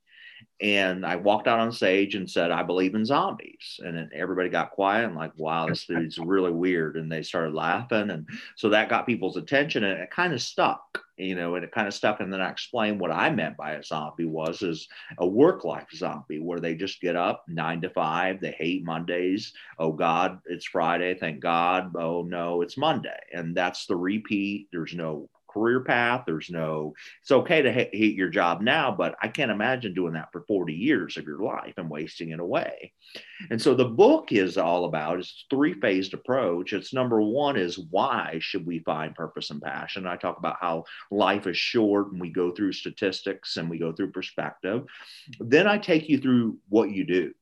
And 0.63 1.05
I 1.05 1.17
walked 1.17 1.49
out 1.49 1.59
on 1.59 1.73
stage 1.73 2.15
and 2.15 2.29
said, 2.29 2.49
I 2.51 2.63
believe 2.63 2.95
in 2.95 3.05
zombies. 3.05 3.81
And 3.83 3.97
then 3.97 4.09
everybody 4.13 4.47
got 4.47 4.71
quiet 4.71 5.05
and 5.05 5.15
like, 5.15 5.33
wow, 5.35 5.67
this 5.67 5.85
is 5.89 6.17
really 6.17 6.51
weird. 6.51 6.95
And 6.95 7.11
they 7.11 7.21
started 7.21 7.53
laughing. 7.53 8.09
And 8.11 8.27
so 8.55 8.69
that 8.69 8.87
got 8.87 9.05
people's 9.05 9.35
attention 9.35 9.83
and 9.83 9.99
it 9.99 10.09
kind 10.09 10.31
of 10.31 10.41
stuck, 10.41 11.01
you 11.17 11.35
know, 11.35 11.55
and 11.55 11.65
it 11.65 11.73
kind 11.73 11.85
of 11.85 11.93
stuck. 11.93 12.21
And 12.21 12.31
then 12.31 12.39
I 12.39 12.49
explained 12.49 13.01
what 13.01 13.11
I 13.11 13.29
meant 13.29 13.57
by 13.57 13.73
a 13.73 13.83
zombie 13.83 14.23
was 14.23 14.61
is 14.61 14.87
a 15.17 15.27
work 15.27 15.65
life 15.65 15.89
zombie 15.93 16.39
where 16.39 16.61
they 16.61 16.75
just 16.75 17.01
get 17.01 17.17
up 17.17 17.43
nine 17.49 17.81
to 17.81 17.89
five. 17.89 18.39
They 18.39 18.51
hate 18.51 18.85
Mondays. 18.85 19.51
Oh 19.79 19.91
God, 19.91 20.39
it's 20.45 20.65
Friday. 20.65 21.13
Thank 21.15 21.41
God. 21.41 21.93
Oh 21.97 22.21
no, 22.21 22.61
it's 22.61 22.77
Monday. 22.77 23.19
And 23.33 23.53
that's 23.53 23.85
the 23.85 23.97
repeat. 23.97 24.69
There's 24.71 24.93
no 24.93 25.29
career 25.53 25.81
path. 25.81 26.23
There's 26.25 26.49
no, 26.49 26.93
it's 27.21 27.31
okay 27.31 27.61
to 27.61 27.73
ha- 27.73 27.89
hate 27.91 28.15
your 28.15 28.29
job 28.29 28.61
now, 28.61 28.91
but 28.91 29.15
I 29.21 29.27
can't 29.27 29.51
imagine 29.51 29.93
doing 29.93 30.13
that 30.13 30.31
for 30.31 30.43
40 30.47 30.73
years 30.73 31.17
of 31.17 31.25
your 31.25 31.39
life 31.39 31.73
and 31.77 31.89
wasting 31.89 32.29
it 32.29 32.39
away. 32.39 32.93
And 33.49 33.61
so 33.61 33.75
the 33.75 33.85
book 33.85 34.31
is 34.31 34.57
all 34.57 34.85
about 34.85 35.19
it's 35.19 35.45
three 35.49 35.73
phased 35.73 36.13
approach. 36.13 36.73
It's 36.73 36.93
number 36.93 37.21
one 37.21 37.57
is 37.57 37.77
why 37.77 38.39
should 38.41 38.65
we 38.65 38.79
find 38.79 39.15
purpose 39.15 39.49
and 39.49 39.61
passion? 39.61 40.07
I 40.07 40.15
talk 40.15 40.37
about 40.37 40.57
how 40.59 40.85
life 41.11 41.47
is 41.47 41.57
short 41.57 42.11
and 42.11 42.19
we 42.19 42.29
go 42.29 42.51
through 42.51 42.73
statistics 42.73 43.57
and 43.57 43.69
we 43.69 43.77
go 43.77 43.91
through 43.91 44.11
perspective. 44.11 44.85
Then 45.39 45.67
I 45.67 45.77
take 45.77 46.09
you 46.09 46.17
through 46.17 46.57
what 46.69 46.89
you 46.91 47.05
do 47.05 47.33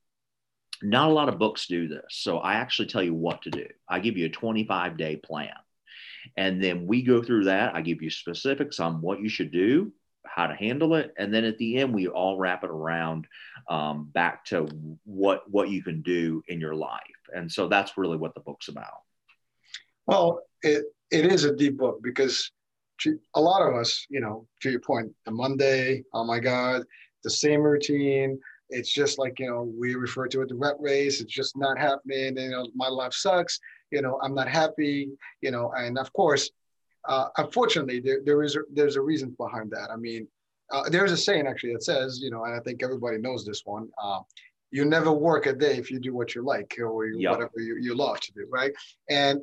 not 0.81 1.09
a 1.09 1.13
lot 1.13 1.29
of 1.29 1.37
books 1.37 1.67
do 1.67 1.87
this. 1.87 2.05
So 2.09 2.39
I 2.39 2.55
actually 2.55 2.87
tell 2.87 3.03
you 3.03 3.13
what 3.13 3.43
to 3.43 3.51
do. 3.51 3.67
I 3.87 3.99
give 3.99 4.17
you 4.17 4.25
a 4.25 4.29
25 4.29 4.97
day 4.97 5.15
plan. 5.15 5.53
And 6.37 6.63
then 6.63 6.87
we 6.87 7.01
go 7.01 7.21
through 7.21 7.45
that. 7.45 7.75
I 7.75 7.81
give 7.81 8.01
you 8.01 8.09
specifics 8.09 8.79
on 8.79 9.01
what 9.01 9.21
you 9.21 9.29
should 9.29 9.51
do, 9.51 9.91
how 10.25 10.47
to 10.47 10.55
handle 10.55 10.95
it, 10.95 11.13
and 11.17 11.33
then 11.33 11.43
at 11.43 11.57
the 11.57 11.77
end 11.77 11.93
we 11.93 12.07
all 12.07 12.37
wrap 12.37 12.63
it 12.63 12.69
around 12.69 13.27
um, 13.69 14.09
back 14.13 14.45
to 14.45 14.67
what 15.03 15.49
what 15.49 15.69
you 15.69 15.83
can 15.83 16.01
do 16.01 16.43
in 16.47 16.59
your 16.59 16.75
life. 16.75 17.01
And 17.33 17.51
so 17.51 17.67
that's 17.67 17.97
really 17.97 18.17
what 18.17 18.33
the 18.33 18.41
book's 18.41 18.67
about. 18.67 19.01
Well, 20.07 20.41
it 20.61 20.85
it 21.09 21.25
is 21.25 21.43
a 21.43 21.55
deep 21.55 21.77
book 21.77 21.99
because 22.01 22.51
a 23.35 23.41
lot 23.41 23.67
of 23.67 23.75
us, 23.75 24.05
you 24.09 24.21
know, 24.21 24.47
to 24.61 24.69
your 24.69 24.79
point, 24.79 25.11
the 25.25 25.31
Monday, 25.31 26.03
oh 26.13 26.23
my 26.23 26.39
God, 26.39 26.83
the 27.23 27.29
same 27.29 27.61
routine. 27.61 28.39
It's 28.69 28.93
just 28.93 29.19
like 29.19 29.39
you 29.39 29.47
know 29.47 29.73
we 29.77 29.95
refer 29.95 30.27
to 30.27 30.41
it 30.41 30.49
the 30.49 30.55
rat 30.55 30.75
race. 30.79 31.19
It's 31.19 31.33
just 31.33 31.57
not 31.57 31.77
happening. 31.77 32.27
And, 32.27 32.39
you 32.39 32.51
know, 32.51 32.67
my 32.75 32.87
life 32.87 33.13
sucks 33.13 33.59
you 33.91 34.01
know, 34.01 34.19
I'm 34.23 34.33
not 34.33 34.47
happy, 34.47 35.09
you 35.41 35.51
know, 35.51 35.71
and 35.75 35.97
of 35.97 36.11
course, 36.13 36.49
uh, 37.07 37.27
unfortunately, 37.37 37.99
there, 37.99 38.19
there 38.23 38.43
is 38.43 38.55
a, 38.55 38.59
there's 38.73 38.95
a 38.95 39.01
reason 39.01 39.35
behind 39.37 39.71
that. 39.71 39.89
I 39.91 39.95
mean, 39.95 40.27
uh, 40.71 40.89
there's 40.89 41.11
a 41.11 41.17
saying 41.17 41.47
actually 41.47 41.73
that 41.73 41.83
says, 41.83 42.19
you 42.21 42.31
know, 42.31 42.45
and 42.45 42.55
I 42.55 42.59
think 42.59 42.81
everybody 42.83 43.17
knows 43.17 43.45
this 43.45 43.63
one. 43.65 43.89
Uh, 44.01 44.19
you 44.71 44.85
never 44.85 45.11
work 45.11 45.45
a 45.45 45.53
day 45.53 45.75
if 45.77 45.91
you 45.91 45.99
do 45.99 46.13
what 46.13 46.33
you 46.33 46.43
like 46.43 46.77
or 46.81 47.07
yep. 47.07 47.31
whatever 47.31 47.51
you, 47.57 47.77
you 47.79 47.93
love 47.93 48.19
to 48.21 48.31
do, 48.31 48.47
right? 48.49 48.71
And 49.09 49.41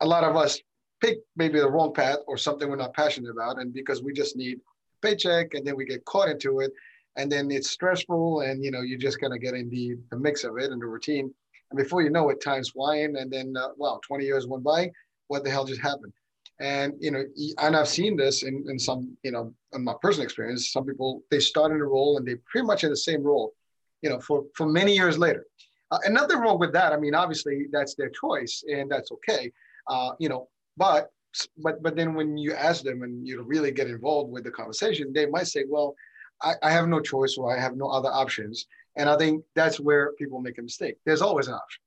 a 0.00 0.06
lot 0.06 0.24
of 0.24 0.36
us 0.36 0.60
pick 1.00 1.18
maybe 1.36 1.58
the 1.58 1.70
wrong 1.70 1.94
path 1.94 2.18
or 2.26 2.36
something 2.36 2.68
we're 2.68 2.76
not 2.76 2.94
passionate 2.94 3.30
about, 3.30 3.58
and 3.58 3.72
because 3.72 4.02
we 4.02 4.12
just 4.12 4.36
need 4.36 4.58
a 4.58 5.06
paycheck, 5.06 5.54
and 5.54 5.66
then 5.66 5.76
we 5.76 5.86
get 5.86 6.04
caught 6.04 6.28
into 6.28 6.60
it, 6.60 6.72
and 7.16 7.32
then 7.32 7.50
it's 7.50 7.70
stressful, 7.70 8.40
and 8.40 8.62
you 8.62 8.70
know, 8.70 8.82
you 8.82 8.98
just 8.98 9.20
kind 9.20 9.32
of 9.32 9.40
get 9.40 9.54
in 9.54 9.70
the, 9.70 9.96
the 10.10 10.18
mix 10.18 10.44
of 10.44 10.58
it 10.58 10.70
and 10.70 10.82
the 10.82 10.86
routine. 10.86 11.32
And 11.70 11.78
before 11.78 12.02
you 12.02 12.10
know 12.10 12.28
it, 12.30 12.42
time's 12.42 12.70
flying. 12.70 13.16
And 13.16 13.30
then, 13.30 13.54
uh, 13.56 13.68
wow, 13.76 14.00
20 14.06 14.24
years 14.24 14.46
went 14.46 14.64
by. 14.64 14.90
What 15.28 15.44
the 15.44 15.50
hell 15.50 15.64
just 15.64 15.80
happened? 15.80 16.12
And, 16.60 16.94
you 17.00 17.10
know, 17.10 17.24
and 17.58 17.74
I've 17.74 17.88
seen 17.88 18.16
this 18.16 18.42
in, 18.42 18.64
in 18.68 18.78
some, 18.78 19.16
you 19.22 19.32
know, 19.32 19.54
in 19.72 19.82
my 19.82 19.94
personal 20.02 20.24
experience, 20.24 20.70
some 20.72 20.84
people, 20.84 21.22
they 21.30 21.40
start 21.40 21.72
in 21.72 21.80
a 21.80 21.84
role 21.84 22.18
and 22.18 22.26
they 22.26 22.34
pretty 22.50 22.66
much 22.66 22.84
in 22.84 22.90
the 22.90 22.96
same 22.96 23.22
role, 23.22 23.54
you 24.02 24.10
know, 24.10 24.20
for, 24.20 24.44
for 24.54 24.66
many 24.66 24.94
years 24.94 25.16
later. 25.16 25.46
Uh, 25.90 25.98
and 26.04 26.14
nothing 26.14 26.38
wrong 26.38 26.58
with 26.58 26.72
that. 26.72 26.92
I 26.92 26.98
mean, 26.98 27.14
obviously 27.14 27.66
that's 27.72 27.94
their 27.94 28.10
choice 28.10 28.62
and 28.70 28.90
that's 28.90 29.10
okay. 29.12 29.50
Uh, 29.88 30.10
you 30.18 30.28
know, 30.28 30.48
but, 30.76 31.10
but, 31.56 31.82
but 31.82 31.96
then 31.96 32.14
when 32.14 32.36
you 32.36 32.52
ask 32.52 32.82
them 32.82 33.02
and 33.02 33.26
you 33.26 33.42
really 33.42 33.70
get 33.70 33.88
involved 33.88 34.30
with 34.30 34.44
the 34.44 34.50
conversation, 34.50 35.12
they 35.14 35.26
might 35.26 35.46
say, 35.46 35.64
well, 35.66 35.94
I, 36.42 36.54
I 36.62 36.70
have 36.70 36.88
no 36.88 37.00
choice 37.00 37.36
or 37.38 37.56
I 37.56 37.60
have 37.60 37.76
no 37.76 37.88
other 37.88 38.10
options. 38.10 38.66
And 38.96 39.08
I 39.08 39.16
think 39.16 39.44
that's 39.54 39.78
where 39.78 40.12
people 40.12 40.40
make 40.40 40.58
a 40.58 40.62
mistake. 40.62 40.96
There's 41.06 41.22
always 41.22 41.48
an 41.48 41.54
option. 41.54 41.82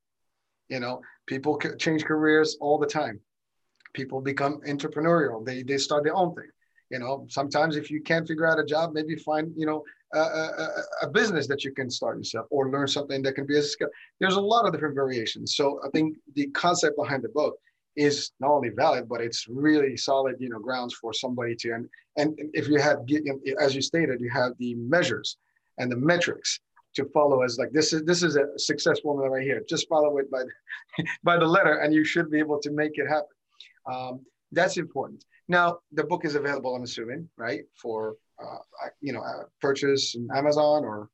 You 0.70 0.80
know, 0.80 1.02
people 1.28 1.60
change 1.78 2.06
careers 2.06 2.58
all 2.62 2.78
the 2.78 2.88
time. 2.88 3.20
People 3.94 4.22
become 4.22 4.62
entrepreneurial. 4.68 5.46
They 5.46 5.63
they 5.63 5.78
start 5.78 6.04
their 6.04 6.16
own 6.16 6.34
thing. 6.34 6.50
You 6.89 7.00
know, 7.00 7.26
sometimes 7.30 7.76
if 7.76 7.92
you 7.92 8.02
can't 8.02 8.28
figure 8.28 8.48
out 8.48 8.60
a 8.60 8.66
job, 8.66 8.94
maybe 8.94 9.16
find 9.16 9.52
you 9.56 9.66
know 9.66 9.84
a, 10.13 10.20
a, 10.20 10.84
a 11.04 11.08
business 11.10 11.48
that 11.48 11.63
you 11.63 11.74
can 11.74 11.89
start 11.89 12.18
yourself 12.18 12.48
or 12.50 12.70
learn 12.70 12.88
something 12.88 13.22
that 13.24 13.34
can 13.34 13.46
be 13.46 13.58
a 13.58 13.63
skill. 13.63 13.89
There's 14.20 14.36
a 14.36 14.42
lot 14.42 14.66
of 14.66 14.74
different 14.74 14.96
variations. 14.96 15.56
So 15.56 15.80
I 15.86 15.89
think 15.89 16.18
the 16.36 16.48
concept 16.48 16.98
behind 16.98 17.24
the 17.24 17.30
book 17.30 17.56
is 17.96 18.32
not 18.39 18.52
only 18.52 18.70
valid, 18.70 19.08
but 19.08 19.22
it's 19.22 19.48
really 19.48 19.96
solid, 19.98 20.36
you 20.39 20.50
know, 20.50 20.60
grounds 20.60 20.94
for 20.94 21.13
somebody 21.13 21.56
to 21.58 21.74
and 21.74 21.89
and 22.18 22.39
if 22.54 22.68
you 22.68 22.80
have, 22.80 23.00
as 23.60 23.76
you 23.76 23.82
stated, 23.82 24.22
you 24.22 24.30
have 24.30 24.54
the 24.60 24.76
measures 24.76 25.38
and 25.78 25.92
the 25.92 25.96
metrics 25.96 26.60
to 26.95 27.06
follow 27.13 27.41
as 27.41 27.58
like 27.58 27.71
this 27.71 27.93
is 27.93 28.03
this 28.03 28.23
is 28.23 28.36
a 28.36 28.47
success 28.58 28.99
formula 28.99 29.29
right 29.29 29.43
here. 29.43 29.63
Just 29.67 29.88
follow 29.88 30.17
it 30.17 30.29
by 30.32 30.43
by 31.23 31.38
the 31.38 31.45
letter, 31.45 31.79
and 31.79 31.93
you 31.93 32.03
should 32.03 32.29
be 32.29 32.39
able 32.39 32.60
to 32.60 32.71
make 32.71 32.91
it 32.95 33.08
happen. 33.08 33.27
Um, 33.91 34.25
that's 34.51 34.77
important. 34.77 35.25
Now 35.47 35.79
the 35.91 36.03
book 36.03 36.25
is 36.25 36.36
available, 36.36 36.75
I'm 36.75 36.84
assuming, 36.84 37.29
right, 37.38 37.63
for 37.82 38.15
uh, 38.41 38.58
you 39.01 39.13
know 39.13 39.21
uh, 39.21 39.43
purchase 39.62 40.15
in 40.15 40.27
Amazon 40.34 40.84
or 40.86 41.10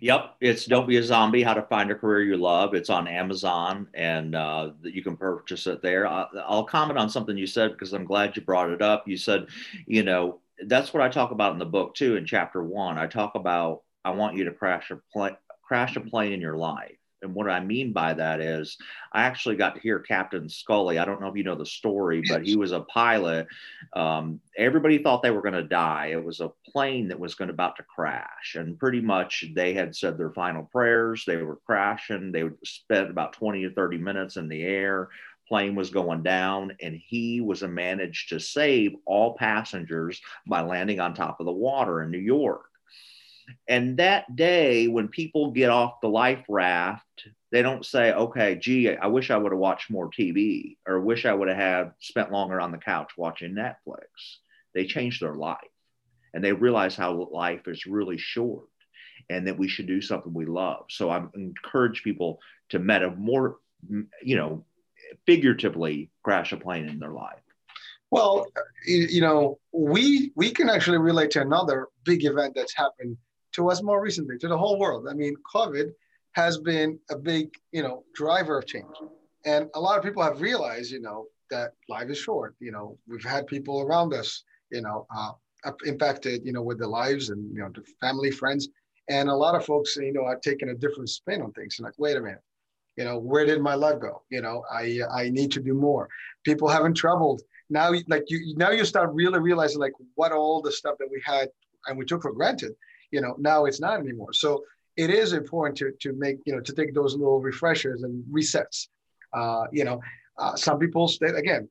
Yep, 0.00 0.36
it's 0.40 0.64
"Don't 0.64 0.88
Be 0.88 0.96
a 0.96 1.02
Zombie: 1.02 1.42
How 1.42 1.54
to 1.54 1.62
Find 1.62 1.90
a 1.90 1.94
Career 1.94 2.22
You 2.22 2.36
Love." 2.36 2.74
It's 2.74 2.90
on 2.90 3.06
Amazon, 3.06 3.88
and 3.94 4.34
uh, 4.34 4.70
you 4.82 5.02
can 5.02 5.16
purchase 5.16 5.66
it 5.66 5.82
there. 5.82 6.06
I'll, 6.06 6.28
I'll 6.46 6.64
comment 6.64 6.98
on 6.98 7.10
something 7.10 7.36
you 7.36 7.46
said 7.46 7.72
because 7.72 7.92
I'm 7.92 8.04
glad 8.04 8.36
you 8.36 8.42
brought 8.42 8.70
it 8.70 8.82
up. 8.82 9.06
You 9.06 9.16
said, 9.16 9.46
you 9.86 10.02
know, 10.02 10.40
that's 10.66 10.92
what 10.92 11.02
I 11.02 11.08
talk 11.08 11.30
about 11.30 11.52
in 11.52 11.58
the 11.58 11.66
book 11.66 11.94
too. 11.94 12.16
In 12.16 12.26
chapter 12.26 12.62
one, 12.62 12.98
I 12.98 13.06
talk 13.06 13.34
about 13.34 13.82
I 14.06 14.10
want 14.10 14.36
you 14.36 14.44
to 14.44 14.52
crash 14.52 14.92
a 14.92 15.00
plane, 15.12 15.36
crash 15.66 15.96
a 15.96 16.00
plane 16.00 16.32
in 16.32 16.40
your 16.40 16.56
life. 16.56 16.96
And 17.22 17.34
what 17.34 17.50
I 17.50 17.58
mean 17.58 17.92
by 17.92 18.14
that 18.14 18.40
is, 18.40 18.76
I 19.12 19.22
actually 19.22 19.56
got 19.56 19.74
to 19.74 19.80
hear 19.80 19.98
Captain 19.98 20.48
Scully. 20.48 20.98
I 20.98 21.04
don't 21.04 21.20
know 21.20 21.26
if 21.26 21.34
you 21.34 21.42
know 21.42 21.56
the 21.56 21.66
story, 21.66 22.22
but 22.28 22.46
he 22.46 22.54
was 22.54 22.70
a 22.70 22.82
pilot. 22.82 23.48
Um, 23.94 24.38
everybody 24.56 24.98
thought 24.98 25.22
they 25.22 25.32
were 25.32 25.42
going 25.42 25.54
to 25.54 25.64
die. 25.64 26.10
It 26.12 26.24
was 26.24 26.40
a 26.40 26.52
plane 26.70 27.08
that 27.08 27.18
was 27.18 27.34
going 27.34 27.50
about 27.50 27.74
to 27.76 27.82
crash, 27.82 28.54
and 28.54 28.78
pretty 28.78 29.00
much 29.00 29.44
they 29.56 29.74
had 29.74 29.96
said 29.96 30.16
their 30.16 30.30
final 30.30 30.62
prayers. 30.62 31.24
They 31.26 31.38
were 31.38 31.58
crashing. 31.66 32.30
They 32.30 32.44
spent 32.64 33.10
about 33.10 33.32
twenty 33.32 33.62
to 33.62 33.74
thirty 33.74 33.98
minutes 33.98 34.36
in 34.36 34.48
the 34.48 34.62
air. 34.62 35.08
Plane 35.48 35.74
was 35.74 35.90
going 35.90 36.22
down, 36.22 36.76
and 36.80 36.94
he 36.94 37.40
was 37.40 37.62
managed 37.62 38.28
to 38.28 38.38
save 38.38 38.94
all 39.04 39.34
passengers 39.34 40.20
by 40.46 40.60
landing 40.60 41.00
on 41.00 41.12
top 41.12 41.40
of 41.40 41.46
the 41.46 41.52
water 41.52 42.02
in 42.02 42.12
New 42.12 42.18
York. 42.18 42.66
And 43.68 43.96
that 43.98 44.36
day, 44.36 44.88
when 44.88 45.08
people 45.08 45.50
get 45.50 45.70
off 45.70 46.00
the 46.00 46.08
life 46.08 46.44
raft, 46.48 47.28
they 47.52 47.62
don't 47.62 47.84
say, 47.84 48.12
okay, 48.12 48.56
gee, 48.56 48.96
I 48.96 49.06
wish 49.06 49.30
I 49.30 49.36
would 49.36 49.52
have 49.52 49.58
watched 49.58 49.90
more 49.90 50.10
TV 50.10 50.76
or 50.86 51.00
wish 51.00 51.24
I 51.24 51.32
would 51.32 51.48
have 51.48 51.92
spent 52.00 52.32
longer 52.32 52.60
on 52.60 52.72
the 52.72 52.78
couch 52.78 53.12
watching 53.16 53.54
Netflix. 53.54 54.06
They 54.74 54.84
change 54.86 55.20
their 55.20 55.34
life 55.34 55.56
and 56.34 56.42
they 56.42 56.52
realize 56.52 56.96
how 56.96 57.28
life 57.32 57.66
is 57.66 57.86
really 57.86 58.18
short 58.18 58.66
and 59.30 59.46
that 59.46 59.58
we 59.58 59.68
should 59.68 59.86
do 59.86 60.00
something 60.00 60.34
we 60.34 60.44
love. 60.44 60.86
So 60.90 61.08
I 61.10 61.24
encourage 61.34 62.02
people 62.02 62.40
to 62.70 62.78
meta 62.78 63.10
more, 63.10 63.56
you 64.22 64.36
know, 64.36 64.64
figuratively 65.24 66.10
crash 66.22 66.52
a 66.52 66.56
plane 66.56 66.88
in 66.88 66.98
their 66.98 67.12
life. 67.12 67.40
Well, 68.10 68.46
you 68.86 69.20
know, 69.20 69.58
we 69.72 70.32
we 70.36 70.50
can 70.50 70.68
actually 70.68 70.98
relate 70.98 71.32
to 71.32 71.40
another 71.40 71.88
big 72.04 72.24
event 72.24 72.54
that's 72.54 72.74
happened 72.76 73.16
to 73.56 73.70
us 73.70 73.82
more 73.82 74.00
recently, 74.00 74.38
to 74.38 74.48
the 74.48 74.56
whole 74.56 74.78
world. 74.78 75.08
I 75.10 75.14
mean, 75.14 75.34
COVID 75.54 75.90
has 76.32 76.58
been 76.58 76.98
a 77.10 77.16
big, 77.16 77.50
you 77.72 77.82
know, 77.82 78.04
driver 78.14 78.58
of 78.58 78.66
change. 78.66 78.94
And 79.44 79.68
a 79.74 79.80
lot 79.80 79.98
of 79.98 80.04
people 80.04 80.22
have 80.22 80.40
realized, 80.40 80.92
you 80.92 81.00
know, 81.00 81.26
that 81.50 81.72
life 81.88 82.10
is 82.10 82.18
short. 82.18 82.54
You 82.60 82.72
know, 82.72 82.98
we've 83.08 83.24
had 83.24 83.46
people 83.46 83.80
around 83.80 84.12
us, 84.12 84.44
you 84.70 84.82
know, 84.82 85.06
uh, 85.16 85.32
impacted, 85.86 86.44
you 86.44 86.52
know, 86.52 86.62
with 86.62 86.78
their 86.78 86.88
lives 86.88 87.30
and, 87.30 87.52
you 87.54 87.60
know, 87.60 87.70
the 87.74 87.82
family, 88.00 88.30
friends. 88.30 88.68
And 89.08 89.28
a 89.28 89.34
lot 89.34 89.54
of 89.54 89.64
folks, 89.64 89.96
you 89.96 90.12
know, 90.12 90.24
are 90.24 90.36
taking 90.36 90.68
a 90.68 90.74
different 90.74 91.08
spin 91.08 91.40
on 91.40 91.52
things. 91.52 91.78
And 91.78 91.84
like, 91.84 91.98
wait 91.98 92.16
a 92.16 92.20
minute, 92.20 92.42
you 92.96 93.04
know, 93.04 93.18
where 93.18 93.46
did 93.46 93.60
my 93.60 93.74
life 93.74 94.00
go? 94.00 94.22
You 94.30 94.42
know, 94.42 94.64
I 94.70 95.00
I 95.10 95.30
need 95.30 95.52
to 95.52 95.60
do 95.60 95.74
more. 95.74 96.08
People 96.44 96.68
haven't 96.68 96.94
traveled. 96.94 97.40
Now, 97.70 97.92
like 98.08 98.24
you, 98.28 98.54
now 98.56 98.70
you 98.70 98.84
start 98.84 99.10
really 99.12 99.40
realizing 99.40 99.80
like 99.80 99.92
what 100.16 100.32
all 100.32 100.60
the 100.60 100.72
stuff 100.72 100.96
that 100.98 101.08
we 101.10 101.22
had 101.24 101.48
and 101.86 101.96
we 101.96 102.04
took 102.04 102.22
for 102.22 102.32
granted 102.32 102.72
you 103.10 103.20
know 103.20 103.34
now 103.38 103.64
it's 103.64 103.80
not 103.80 104.00
anymore. 104.00 104.32
So 104.32 104.64
it 104.96 105.10
is 105.10 105.32
important 105.32 105.76
to 105.78 105.92
to 106.00 106.12
make 106.14 106.38
you 106.46 106.54
know 106.54 106.60
to 106.60 106.72
take 106.72 106.94
those 106.94 107.14
little 107.14 107.40
refreshers 107.40 108.02
and 108.02 108.24
resets. 108.32 108.88
Uh, 109.32 109.64
you 109.72 109.84
know 109.84 110.00
uh, 110.38 110.54
some 110.56 110.78
people 110.78 111.08
stay 111.08 111.28
again 111.28 111.68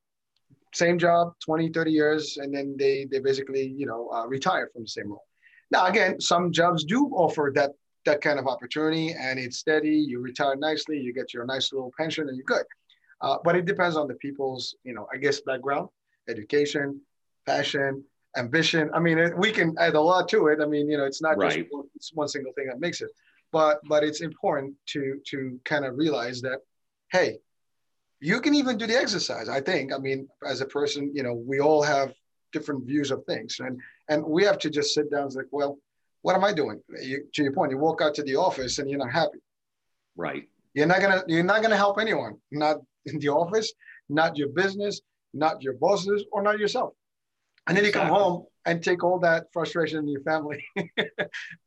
same 0.74 1.00
job 1.00 1.34
20 1.44 1.70
30 1.70 1.92
years 1.92 2.38
and 2.38 2.54
then 2.54 2.76
they 2.78 3.08
they 3.10 3.20
basically 3.20 3.66
you 3.78 3.86
know 3.86 4.10
uh, 4.14 4.26
retire 4.28 4.70
from 4.74 4.84
the 4.84 4.88
same 4.88 5.10
role. 5.10 5.26
Now 5.72 5.86
again 5.86 6.20
some 6.20 6.52
jobs 6.52 6.84
do 6.84 7.08
offer 7.14 7.52
that 7.56 7.72
that 8.06 8.22
kind 8.22 8.38
of 8.38 8.48
opportunity 8.48 9.14
and 9.14 9.40
it's 9.40 9.58
steady 9.58 9.98
you 9.98 10.20
retire 10.20 10.56
nicely 10.56 10.98
you 11.00 11.14
get 11.14 11.34
your 11.34 11.46
nice 11.46 11.74
little 11.74 11.92
pension 11.98 12.28
and 12.28 12.38
you're 12.38 12.46
good. 12.46 12.66
Uh, 13.22 13.38
but 13.44 13.56
it 13.56 13.66
depends 13.66 13.96
on 13.96 14.08
the 14.08 14.14
people's 14.16 14.76
you 14.84 14.94
know 14.94 15.08
i 15.14 15.18
guess 15.18 15.40
background 15.42 15.88
education 16.28 17.00
passion 17.46 18.04
ambition. 18.38 18.90
I 18.94 19.00
mean, 19.00 19.32
we 19.38 19.52
can 19.52 19.76
add 19.80 19.96
a 19.96 20.02
lot 20.02 20.30
to 20.30 20.48
it. 20.48 20.60
I 20.62 20.66
mean, 20.66 20.90
you 20.90 20.98
know, 20.98 21.06
it's 21.06 21.22
not 21.22 21.38
right. 21.38 21.52
just 21.52 21.68
one, 21.72 21.86
it's 21.96 22.12
one 22.14 22.28
single 22.28 22.54
thing 22.54 22.68
that 22.68 22.80
makes 22.80 23.02
it, 23.02 23.10
but 23.52 23.80
but 23.88 24.04
it's 24.04 24.22
important 24.22 24.76
to 24.88 25.20
to 25.28 25.60
kind 25.66 25.86
of 25.86 25.98
realize 25.98 26.42
that, 26.42 26.60
hey, 27.12 27.40
you 28.20 28.42
can 28.42 28.56
even 28.56 28.78
do 28.78 28.88
the 28.88 28.98
exercise. 28.98 29.50
I 29.50 29.62
think. 29.62 29.94
I 29.94 29.98
mean, 29.98 30.28
as 30.46 30.62
a 30.62 30.66
person, 30.66 31.12
you 31.14 31.24
know, 31.24 31.34
we 31.34 31.60
all 31.60 31.84
have 31.84 32.14
different 32.52 32.86
views 32.86 33.12
of 33.12 33.24
things, 33.26 33.60
and 33.60 33.80
and 34.10 34.24
we 34.24 34.44
have 34.44 34.58
to 34.60 34.70
just 34.70 34.94
sit 34.94 35.12
down 35.12 35.24
and 35.24 35.34
say, 35.34 35.42
well, 35.52 35.78
what 36.22 36.36
am 36.36 36.44
I 36.44 36.54
doing? 36.54 36.82
You, 37.02 37.26
to 37.34 37.44
your 37.44 37.54
point, 37.54 37.72
you 37.72 37.78
walk 37.78 38.02
out 38.02 38.14
to 38.16 38.24
the 38.24 38.36
office 38.36 38.80
and 38.80 38.90
you're 38.90 39.00
not 39.00 39.12
happy. 39.12 39.40
Right. 40.16 40.48
You're 40.74 40.88
not 40.88 41.02
gonna 41.02 41.24
you're 41.28 41.44
not 41.44 41.62
gonna 41.62 41.78
help 41.78 42.00
anyone. 42.00 42.38
Not 42.52 42.78
in 43.06 43.20
the 43.20 43.30
office, 43.30 43.72
not 44.10 44.38
your 44.38 44.50
business, 44.50 45.02
not 45.34 45.62
your 45.62 45.74
bosses, 45.74 46.26
or 46.32 46.42
not 46.42 46.60
yourself 46.60 46.94
and 47.68 47.78
then 47.78 47.84
you 47.84 47.92
come 47.92 48.08
home 48.08 48.46
and 48.66 48.84
take 48.84 49.04
all 49.04 49.20
that 49.20 49.48
frustration 49.52 50.00
in 50.00 50.08
your 50.08 50.22
family 50.22 50.64
because 50.76 51.18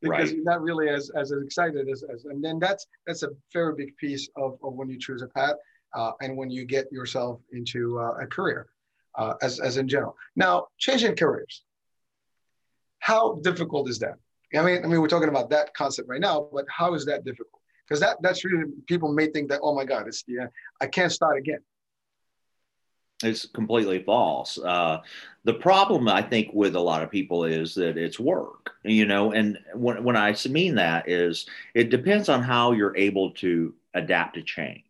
right. 0.02 0.32
you're 0.32 0.44
not 0.44 0.60
really 0.62 0.88
as, 0.88 1.10
as 1.16 1.32
excited 1.32 1.88
as, 1.88 2.04
as 2.12 2.24
and 2.24 2.44
then 2.44 2.58
that's 2.58 2.86
that's 3.06 3.22
a 3.22 3.30
very 3.52 3.74
big 3.74 3.96
piece 3.96 4.28
of, 4.36 4.58
of 4.62 4.74
when 4.74 4.88
you 4.88 4.98
choose 4.98 5.22
a 5.22 5.28
path 5.28 5.54
uh, 5.94 6.12
and 6.20 6.36
when 6.36 6.50
you 6.50 6.64
get 6.64 6.90
yourself 6.92 7.40
into 7.52 7.98
uh, 7.98 8.14
a 8.20 8.26
career 8.26 8.66
uh, 9.16 9.34
as, 9.42 9.58
as 9.58 9.76
in 9.76 9.88
general. 9.88 10.16
Now 10.36 10.66
changing 10.78 11.16
careers. 11.16 11.62
How 13.00 13.36
difficult 13.42 13.88
is 13.88 13.98
that? 14.00 14.14
I 14.54 14.62
mean 14.62 14.84
i 14.84 14.86
mean 14.86 15.00
we're 15.00 15.08
talking 15.08 15.28
about 15.28 15.50
that 15.50 15.74
concept 15.74 16.08
right 16.08 16.20
now 16.20 16.48
but 16.52 16.64
how 16.68 16.94
is 16.94 17.04
that 17.06 17.24
difficult? 17.24 17.60
Because 17.86 18.00
that 18.00 18.16
that's 18.22 18.44
really 18.44 18.64
people 18.86 19.12
may 19.12 19.26
think 19.26 19.48
that 19.50 19.60
oh 19.62 19.74
my 19.74 19.84
god 19.84 20.06
it's 20.08 20.22
the 20.24 20.48
i 20.80 20.86
can't 20.86 21.12
start 21.12 21.38
again 21.38 21.60
it's 23.22 23.46
completely 23.46 24.02
false. 24.02 24.58
Uh, 24.58 25.00
the 25.44 25.54
problem 25.54 26.08
I 26.08 26.22
think 26.22 26.50
with 26.52 26.76
a 26.76 26.80
lot 26.80 27.02
of 27.02 27.10
people 27.10 27.44
is 27.44 27.74
that 27.74 27.96
it's 27.96 28.20
work, 28.20 28.70
you 28.84 29.06
know, 29.06 29.32
and 29.32 29.58
when, 29.74 30.04
when 30.04 30.16
I 30.16 30.36
mean 30.48 30.76
that 30.76 31.08
is 31.08 31.46
it 31.74 31.90
depends 31.90 32.28
on 32.28 32.42
how 32.42 32.72
you're 32.72 32.96
able 32.96 33.32
to 33.32 33.74
adapt 33.94 34.34
to 34.34 34.42
change. 34.42 34.84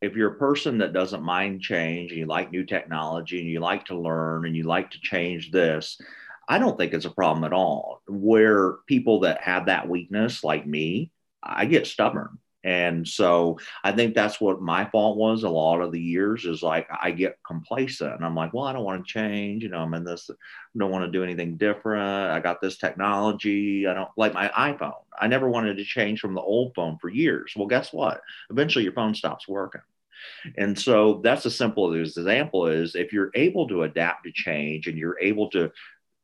If 0.00 0.14
you're 0.14 0.32
a 0.32 0.38
person 0.38 0.78
that 0.78 0.92
doesn't 0.92 1.22
mind 1.22 1.62
change 1.62 2.10
and 2.10 2.20
you 2.20 2.26
like 2.26 2.52
new 2.52 2.64
technology 2.64 3.40
and 3.40 3.48
you 3.48 3.60
like 3.60 3.86
to 3.86 3.98
learn 3.98 4.46
and 4.46 4.54
you 4.54 4.64
like 4.64 4.90
to 4.90 5.00
change 5.00 5.50
this, 5.50 6.00
I 6.48 6.58
don't 6.58 6.76
think 6.76 6.92
it's 6.92 7.06
a 7.06 7.10
problem 7.10 7.44
at 7.44 7.52
all. 7.52 8.02
Where 8.06 8.74
people 8.86 9.20
that 9.20 9.40
have 9.40 9.66
that 9.66 9.88
weakness, 9.88 10.44
like 10.44 10.66
me, 10.66 11.10
I 11.42 11.64
get 11.64 11.86
stubborn 11.86 12.38
and 12.64 13.06
so 13.06 13.58
I 13.82 13.92
think 13.92 14.14
that's 14.14 14.40
what 14.40 14.62
my 14.62 14.84
fault 14.84 15.16
was 15.16 15.42
a 15.42 15.48
lot 15.48 15.80
of 15.80 15.90
the 15.90 16.00
years 16.00 16.44
is 16.44 16.62
like 16.62 16.86
I 16.90 17.10
get 17.10 17.38
complacent 17.44 18.14
and 18.14 18.24
I'm 18.24 18.36
like, 18.36 18.54
well, 18.54 18.64
I 18.64 18.72
don't 18.72 18.84
want 18.84 19.04
to 19.04 19.12
change. 19.12 19.62
You 19.64 19.68
know, 19.68 19.78
I'm 19.78 19.94
in 19.94 20.04
this, 20.04 20.30
don't 20.76 20.90
want 20.90 21.04
to 21.04 21.10
do 21.10 21.24
anything 21.24 21.56
different. 21.56 22.30
I 22.30 22.38
got 22.38 22.60
this 22.60 22.78
technology. 22.78 23.86
I 23.86 23.94
don't 23.94 24.10
like 24.16 24.32
my 24.32 24.48
iPhone. 24.48 24.94
I 25.20 25.26
never 25.26 25.48
wanted 25.48 25.76
to 25.76 25.84
change 25.84 26.20
from 26.20 26.34
the 26.34 26.40
old 26.40 26.74
phone 26.74 26.98
for 26.98 27.08
years. 27.08 27.52
Well, 27.56 27.66
guess 27.66 27.92
what? 27.92 28.22
Eventually 28.50 28.84
your 28.84 28.94
phone 28.94 29.14
stops 29.14 29.48
working. 29.48 29.82
And 30.56 30.78
so 30.78 31.20
that's 31.24 31.46
a 31.46 31.50
simple 31.50 31.92
example 31.94 32.68
is 32.68 32.94
if 32.94 33.12
you're 33.12 33.32
able 33.34 33.66
to 33.68 33.82
adapt 33.82 34.24
to 34.24 34.32
change 34.32 34.86
and 34.86 34.96
you're 34.96 35.18
able 35.20 35.50
to 35.50 35.72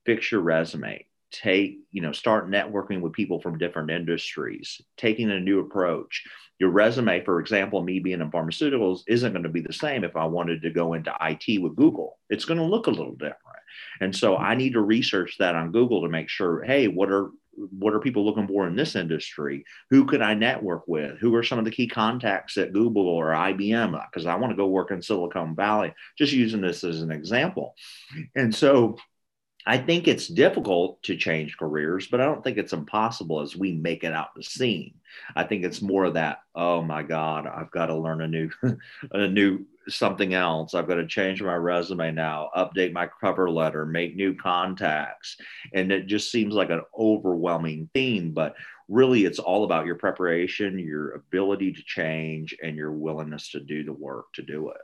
fix 0.06 0.30
your 0.30 0.40
resume, 0.40 1.04
take 1.30 1.78
you 1.90 2.00
know 2.00 2.12
start 2.12 2.50
networking 2.50 3.00
with 3.00 3.12
people 3.12 3.40
from 3.40 3.58
different 3.58 3.90
industries 3.90 4.80
taking 4.96 5.30
a 5.30 5.40
new 5.40 5.60
approach. 5.60 6.24
Your 6.58 6.70
resume 6.70 7.24
for 7.24 7.40
example 7.40 7.82
me 7.82 8.00
being 8.00 8.20
in 8.20 8.30
pharmaceuticals 8.30 9.00
isn't 9.06 9.32
going 9.32 9.42
to 9.42 9.48
be 9.48 9.60
the 9.60 9.72
same 9.72 10.04
if 10.04 10.16
i 10.16 10.24
wanted 10.24 10.62
to 10.62 10.70
go 10.70 10.94
into 10.94 11.14
it 11.20 11.62
with 11.62 11.76
google. 11.76 12.18
It's 12.30 12.44
going 12.44 12.58
to 12.58 12.64
look 12.64 12.86
a 12.86 12.90
little 12.90 13.14
different. 13.14 13.38
And 14.00 14.14
so 14.14 14.36
i 14.36 14.54
need 14.54 14.72
to 14.72 14.80
research 14.80 15.36
that 15.38 15.54
on 15.54 15.72
google 15.72 16.02
to 16.02 16.08
make 16.08 16.28
sure 16.28 16.62
hey 16.64 16.88
what 16.88 17.10
are 17.10 17.30
what 17.76 17.92
are 17.92 17.98
people 17.98 18.24
looking 18.24 18.46
for 18.46 18.68
in 18.68 18.76
this 18.76 18.94
industry? 18.94 19.64
Who 19.90 20.04
could 20.04 20.22
i 20.22 20.32
network 20.34 20.86
with? 20.86 21.18
Who 21.18 21.34
are 21.34 21.42
some 21.42 21.58
of 21.58 21.64
the 21.64 21.70
key 21.70 21.88
contacts 21.88 22.56
at 22.56 22.72
google 22.72 23.08
or 23.08 23.26
ibm 23.30 24.00
because 24.10 24.26
i 24.26 24.34
want 24.34 24.52
to 24.52 24.56
go 24.56 24.66
work 24.66 24.90
in 24.90 25.02
silicon 25.02 25.54
valley. 25.54 25.92
Just 26.16 26.32
using 26.32 26.60
this 26.60 26.84
as 26.84 27.02
an 27.02 27.10
example. 27.10 27.74
And 28.34 28.54
so 28.54 28.96
I 29.66 29.76
think 29.78 30.08
it's 30.08 30.28
difficult 30.28 31.02
to 31.02 31.16
change 31.16 31.58
careers, 31.58 32.06
but 32.06 32.20
I 32.20 32.24
don't 32.24 32.42
think 32.42 32.58
it's 32.58 32.72
impossible 32.72 33.40
as 33.40 33.56
we 33.56 33.72
make 33.72 34.04
it 34.04 34.12
out 34.12 34.34
to 34.36 34.42
seem. 34.42 34.94
I 35.36 35.44
think 35.44 35.64
it's 35.64 35.82
more 35.82 36.04
of 36.04 36.14
that, 36.14 36.38
oh 36.54 36.80
my 36.82 37.02
God, 37.02 37.46
I've 37.46 37.70
got 37.70 37.86
to 37.86 37.96
learn 37.96 38.22
a 38.22 38.28
new 38.28 38.50
a 39.12 39.28
new 39.28 39.66
something 39.88 40.34
else. 40.34 40.74
I've 40.74 40.88
got 40.88 40.96
to 40.96 41.06
change 41.06 41.42
my 41.42 41.54
resume 41.54 42.12
now, 42.12 42.50
update 42.56 42.92
my 42.92 43.08
cover 43.20 43.50
letter, 43.50 43.84
make 43.86 44.16
new 44.16 44.34
contacts. 44.34 45.36
And 45.74 45.90
it 45.90 46.06
just 46.06 46.30
seems 46.30 46.54
like 46.54 46.70
an 46.70 46.82
overwhelming 46.96 47.88
theme, 47.94 48.32
but 48.32 48.54
really 48.88 49.24
it's 49.24 49.38
all 49.38 49.64
about 49.64 49.86
your 49.86 49.96
preparation, 49.96 50.78
your 50.78 51.12
ability 51.12 51.72
to 51.72 51.82
change, 51.84 52.56
and 52.62 52.76
your 52.76 52.92
willingness 52.92 53.50
to 53.50 53.60
do 53.60 53.84
the 53.84 53.92
work 53.92 54.26
to 54.34 54.42
do 54.42 54.70
it. 54.70 54.80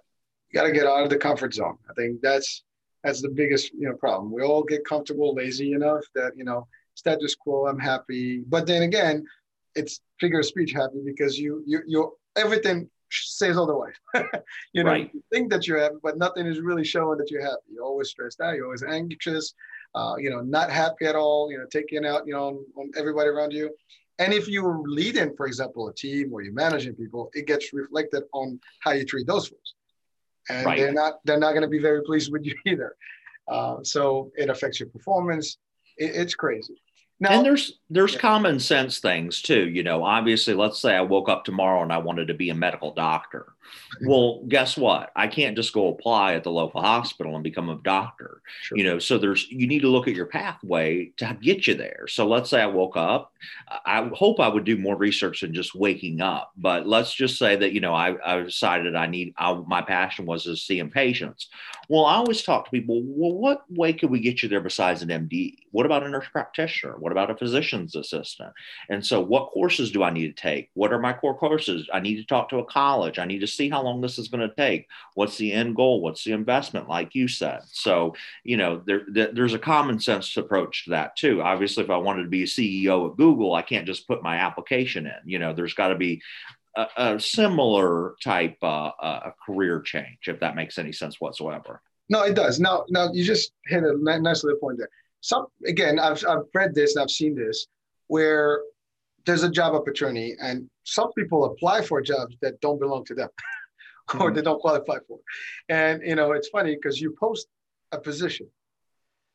You 0.51 0.61
got 0.61 0.66
to 0.66 0.72
get 0.72 0.87
out 0.87 1.05
of 1.05 1.11
the 1.11 1.18
comfort 1.18 1.55
zone. 1.55 1.79
I 1.91 1.95
think 1.95 2.20
that's 2.20 2.62
that's 3.05 3.21
the 3.21 3.29
biggest 3.29 3.73
you 3.75 3.89
know 3.89 3.95
problem. 3.95 4.33
We 4.33 4.43
all 4.43 4.65
get 4.65 4.85
comfortable, 4.85 5.35
lazy 5.35 5.73
enough 5.73 6.05
that 6.15 6.33
you 6.37 6.45
know 6.45 6.67
status 6.95 7.35
quo. 7.35 7.67
I'm 7.67 7.79
happy, 7.79 8.43
but 8.49 8.67
then 8.67 8.83
again, 8.83 9.25
it's 9.75 10.01
figure 10.19 10.41
of 10.41 10.47
speech 10.47 10.73
happy 10.73 11.03
because 11.05 11.39
you 11.39 11.63
you 11.67 11.83
you 11.87 12.13
everything 12.35 12.89
says 13.11 13.59
otherwise. 13.59 13.95
you 14.73 14.83
know, 14.83 14.91
right. 14.91 15.11
you 15.13 15.23
think 15.31 15.51
that 15.51 15.69
you're 15.69 15.79
happy, 15.79 15.97
but 16.03 16.19
nothing 16.19 16.47
is 16.47 16.61
really 16.61 16.85
showing 16.85 17.19
that 17.19 17.31
you're 17.31 17.43
happy. 17.43 17.63
You're 17.73 17.85
always 17.85 18.09
stressed 18.09 18.41
out. 18.41 18.57
You're 18.57 18.65
always 18.65 18.83
anxious. 18.83 19.55
Uh, 19.95 20.15
you 20.19 20.31
know, 20.31 20.41
not 20.41 20.71
happy 20.71 21.05
at 21.05 21.15
all. 21.15 21.53
You 21.53 21.59
know, 21.59 21.67
taking 21.71 22.07
out 22.07 22.27
you 22.27 22.33
know 22.33 22.49
on, 22.49 22.65
on 22.77 22.91
everybody 22.97 23.29
around 23.29 23.53
you. 23.53 23.71
And 24.21 24.33
if 24.33 24.49
you're 24.49 24.81
leading, 24.87 25.35
for 25.37 25.47
example, 25.47 25.89
a 25.89 25.95
team 25.95 26.33
or 26.33 26.41
you're 26.41 26.53
managing 26.53 26.95
people, 26.95 27.31
it 27.35 27.49
gets 27.49 27.73
reflected 27.73 28.23
on 28.33 28.61
how 28.79 28.93
you 28.93 29.05
treat 29.05 29.27
those 29.27 29.49
folks 29.49 29.75
and 30.49 30.67
right. 30.67 30.79
they're 30.79 30.93
not 30.93 31.15
they're 31.25 31.39
not 31.39 31.53
going 31.53 31.63
to 31.63 31.69
be 31.69 31.79
very 31.79 32.03
pleased 32.03 32.33
with 32.33 32.45
you 32.45 32.55
either. 32.67 32.95
Uh, 33.49 33.77
so 33.83 34.31
it 34.37 34.49
affects 34.49 34.81
your 34.81 34.89
performance. 34.89 35.59
It, 35.97 36.15
it's 36.15 36.35
crazy. 36.35 36.75
Now, 37.21 37.31
and 37.31 37.45
there's 37.45 37.79
there's 37.91 38.15
yeah. 38.15 38.21
common 38.21 38.59
sense 38.59 38.99
things 38.99 39.41
too. 39.41 39.69
You 39.69 39.83
know, 39.83 40.05
obviously, 40.05 40.55
let's 40.55 40.81
say 40.81 40.95
I 40.95 41.03
woke 41.03 41.29
up 41.29 41.45
tomorrow 41.45 41.83
and 41.83 41.93
I 41.93 41.99
wanted 41.99 42.29
to 42.29 42.35
be 42.35 42.51
a 42.51 42.55
medical 42.55 42.93
doctor. 42.93 43.54
well, 44.07 44.43
guess 44.49 44.77
what? 44.77 45.11
I 45.17 45.27
can't 45.27 45.57
just 45.57 45.73
go 45.73 45.89
apply 45.89 46.35
at 46.35 46.45
the 46.45 46.51
local 46.51 46.81
hospital 46.81 47.35
and 47.35 47.45
become 47.45 47.69
a 47.69 47.77
doctor. 47.77 48.43
Sure. 48.62 48.79
You 48.79 48.85
know, 48.85 48.99
so 48.99 49.19
there's 49.19 49.51
you 49.51 49.67
need 49.67 49.83
to 49.83 49.89
look 49.89 50.09
at 50.09 50.15
your 50.15 50.27
pathway 50.27 51.07
to 51.17 51.37
get 51.41 51.67
you 51.67 51.75
there. 51.75 52.07
So 52.09 52.27
let's 52.27 52.51
say 52.51 52.61
I 52.61 52.67
woke 52.67 52.97
up. 52.97 53.33
I 53.85 54.09
hope 54.15 54.41
I 54.41 54.49
would 54.49 54.65
do 54.65 54.77
more 54.77 54.97
research 54.97 55.41
than 55.41 55.55
just 55.55 55.75
waking 55.75 56.21
up. 56.21 56.53
But 56.57 56.87
let's 56.87 57.15
just 57.15 57.39
say 57.39 57.57
that 57.57 57.73
you 57.73 57.81
know 57.81 57.95
I, 57.95 58.17
I 58.25 58.43
decided 58.43 58.95
I 58.95 59.07
need 59.07 59.35
I, 59.37 59.55
my 59.55 59.83
passion 59.83 60.27
was 60.27 60.45
to 60.45 60.57
seeing 60.57 60.91
patients. 60.91 61.49
Well, 61.89 62.07
I 62.07 62.15
always 62.15 62.43
talk 62.43 62.65
to 62.65 62.71
people. 62.71 63.03
Well, 63.05 63.33
what 63.33 63.65
way 63.71 63.93
could 63.93 64.11
we 64.11 64.21
get 64.21 64.43
you 64.43 64.49
there 64.49 64.61
besides 64.61 65.03
an 65.03 65.09
MD? 65.09 65.57
What 65.71 65.87
about 65.87 66.03
a 66.03 66.09
nurse 66.09 66.29
practitioner? 66.31 66.97
What 66.99 67.12
about 67.12 67.31
a 67.31 67.37
physician's 67.37 67.95
assistant? 67.95 68.53
And 68.89 69.05
so, 69.05 69.21
what 69.21 69.51
courses 69.51 69.91
do 69.91 70.03
I 70.03 70.11
need 70.11 70.35
to 70.35 70.43
take? 70.43 70.71
What 70.75 70.93
are 70.93 70.99
my 70.99 71.12
core 71.12 71.37
courses? 71.37 71.89
I 71.93 72.01
need 72.01 72.17
to 72.17 72.25
talk 72.25 72.49
to 72.51 72.59
a 72.59 72.65
college. 72.65 73.19
I 73.19 73.25
need 73.25 73.41
to 73.41 73.47
see 73.57 73.69
how 73.69 73.83
long 73.83 74.01
this 74.01 74.19
is 74.19 74.29
going 74.29 74.49
to 74.49 74.55
take. 74.55 74.87
What's 75.15 75.37
the 75.37 75.53
end 75.53 75.77
goal? 75.77 76.01
What's 76.01 76.25
the 76.25 76.33
investment? 76.33 76.89
Like 76.89 77.15
you 77.15 77.29
said. 77.29 77.61
So, 77.71 78.15
you 78.43 78.57
know, 78.57 78.83
there, 78.87 79.03
there's 79.09 79.55
a 79.55 79.59
common 79.59 80.01
sense 80.01 80.37
approach 80.37 80.85
to 80.85 80.91
that 80.91 81.17
too. 81.17 81.43
Obviously, 81.43 81.85
if 81.85 81.91
I 81.91 81.97
wanted 81.97 82.25
to 82.25 82.29
be 82.29 82.43
a 82.43 82.47
CEO 82.47 83.11
at 83.11 83.17
Google, 83.17 83.55
I 83.55 83.63
can't 83.63 83.87
just 83.87 84.07
put 84.07 84.23
my 84.23 84.37
application 84.37 85.07
in. 85.07 85.19
You 85.25 85.39
know, 85.39 85.53
there's 85.53 85.75
got 85.75 85.89
to 85.89 85.97
be 85.97 86.23
a, 86.77 86.87
a, 86.97 87.21
similar 87.21 88.15
type 88.23 88.57
uh, 88.63 89.31
career 89.47 89.81
change, 89.81 90.27
if 90.27 90.41
that 90.41 90.57
makes 90.57 90.79
any 90.79 90.93
sense 90.93 91.21
whatsoever. 91.21 91.81
No, 92.09 92.23
it 92.23 92.35
does. 92.35 92.61
Now, 92.61 92.85
now 92.89 93.11
you 93.13 93.25
just 93.25 93.53
hit 93.67 93.83
a 93.83 93.97
nice 94.21 94.45
little 94.45 94.59
point 94.59 94.79
there. 94.79 94.89
Some 95.21 95.47
again, 95.67 95.99
I've 95.99 96.23
I've 96.29 96.45
read 96.53 96.75
this 96.75 96.97
and 96.97 97.03
I've 97.03 97.11
seen 97.11 97.35
this 97.35 97.67
where 98.09 98.61
there's 99.27 99.43
a 99.43 99.51
job 99.51 99.75
opportunity 99.75 100.35
and 100.41 100.68
some 100.85 101.12
people 101.12 101.45
apply 101.47 101.83
for 101.83 102.01
jobs 102.01 102.37
that 102.43 102.61
don't 102.61 102.79
belong 102.79 103.05
to 103.07 103.14
them 103.14 103.29
or 104.14 104.20
mm-hmm. 104.20 104.35
they 104.35 104.43
don't 104.43 104.61
qualify 104.61 104.99
for. 105.09 105.18
And 105.68 106.03
you 106.03 106.14
know, 106.14 106.33
it's 106.33 106.49
funny 106.49 106.75
because 106.75 107.01
you 107.01 107.14
post 107.18 107.47
a 107.93 107.99
position 107.99 108.49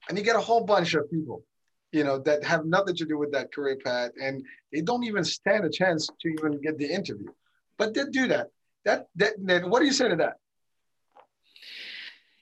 and 0.08 0.18
you 0.18 0.24
get 0.24 0.36
a 0.36 0.42
whole 0.42 0.64
bunch 0.64 0.94
of 0.94 1.10
people, 1.10 1.44
you 1.92 2.04
know, 2.04 2.20
that 2.20 2.44
have 2.44 2.66
nothing 2.66 2.96
to 2.98 3.06
do 3.06 3.18
with 3.18 3.32
that 3.32 3.54
career 3.54 3.78
path 3.84 4.12
and 4.22 4.44
they 4.72 4.82
don't 4.82 5.04
even 5.04 5.24
stand 5.24 5.66
a 5.66 5.70
chance 5.70 6.08
to 6.08 6.30
even 6.30 6.62
get 6.62 6.78
the 6.78 6.88
interview. 6.88 7.32
But 7.78 7.94
they 7.94 8.04
do 8.06 8.28
that. 8.28 8.48
That 8.86 9.08
that, 9.16 9.34
that 9.46 9.70
what 9.70 9.80
do 9.80 9.86
you 9.86 9.94
say 9.94 10.10
to 10.10 10.16
that? 10.18 10.38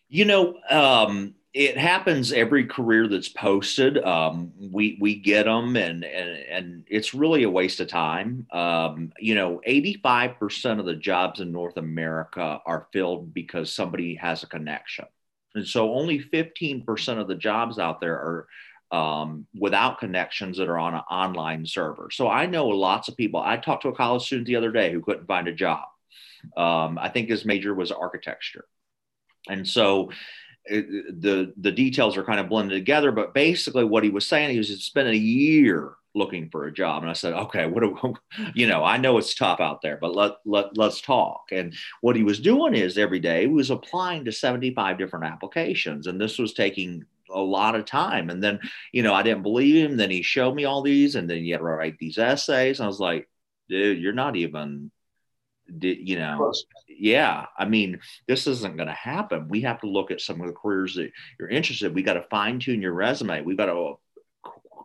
You 0.10 0.26
know, 0.26 0.56
um, 0.70 1.36
it 1.58 1.76
happens 1.76 2.32
every 2.32 2.68
career 2.68 3.08
that's 3.08 3.30
posted. 3.30 3.98
Um, 3.98 4.52
we 4.60 4.96
we 5.02 5.16
get 5.16 5.46
them, 5.46 5.76
and 5.76 6.04
and 6.04 6.30
and 6.30 6.84
it's 6.88 7.16
really 7.16 7.42
a 7.44 7.50
waste 7.50 7.80
of 7.80 7.88
time. 7.88 8.46
Um, 8.52 9.12
you 9.18 9.34
know, 9.34 9.60
eighty 9.64 10.00
five 10.04 10.38
percent 10.38 10.80
of 10.80 10.86
the 10.86 10.96
jobs 10.96 11.40
in 11.40 11.52
North 11.52 11.78
America 11.78 12.62
are 12.64 12.88
filled 12.94 13.34
because 13.34 13.74
somebody 13.74 14.14
has 14.16 14.44
a 14.44 14.48
connection, 14.48 15.06
and 15.56 15.68
so 15.68 15.96
only 15.96 16.20
fifteen 16.20 16.84
percent 16.86 17.20
of 17.20 17.28
the 17.28 17.34
jobs 17.36 17.80
out 17.80 18.02
there 18.02 18.14
are 18.14 18.48
um, 18.92 19.48
without 19.60 20.00
connections 20.00 20.60
that 20.60 20.70
are 20.70 20.78
on 20.78 20.94
an 20.94 21.02
online 21.10 21.66
server. 21.66 22.10
So 22.12 22.30
I 22.30 22.46
know 22.46 22.68
lots 22.68 23.08
of 23.08 23.18
people. 23.18 23.42
I 23.42 23.58
talked 23.58 23.82
to 23.82 23.90
a 23.90 23.96
college 23.96 24.22
student 24.22 24.46
the 24.46 24.58
other 24.58 24.72
day 24.72 24.92
who 24.92 25.02
couldn't 25.02 25.26
find 25.26 25.48
a 25.48 25.54
job. 25.54 25.86
Um, 26.56 27.00
I 27.00 27.10
think 27.10 27.30
his 27.30 27.46
major 27.46 27.74
was 27.74 27.92
architecture, 27.92 28.66
and 29.50 29.68
so 29.68 30.12
the 30.70 31.54
the 31.58 31.72
details 31.72 32.18
are 32.18 32.24
kind 32.24 32.40
of 32.40 32.50
blended 32.50 32.78
together. 32.78 33.12
But 33.12 33.34
basically, 33.34 33.84
what 33.84 34.04
he 34.04 34.10
was 34.10 34.28
saying, 34.28 34.52
he 34.52 34.58
was 34.58 34.84
spending 34.84 35.14
a 35.14 35.18
year 35.18 35.94
looking 36.16 36.50
for 36.50 36.66
a 36.66 36.74
job, 36.74 37.04
and 37.04 37.10
I 37.10 37.14
said, 37.14 37.34
okay, 37.34 37.68
what 37.68 37.82
do 37.82 38.16
you 38.56 38.68
know? 38.68 38.84
I 38.84 38.98
know 38.98 39.18
it's 39.18 39.36
tough 39.36 39.60
out 39.60 39.82
there, 39.82 39.98
but 39.98 40.16
let 40.16 40.34
let 40.46 40.78
let's 40.78 41.02
talk. 41.02 41.46
And 41.52 41.74
what 42.02 42.16
he 42.16 42.24
was 42.24 42.40
doing 42.40 42.74
is 42.74 42.98
every 42.98 43.20
day 43.20 43.42
he 43.42 43.48
was 43.48 43.70
applying 43.70 44.26
to 44.26 44.32
seventy 44.32 44.74
five 44.74 44.98
different 44.98 45.26
applications, 45.26 46.08
and 46.08 46.20
this 46.20 46.38
was 46.38 46.54
taking 46.54 47.06
a 47.30 47.40
lot 47.40 47.76
of 47.76 47.86
time. 47.86 48.30
And 48.30 48.44
then 48.44 48.60
you 48.92 49.04
know, 49.04 49.14
I 49.14 49.24
didn't 49.24 49.44
believe 49.44 49.90
him. 49.90 49.98
Then 49.98 50.12
he 50.12 50.22
showed 50.22 50.56
me 50.56 50.66
all 50.66 50.82
these, 50.82 51.16
and 51.16 51.30
then 51.30 51.44
you 51.44 51.54
had 51.54 51.60
to 51.60 51.64
write 51.64 51.98
these 52.00 52.18
essays. 52.18 52.80
I 52.80 52.88
was 52.88 53.00
like, 53.00 53.30
dude, 53.70 54.02
you're 54.02 54.14
not 54.14 54.36
even 54.36 54.92
you 55.82 56.18
know 56.18 56.52
yeah 56.88 57.46
i 57.58 57.66
mean 57.66 58.00
this 58.28 58.48
isn't 58.48 58.78
going 58.78 58.88
to 58.88 58.94
happen. 58.94 59.48
We 59.48 59.62
have 59.62 59.80
to 59.82 59.88
look 59.88 60.12
at 60.12 60.22
some 60.22 60.42
of 60.42 60.48
the 60.48 60.54
careers 60.54 60.96
that 60.96 61.12
you're 61.40 61.50
interested 61.50 61.88
in. 61.88 61.94
we 61.94 62.04
got 62.04 62.14
to 62.14 62.26
fine 62.30 62.60
tune 62.60 62.82
your 62.82 62.94
resume. 62.94 63.42
We 63.42 63.56
got 63.56 63.68
to 63.68 64.00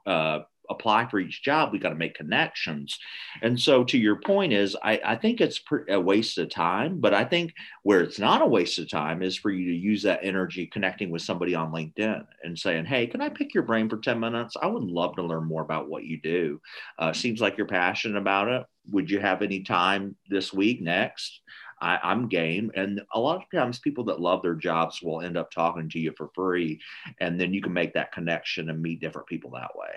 uh, 0.06 0.40
apply 0.70 1.08
for 1.08 1.18
each 1.18 1.42
job. 1.42 1.72
We 1.72 1.78
got 1.78 1.90
to 1.90 1.94
make 1.96 2.14
connections. 2.14 2.98
And 3.42 3.60
so 3.60 3.84
to 3.84 3.98
your 3.98 4.16
point 4.16 4.52
is 4.52 4.76
i, 4.82 5.00
I 5.04 5.16
think 5.16 5.40
it's 5.40 5.60
a 5.88 6.00
waste 6.00 6.38
of 6.38 6.50
time 6.50 7.00
but 7.00 7.12
i 7.12 7.24
think 7.24 7.52
where 7.82 8.00
it's 8.00 8.18
not 8.18 8.42
a 8.42 8.46
waste 8.46 8.78
of 8.78 8.88
time 8.88 9.22
is 9.22 9.36
for 9.36 9.50
you 9.50 9.70
to 9.70 9.76
use 9.76 10.02
that 10.02 10.20
energy 10.22 10.66
connecting 10.66 11.10
with 11.10 11.22
somebody 11.22 11.54
on 11.54 11.72
linkedin 11.72 12.24
and 12.44 12.58
saying 12.58 12.84
hey 12.84 13.06
can 13.06 13.20
i 13.20 13.28
pick 13.28 13.54
your 13.54 13.64
brain 13.64 13.88
for 13.88 13.98
10 13.98 14.20
minutes? 14.20 14.56
I 14.60 14.66
would 14.66 14.84
love 14.84 15.16
to 15.16 15.22
learn 15.22 15.44
more 15.44 15.62
about 15.62 15.88
what 15.88 16.04
you 16.04 16.20
do. 16.20 16.60
Uh, 16.98 17.12
seems 17.12 17.40
like 17.40 17.56
you're 17.58 17.66
passionate 17.66 18.18
about 18.18 18.48
it 18.48 18.66
would 18.90 19.10
you 19.10 19.20
have 19.20 19.42
any 19.42 19.60
time 19.60 20.16
this 20.28 20.52
week 20.52 20.80
next 20.80 21.40
I, 21.82 22.12
am 22.12 22.28
game. 22.28 22.70
And 22.74 23.02
a 23.12 23.20
lot 23.20 23.36
of 23.36 23.42
times, 23.52 23.80
people 23.80 24.04
that 24.04 24.20
love 24.20 24.40
their 24.42 24.54
jobs 24.54 25.02
will 25.02 25.20
end 25.20 25.36
up 25.36 25.50
talking 25.50 25.88
to 25.90 25.98
you 25.98 26.12
for 26.16 26.30
free. 26.34 26.80
And 27.20 27.38
then 27.38 27.52
you 27.52 27.60
can 27.60 27.72
make 27.72 27.92
that 27.94 28.12
connection 28.12 28.70
and 28.70 28.80
meet 28.80 29.00
different 29.00 29.26
people 29.26 29.50
that 29.50 29.70
way. 29.74 29.90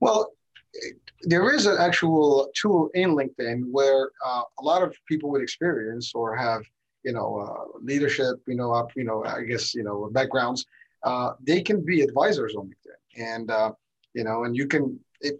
Well, 0.00 0.32
there 1.22 1.52
is 1.54 1.66
an 1.66 1.76
actual 1.78 2.50
tool 2.56 2.88
in 2.94 3.10
LinkedIn 3.10 3.70
where 3.70 4.10
uh, 4.24 4.42
a 4.58 4.62
lot 4.62 4.82
of 4.82 4.96
people 5.06 5.30
with 5.30 5.42
experience 5.42 6.12
or 6.14 6.34
have, 6.34 6.62
you 7.04 7.12
know, 7.12 7.38
uh, 7.38 7.78
leadership, 7.82 8.36
you 8.46 8.54
know, 8.54 8.72
up, 8.72 8.90
you 8.96 9.04
know, 9.04 9.22
I 9.24 9.42
guess, 9.42 9.74
you 9.74 9.82
know, 9.82 10.08
backgrounds, 10.12 10.64
uh, 11.02 11.32
they 11.42 11.60
can 11.60 11.84
be 11.84 12.00
advisors 12.00 12.54
on 12.54 12.68
LinkedIn, 12.68 13.22
and 13.34 13.50
uh, 13.50 13.72
you 14.12 14.22
know, 14.22 14.44
and 14.44 14.54
you 14.54 14.66
can, 14.66 15.00
if 15.20 15.36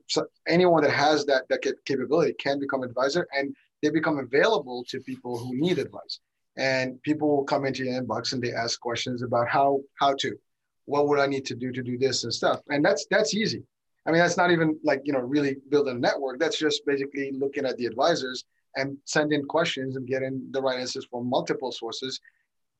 anyone 0.49 0.83
that 0.83 0.93
has 0.93 1.24
that 1.26 1.49
that 1.49 1.62
capability 1.85 2.35
can 2.35 2.59
become 2.59 2.83
advisor, 2.83 3.26
and 3.37 3.55
they 3.83 3.91
become 3.91 4.18
available 4.18 4.85
to 4.89 5.01
people 5.01 5.39
who 5.39 5.55
need 5.55 5.78
advice, 5.78 6.20
and 6.57 7.03
people 7.03 7.28
will 7.37 7.45
come 7.45 7.64
into 7.64 7.85
your 7.85 8.01
inbox 8.01 8.33
and 8.33 8.43
they 8.43 8.53
ask 8.53 8.81
questions 8.81 9.22
about 9.22 9.49
how 9.49 9.81
how 9.99 10.14
to, 10.14 10.37
what 10.87 11.09
would 11.09 11.18
I 11.18 11.26
need 11.26 11.45
to 11.47 11.55
do 11.55 11.72
to 11.72 11.83
do 11.83 11.99
this 11.99 12.24
and 12.24 12.33
stuff, 12.33 12.61
and 12.68 12.85
that's 12.85 13.07
that's 13.11 13.35
easy 13.35 13.64
I 14.07 14.11
mean, 14.11 14.20
that's 14.20 14.37
not 14.37 14.51
even 14.51 14.78
like, 14.83 15.03
you 15.05 15.12
know, 15.12 15.20
really 15.20 15.57
building 15.68 15.97
a 15.97 15.99
network. 15.99 16.39
That's 16.39 16.59
just 16.59 16.85
basically 16.87 17.33
looking 17.33 17.66
at 17.66 17.76
the 17.76 17.87
advisors 17.87 18.45
and 18.76 18.97
sending 19.05 19.45
questions 19.45 19.97
and 19.97 20.07
getting 20.07 20.49
the 20.51 20.62
right 20.62 20.81
answers 20.81 21.07
from 21.11 21.28
multiple 21.28 21.70
sources 21.72 22.20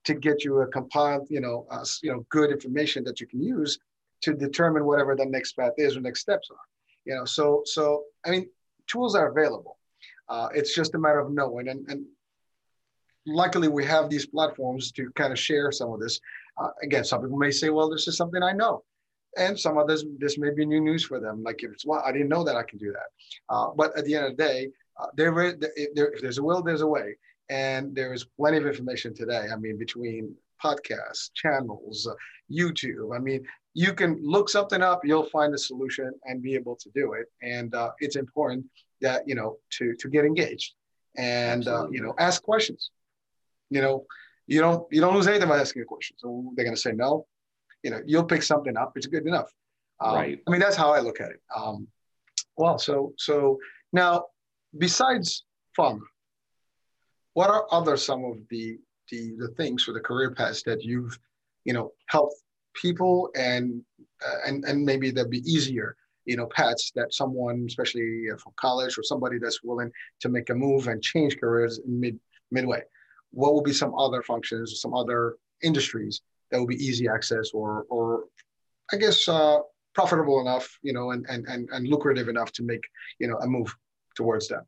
to 0.05 0.15
get 0.15 0.45
you 0.45 0.61
a 0.61 0.67
compiled, 0.69 1.27
you 1.31 1.41
know, 1.41 1.67
uh, 1.71 1.85
you 2.03 2.11
know, 2.11 2.25
good 2.31 2.51
information 2.51 3.05
that 3.05 3.21
you 3.21 3.27
can 3.27 3.43
use 3.43 3.79
to 4.23 4.33
determine 4.33 4.87
whatever 4.87 5.15
the 5.15 5.27
next 5.27 5.53
path 5.53 5.73
is 5.77 5.97
or 5.97 6.01
next 6.01 6.21
steps 6.21 6.49
are. 6.51 6.70
You 7.11 7.17
know, 7.17 7.25
so 7.25 7.63
so 7.65 8.05
I 8.25 8.31
mean, 8.31 8.49
tools 8.87 9.17
are 9.17 9.29
available. 9.33 9.79
Uh, 10.29 10.49
it's 10.55 10.77
just 10.77 10.95
a 10.95 10.99
matter 10.99 11.19
of 11.19 11.33
knowing. 11.33 11.67
And, 11.67 11.85
and 11.89 12.07
luckily, 13.27 13.67
we 13.67 13.85
have 13.85 14.09
these 14.09 14.27
platforms 14.27 14.93
to 14.93 15.11
kind 15.17 15.33
of 15.33 15.39
share 15.39 15.73
some 15.73 15.91
of 15.93 15.99
this. 15.99 16.21
Uh, 16.57 16.69
again, 16.85 17.03
some 17.03 17.21
people 17.21 17.37
may 17.37 17.51
say, 17.51 17.69
"Well, 17.71 17.91
this 17.91 18.07
is 18.07 18.17
something 18.17 18.45
I 18.45 18.53
know." 18.53 18.85
and 19.37 19.57
some 19.57 19.79
others 19.79 20.05
this 20.19 20.39
may 20.39 20.51
be 20.51 20.67
new 20.67 20.81
news 20.81 21.05
for 21.05 21.21
them 21.21 21.41
like 21.45 21.63
if 21.63 21.71
it's 21.71 21.87
well 21.87 22.03
i 22.05 22.11
didn't 22.11 22.29
know 22.29 22.43
that 22.43 22.57
i 22.57 22.65
can 22.65 22.81
do 22.81 22.91
that 22.91 23.55
uh, 23.55 23.69
but 23.77 23.97
at 23.97 24.05
the 24.05 24.13
end 24.17 24.25
of 24.25 24.37
the 24.37 24.43
day 24.43 24.69
uh, 24.99 25.07
there, 25.15 25.33
there, 25.95 26.13
if 26.13 26.21
there's 26.21 26.39
a 26.39 26.43
will 26.43 26.65
there's 26.65 26.81
a 26.81 26.87
way 26.99 27.15
and 27.49 27.95
there 27.95 28.13
is 28.13 28.27
plenty 28.37 28.57
of 28.57 28.67
information 28.67 29.15
today 29.15 29.47
i 29.53 29.55
mean 29.55 29.79
between 29.79 30.35
podcasts 30.61 31.31
channels 31.33 32.09
uh, 32.11 32.15
youtube 32.51 33.15
i 33.15 33.21
mean 33.21 33.41
you 33.75 33.93
can 33.93 34.19
look 34.23 34.49
something 34.49 34.83
up 34.83 35.01
you'll 35.05 35.31
find 35.31 35.55
a 35.55 35.59
solution 35.59 36.13
and 36.25 36.43
be 36.43 36.55
able 36.55 36.77
to 36.77 36.91
do 36.95 37.13
it 37.13 37.27
and 37.43 37.75
uh, 37.75 37.91
it's 38.01 38.17
important 38.17 38.65
that 39.01 39.27
you 39.27 39.35
know 39.35 39.57
to 39.71 39.95
to 39.97 40.09
get 40.09 40.25
engaged 40.25 40.75
and 41.17 41.69
uh, 41.69 41.87
you 41.91 42.01
know 42.01 42.15
ask 42.19 42.43
questions 42.43 42.91
you 43.71 43.81
know 43.81 44.05
you 44.47 44.61
don't 44.61 44.85
you 44.91 45.01
don't 45.01 45.15
lose 45.15 45.29
anything 45.29 45.49
by 45.49 45.59
asking 45.59 45.83
a 45.83 45.85
question 45.85 46.17
so 46.19 46.53
they're 46.55 46.65
going 46.65 46.75
to 46.75 46.81
say 46.81 46.93
no 46.93 47.27
you 47.83 47.91
know, 47.91 48.01
you'll 48.07 48.25
pick 48.25 48.43
something 48.43 48.77
up. 48.77 48.93
It's 48.97 49.07
good 49.07 49.27
enough. 49.27 49.51
Um, 50.01 50.15
right. 50.15 50.39
I 50.47 50.51
mean, 50.51 50.61
that's 50.61 50.77
how 50.77 50.93
I 50.93 51.01
look 51.01 51.21
at 51.21 51.31
it. 51.31 51.41
Um, 51.55 51.89
well, 52.57 52.79
so 52.79 53.15
so 53.17 53.59
now, 53.93 54.27
besides 54.77 55.45
fun, 55.75 56.01
what 57.35 57.51
are 57.51 57.67
other 57.71 57.97
some 57.97 58.25
of 58.25 58.39
the 58.51 58.79
the 59.11 59.35
the 59.39 59.49
things 59.57 59.85
for 59.85 59.93
the 59.93 60.01
career 60.01 60.33
paths 60.33 60.63
that 60.65 60.83
you've 60.83 61.19
you 61.65 61.73
know 61.73 61.93
helped 62.07 62.37
people 62.75 63.31
and 63.35 63.83
uh, 64.27 64.39
and 64.47 64.65
and 64.65 64.85
maybe 64.85 65.11
that'd 65.11 65.31
be 65.31 65.51
easier 65.51 65.97
you 66.25 66.37
know 66.37 66.47
paths 66.47 66.93
that 66.95 67.13
someone 67.13 67.65
especially 67.69 68.27
from 68.43 68.53
college 68.57 68.99
or 68.99 69.03
somebody 69.03 69.39
that's 69.39 69.63
willing 69.63 69.91
to 70.21 70.29
make 70.29 70.51
a 70.51 70.55
move 70.55 70.89
and 70.89 71.03
change 71.03 71.39
careers 71.39 71.81
in 71.87 71.99
mid 71.99 72.19
midway 72.51 72.83
what 73.33 73.53
will 73.53 73.63
be 73.63 73.73
some 73.73 73.95
other 73.99 74.23
functions 74.23 74.81
some 74.81 74.95
other 74.95 75.37
industries 75.63 76.23
that 76.51 76.59
will 76.59 76.67
be 76.67 76.85
easy 76.85 77.09
access 77.09 77.51
or 77.53 77.87
or 77.91 78.25
I 78.93 78.97
guess 78.97 79.29
uh, 79.29 79.59
profitable 79.95 80.41
enough, 80.41 80.79
you 80.83 80.93
know, 80.93 81.11
and, 81.13 81.25
and 81.29 81.47
and 81.47 81.69
and 81.73 81.87
lucrative 81.89 82.29
enough 82.29 82.53
to 82.53 82.63
make 82.63 82.83
you 83.19 83.29
know 83.29 83.37
a 83.39 83.47
move 83.47 83.75
towards 84.17 84.49
that. 84.49 84.65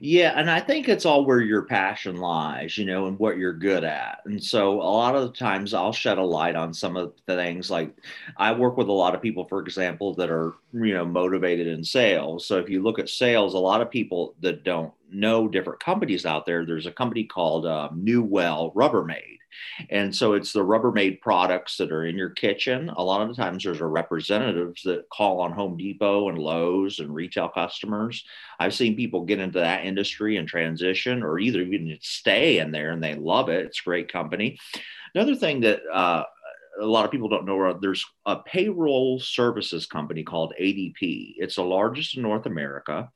Yeah, 0.00 0.32
and 0.36 0.50
I 0.50 0.60
think 0.60 0.88
it's 0.88 1.04
all 1.04 1.24
where 1.24 1.40
your 1.40 1.62
passion 1.62 2.16
lies, 2.16 2.78
you 2.78 2.84
know, 2.86 3.06
and 3.06 3.18
what 3.18 3.36
you're 3.36 3.52
good 3.52 3.84
at. 3.84 4.20
And 4.24 4.42
so 4.42 4.80
a 4.80 4.82
lot 4.82 5.14
of 5.14 5.22
the 5.22 5.36
times 5.36 5.74
I'll 5.74 5.92
shed 5.92 6.18
a 6.18 6.22
light 6.22 6.56
on 6.56 6.72
some 6.72 6.96
of 6.96 7.12
the 7.26 7.36
things 7.36 7.70
like 7.70 7.94
I 8.36 8.52
work 8.52 8.76
with 8.76 8.88
a 8.88 8.92
lot 8.92 9.14
of 9.14 9.20
people, 9.22 9.44
for 9.46 9.60
example, 9.60 10.14
that 10.14 10.30
are, 10.30 10.54
you 10.72 10.94
know, 10.94 11.04
motivated 11.04 11.66
in 11.66 11.84
sales. 11.84 12.46
So 12.46 12.58
if 12.58 12.70
you 12.70 12.82
look 12.82 12.98
at 12.98 13.08
sales, 13.08 13.54
a 13.54 13.58
lot 13.58 13.82
of 13.82 13.90
people 13.90 14.34
that 14.40 14.64
don't 14.64 14.92
know 15.10 15.46
different 15.48 15.80
companies 15.80 16.24
out 16.24 16.46
there, 16.46 16.64
there's 16.64 16.86
a 16.86 16.92
company 16.92 17.24
called 17.24 17.66
um, 17.66 18.02
Newell 18.02 18.72
Rubbermaid 18.74 19.39
and 19.88 20.14
so 20.14 20.34
it's 20.34 20.52
the 20.52 20.64
Rubbermaid 20.64 21.20
products 21.20 21.76
that 21.76 21.92
are 21.92 22.04
in 22.04 22.16
your 22.16 22.30
kitchen. 22.30 22.90
A 22.90 23.02
lot 23.02 23.22
of 23.22 23.28
the 23.28 23.34
times 23.34 23.64
there's 23.64 23.80
a 23.80 23.86
representatives 23.86 24.82
that 24.82 25.08
call 25.10 25.40
on 25.40 25.52
Home 25.52 25.76
Depot 25.76 26.28
and 26.28 26.38
Lowe's 26.38 26.98
and 26.98 27.14
retail 27.14 27.48
customers. 27.48 28.24
I've 28.58 28.74
seen 28.74 28.96
people 28.96 29.24
get 29.24 29.40
into 29.40 29.60
that 29.60 29.84
industry 29.84 30.36
and 30.36 30.46
transition 30.46 31.22
or 31.22 31.38
either 31.38 31.60
even 31.60 31.98
stay 32.00 32.58
in 32.58 32.70
there 32.70 32.90
and 32.90 33.02
they 33.02 33.14
love 33.14 33.48
it. 33.48 33.66
It's 33.66 33.80
a 33.80 33.84
great 33.84 34.12
company. 34.12 34.58
Another 35.14 35.34
thing 35.34 35.60
that 35.60 35.80
uh, 35.92 36.24
a 36.80 36.86
lot 36.86 37.04
of 37.04 37.10
people 37.10 37.28
don't 37.28 37.46
know 37.46 37.78
there's 37.80 38.04
a 38.26 38.36
payroll 38.36 39.18
services 39.20 39.86
company 39.86 40.22
called 40.22 40.54
ADP. 40.60 41.34
It's 41.36 41.56
the 41.56 41.62
largest 41.62 42.16
in 42.16 42.22
North 42.22 42.46
America. 42.46 43.08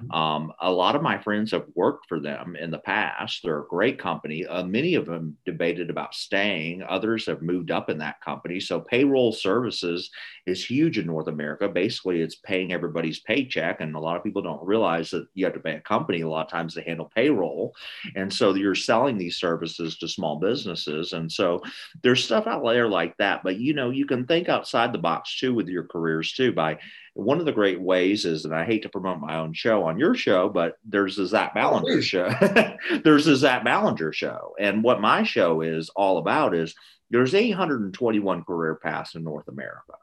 Mm-hmm. 0.00 0.10
Um, 0.12 0.52
a 0.60 0.70
lot 0.70 0.96
of 0.96 1.02
my 1.02 1.18
friends 1.18 1.50
have 1.52 1.66
worked 1.74 2.06
for 2.08 2.20
them 2.20 2.56
in 2.56 2.70
the 2.70 2.78
past. 2.78 3.40
They're 3.42 3.60
a 3.60 3.66
great 3.66 3.98
company. 3.98 4.46
Uh, 4.46 4.64
many 4.64 4.94
of 4.94 5.06
them 5.06 5.36
debated 5.44 5.90
about 5.90 6.14
staying. 6.14 6.82
Others 6.82 7.26
have 7.26 7.42
moved 7.42 7.70
up 7.70 7.90
in 7.90 7.98
that 7.98 8.20
company. 8.20 8.60
So 8.60 8.80
payroll 8.80 9.32
services 9.32 10.10
is 10.46 10.64
huge 10.64 10.98
in 10.98 11.06
North 11.06 11.28
America. 11.28 11.68
Basically, 11.68 12.20
it's 12.20 12.36
paying 12.36 12.72
everybody's 12.72 13.20
paycheck, 13.20 13.80
and 13.80 13.94
a 13.94 14.00
lot 14.00 14.16
of 14.16 14.24
people 14.24 14.42
don't 14.42 14.64
realize 14.64 15.10
that 15.10 15.26
you 15.34 15.44
have 15.44 15.54
to 15.54 15.60
pay 15.60 15.74
a 15.74 15.80
company 15.80 16.20
a 16.20 16.28
lot 16.28 16.46
of 16.46 16.50
times 16.50 16.74
to 16.74 16.82
handle 16.82 17.10
payroll. 17.14 17.74
And 18.16 18.32
so 18.32 18.54
you're 18.54 18.74
selling 18.74 19.18
these 19.18 19.36
services 19.36 19.98
to 19.98 20.08
small 20.08 20.38
businesses. 20.38 21.12
And 21.12 21.30
so 21.30 21.60
there's 22.02 22.24
stuff 22.24 22.46
out 22.46 22.64
there 22.64 22.88
like 22.88 23.07
that. 23.18 23.42
But 23.42 23.58
you 23.58 23.74
know, 23.74 23.90
you 23.90 24.06
can 24.06 24.26
think 24.26 24.48
outside 24.48 24.92
the 24.92 24.98
box 24.98 25.38
too 25.38 25.54
with 25.54 25.68
your 25.68 25.84
careers 25.84 26.32
too 26.32 26.52
by 26.52 26.78
one 27.14 27.40
of 27.40 27.46
the 27.46 27.52
great 27.52 27.80
ways 27.80 28.24
is, 28.24 28.44
and 28.44 28.54
I 28.54 28.64
hate 28.64 28.82
to 28.82 28.88
promote 28.88 29.18
my 29.18 29.38
own 29.38 29.52
show 29.52 29.84
on 29.84 29.98
your 29.98 30.14
show, 30.14 30.48
but 30.48 30.76
there's 30.84 31.16
the 31.16 31.26
Zack 31.26 31.54
Ballinger 31.54 32.02
show. 32.02 32.30
there's 33.04 33.24
the 33.24 33.36
Zack 33.36 33.64
Ballinger 33.64 34.12
show. 34.12 34.54
And 34.58 34.84
what 34.84 35.00
my 35.00 35.24
show 35.24 35.62
is 35.62 35.90
all 35.90 36.18
about 36.18 36.54
is 36.54 36.74
there's 37.10 37.34
821 37.34 38.44
career 38.44 38.76
paths 38.76 39.14
in 39.14 39.24
North 39.24 39.48
America. 39.48 39.94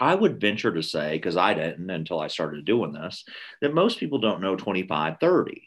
I 0.00 0.14
would 0.14 0.40
venture 0.40 0.72
to 0.72 0.82
say, 0.82 1.12
because 1.12 1.36
I 1.36 1.54
didn't 1.54 1.90
until 1.90 2.18
I 2.18 2.28
started 2.28 2.64
doing 2.64 2.92
this, 2.92 3.24
that 3.60 3.74
most 3.74 3.98
people 3.98 4.18
don't 4.18 4.40
know 4.40 4.56
25, 4.56 5.18
30. 5.20 5.62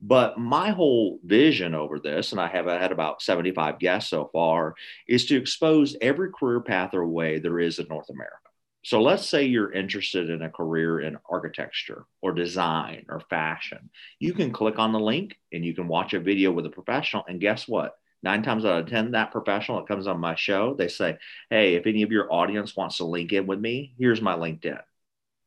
But 0.00 0.38
my 0.38 0.70
whole 0.70 1.18
vision 1.24 1.74
over 1.74 1.98
this, 1.98 2.32
and 2.32 2.40
I 2.40 2.48
have 2.48 2.66
had 2.66 2.92
about 2.92 3.22
75 3.22 3.78
guests 3.78 4.10
so 4.10 4.30
far, 4.32 4.74
is 5.06 5.26
to 5.26 5.36
expose 5.36 5.96
every 6.00 6.30
career 6.30 6.60
path 6.60 6.94
or 6.94 7.06
way 7.06 7.38
there 7.38 7.60
is 7.60 7.78
in 7.78 7.86
North 7.88 8.10
America. 8.10 8.36
So 8.84 9.02
let's 9.02 9.28
say 9.28 9.44
you're 9.44 9.72
interested 9.72 10.30
in 10.30 10.42
a 10.42 10.50
career 10.50 11.00
in 11.00 11.18
architecture 11.28 12.06
or 12.22 12.32
design 12.32 13.04
or 13.08 13.20
fashion. 13.20 13.90
You 14.18 14.32
can 14.32 14.52
click 14.52 14.78
on 14.78 14.92
the 14.92 15.00
link 15.00 15.36
and 15.52 15.64
you 15.64 15.74
can 15.74 15.88
watch 15.88 16.14
a 16.14 16.20
video 16.20 16.52
with 16.52 16.64
a 16.64 16.70
professional. 16.70 17.24
And 17.28 17.40
guess 17.40 17.68
what? 17.68 17.96
Nine 18.22 18.42
times 18.42 18.64
out 18.64 18.80
of 18.80 18.88
10, 18.88 19.12
that 19.12 19.30
professional 19.30 19.78
that 19.78 19.88
comes 19.88 20.06
on 20.06 20.18
my 20.18 20.34
show, 20.34 20.74
they 20.74 20.88
say, 20.88 21.18
Hey, 21.50 21.74
if 21.74 21.86
any 21.86 22.02
of 22.02 22.10
your 22.10 22.32
audience 22.32 22.76
wants 22.76 22.96
to 22.96 23.04
link 23.04 23.32
in 23.32 23.46
with 23.46 23.60
me, 23.60 23.94
here's 23.98 24.22
my 24.22 24.34
LinkedIn. 24.34 24.80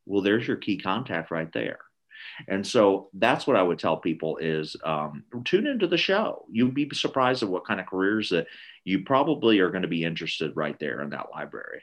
Well, 0.05 0.21
there's 0.21 0.47
your 0.47 0.57
key 0.57 0.77
contact 0.77 1.31
right 1.31 1.51
there. 1.51 1.79
And 2.47 2.65
so 2.65 3.09
that's 3.13 3.45
what 3.47 3.55
I 3.55 3.63
would 3.63 3.79
tell 3.79 3.97
people 3.97 4.37
is 4.37 4.75
um, 4.83 5.23
tune 5.45 5.67
into 5.67 5.87
the 5.87 5.97
show. 5.97 6.45
You'd 6.51 6.73
be 6.73 6.89
surprised 6.93 7.43
at 7.43 7.49
what 7.49 7.65
kind 7.65 7.79
of 7.79 7.87
careers 7.87 8.29
that 8.29 8.47
you 8.83 9.03
probably 9.03 9.59
are 9.59 9.69
going 9.69 9.83
to 9.83 9.87
be 9.87 10.03
interested 10.03 10.55
right 10.55 10.77
there 10.79 11.01
in 11.01 11.09
that 11.11 11.27
library. 11.31 11.81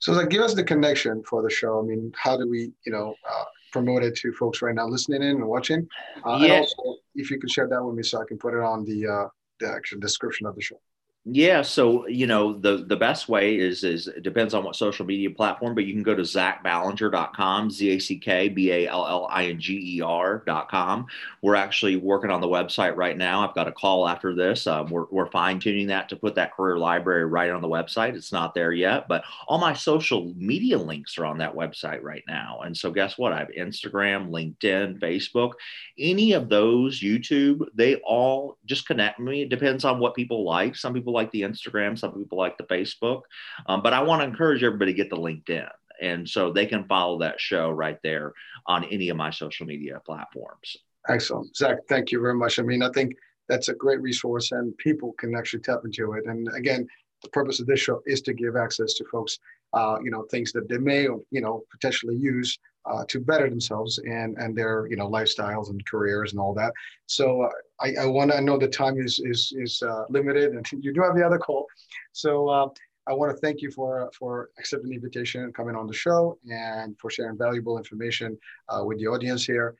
So 0.00 0.12
like, 0.12 0.28
give 0.28 0.42
us 0.42 0.54
the 0.54 0.64
connection 0.64 1.22
for 1.24 1.42
the 1.42 1.50
show. 1.50 1.80
I 1.80 1.82
mean, 1.82 2.12
how 2.16 2.36
do 2.36 2.48
we, 2.48 2.72
you 2.86 2.92
know, 2.92 3.14
uh, 3.28 3.44
promote 3.72 4.02
it 4.02 4.16
to 4.16 4.32
folks 4.32 4.62
right 4.62 4.74
now 4.74 4.86
listening 4.86 5.22
in 5.22 5.36
and 5.36 5.46
watching? 5.46 5.88
Uh, 6.24 6.38
yeah. 6.40 6.52
And 6.54 6.60
also, 6.60 7.00
if 7.14 7.30
you 7.30 7.40
could 7.40 7.50
share 7.50 7.68
that 7.68 7.82
with 7.82 7.96
me 7.96 8.02
so 8.02 8.20
I 8.20 8.24
can 8.26 8.38
put 8.38 8.54
it 8.54 8.60
on 8.60 8.84
the, 8.84 9.06
uh, 9.06 9.28
the 9.60 9.68
actual 9.68 9.98
description 9.98 10.46
of 10.46 10.54
the 10.54 10.62
show. 10.62 10.80
Yeah, 11.24 11.60
so 11.60 12.06
you 12.06 12.26
know 12.26 12.54
the 12.58 12.84
the 12.86 12.96
best 12.96 13.28
way 13.28 13.58
is 13.58 13.84
is 13.84 14.06
it 14.08 14.22
depends 14.22 14.54
on 14.54 14.64
what 14.64 14.76
social 14.76 15.04
media 15.04 15.28
platform, 15.28 15.74
but 15.74 15.84
you 15.84 15.92
can 15.92 16.02
go 16.02 16.14
to 16.14 16.22
zackballinger.com, 16.22 17.70
z 17.70 17.90
a 17.90 17.98
c 17.98 18.18
k 18.18 18.48
b 18.48 18.70
a 18.72 18.86
l 18.88 19.06
l 19.06 19.28
i 19.30 19.44
n 19.44 19.60
g 19.60 19.98
e 19.98 20.00
r.com. 20.00 21.06
We're 21.42 21.54
actually 21.54 21.96
working 21.96 22.30
on 22.30 22.40
the 22.40 22.48
website 22.48 22.96
right 22.96 23.16
now. 23.16 23.46
I've 23.46 23.54
got 23.54 23.68
a 23.68 23.72
call 23.72 24.08
after 24.08 24.34
this. 24.34 24.66
Um, 24.66 24.88
we're 24.88 25.04
we're 25.10 25.30
fine 25.30 25.58
tuning 25.60 25.88
that 25.88 26.08
to 26.08 26.16
put 26.16 26.34
that 26.36 26.54
career 26.54 26.78
library 26.78 27.26
right 27.26 27.50
on 27.50 27.60
the 27.60 27.68
website. 27.68 28.14
It's 28.14 28.32
not 28.32 28.54
there 28.54 28.72
yet, 28.72 29.06
but 29.06 29.22
all 29.48 29.58
my 29.58 29.74
social 29.74 30.32
media 30.34 30.78
links 30.78 31.18
are 31.18 31.26
on 31.26 31.36
that 31.38 31.54
website 31.54 32.02
right 32.02 32.24
now. 32.26 32.60
And 32.64 32.74
so 32.74 32.90
guess 32.90 33.18
what? 33.18 33.34
I 33.34 33.40
have 33.40 33.48
Instagram, 33.48 34.30
LinkedIn, 34.30 34.98
Facebook, 34.98 35.52
any 35.98 36.32
of 36.32 36.48
those, 36.48 37.00
YouTube. 37.00 37.66
They 37.74 37.96
all 37.96 38.56
just 38.64 38.86
connect 38.86 39.20
me. 39.20 39.42
It 39.42 39.50
depends 39.50 39.84
on 39.84 39.98
what 39.98 40.14
people 40.14 40.44
like. 40.44 40.74
Some 40.76 40.94
people 40.94 41.07
like 41.12 41.30
the 41.30 41.42
Instagram, 41.42 41.98
some 41.98 42.12
people 42.12 42.38
like 42.38 42.58
the 42.58 42.64
Facebook. 42.64 43.22
Um, 43.66 43.82
but 43.82 43.92
I 43.92 44.02
want 44.02 44.22
to 44.22 44.26
encourage 44.26 44.62
everybody 44.62 44.92
to 44.92 44.96
get 44.96 45.10
the 45.10 45.16
LinkedIn. 45.16 45.68
And 46.00 46.28
so 46.28 46.52
they 46.52 46.66
can 46.66 46.84
follow 46.84 47.18
that 47.18 47.40
show 47.40 47.70
right 47.70 47.98
there 48.02 48.32
on 48.66 48.84
any 48.84 49.08
of 49.08 49.16
my 49.16 49.30
social 49.30 49.66
media 49.66 50.00
platforms. 50.04 50.76
Excellent. 51.08 51.56
Zack, 51.56 51.78
thank 51.88 52.12
you 52.12 52.20
very 52.20 52.34
much. 52.34 52.58
I 52.58 52.62
mean, 52.62 52.82
I 52.82 52.90
think 52.90 53.14
that's 53.48 53.68
a 53.68 53.74
great 53.74 54.00
resource 54.00 54.52
and 54.52 54.76
people 54.78 55.12
can 55.18 55.34
actually 55.34 55.60
tap 55.60 55.80
into 55.84 56.12
it. 56.12 56.26
And 56.26 56.48
again, 56.54 56.86
the 57.22 57.28
purpose 57.30 57.60
of 57.60 57.66
this 57.66 57.80
show 57.80 58.00
is 58.06 58.20
to 58.22 58.32
give 58.32 58.56
access 58.56 58.94
to 58.94 59.04
folks, 59.10 59.38
uh, 59.72 59.98
you 60.02 60.10
know, 60.10 60.22
things 60.30 60.52
that 60.52 60.68
they 60.68 60.78
may, 60.78 61.02
you 61.02 61.40
know, 61.40 61.64
potentially 61.70 62.16
use 62.16 62.58
uh, 62.88 63.04
to 63.08 63.20
better 63.20 63.48
themselves 63.48 63.98
and 63.98 64.36
and 64.38 64.56
their 64.56 64.86
you 64.88 64.96
know 64.96 65.08
lifestyles 65.08 65.70
and 65.70 65.84
careers 65.86 66.32
and 66.32 66.40
all 66.40 66.54
that. 66.54 66.72
So 67.06 67.42
uh, 67.42 67.50
I, 67.80 67.94
I 68.02 68.06
want 68.06 68.30
to 68.32 68.40
know 68.40 68.58
the 68.58 68.68
time 68.68 68.98
is 68.98 69.20
is 69.24 69.52
is 69.56 69.82
uh, 69.82 70.04
limited, 70.08 70.52
and 70.52 70.66
you 70.84 70.92
do 70.92 71.02
have 71.02 71.16
the 71.16 71.24
other 71.24 71.38
call. 71.38 71.66
So 72.12 72.48
uh, 72.48 72.68
I 73.06 73.12
want 73.12 73.34
to 73.34 73.38
thank 73.40 73.60
you 73.62 73.70
for 73.70 74.10
for 74.18 74.50
accepting 74.58 74.90
the 74.90 74.96
invitation 74.96 75.44
and 75.44 75.54
coming 75.54 75.76
on 75.76 75.86
the 75.86 75.94
show 75.94 76.38
and 76.50 76.98
for 76.98 77.10
sharing 77.10 77.38
valuable 77.38 77.78
information 77.78 78.38
uh, 78.68 78.82
with 78.84 78.98
the 78.98 79.06
audience 79.06 79.44
here. 79.44 79.76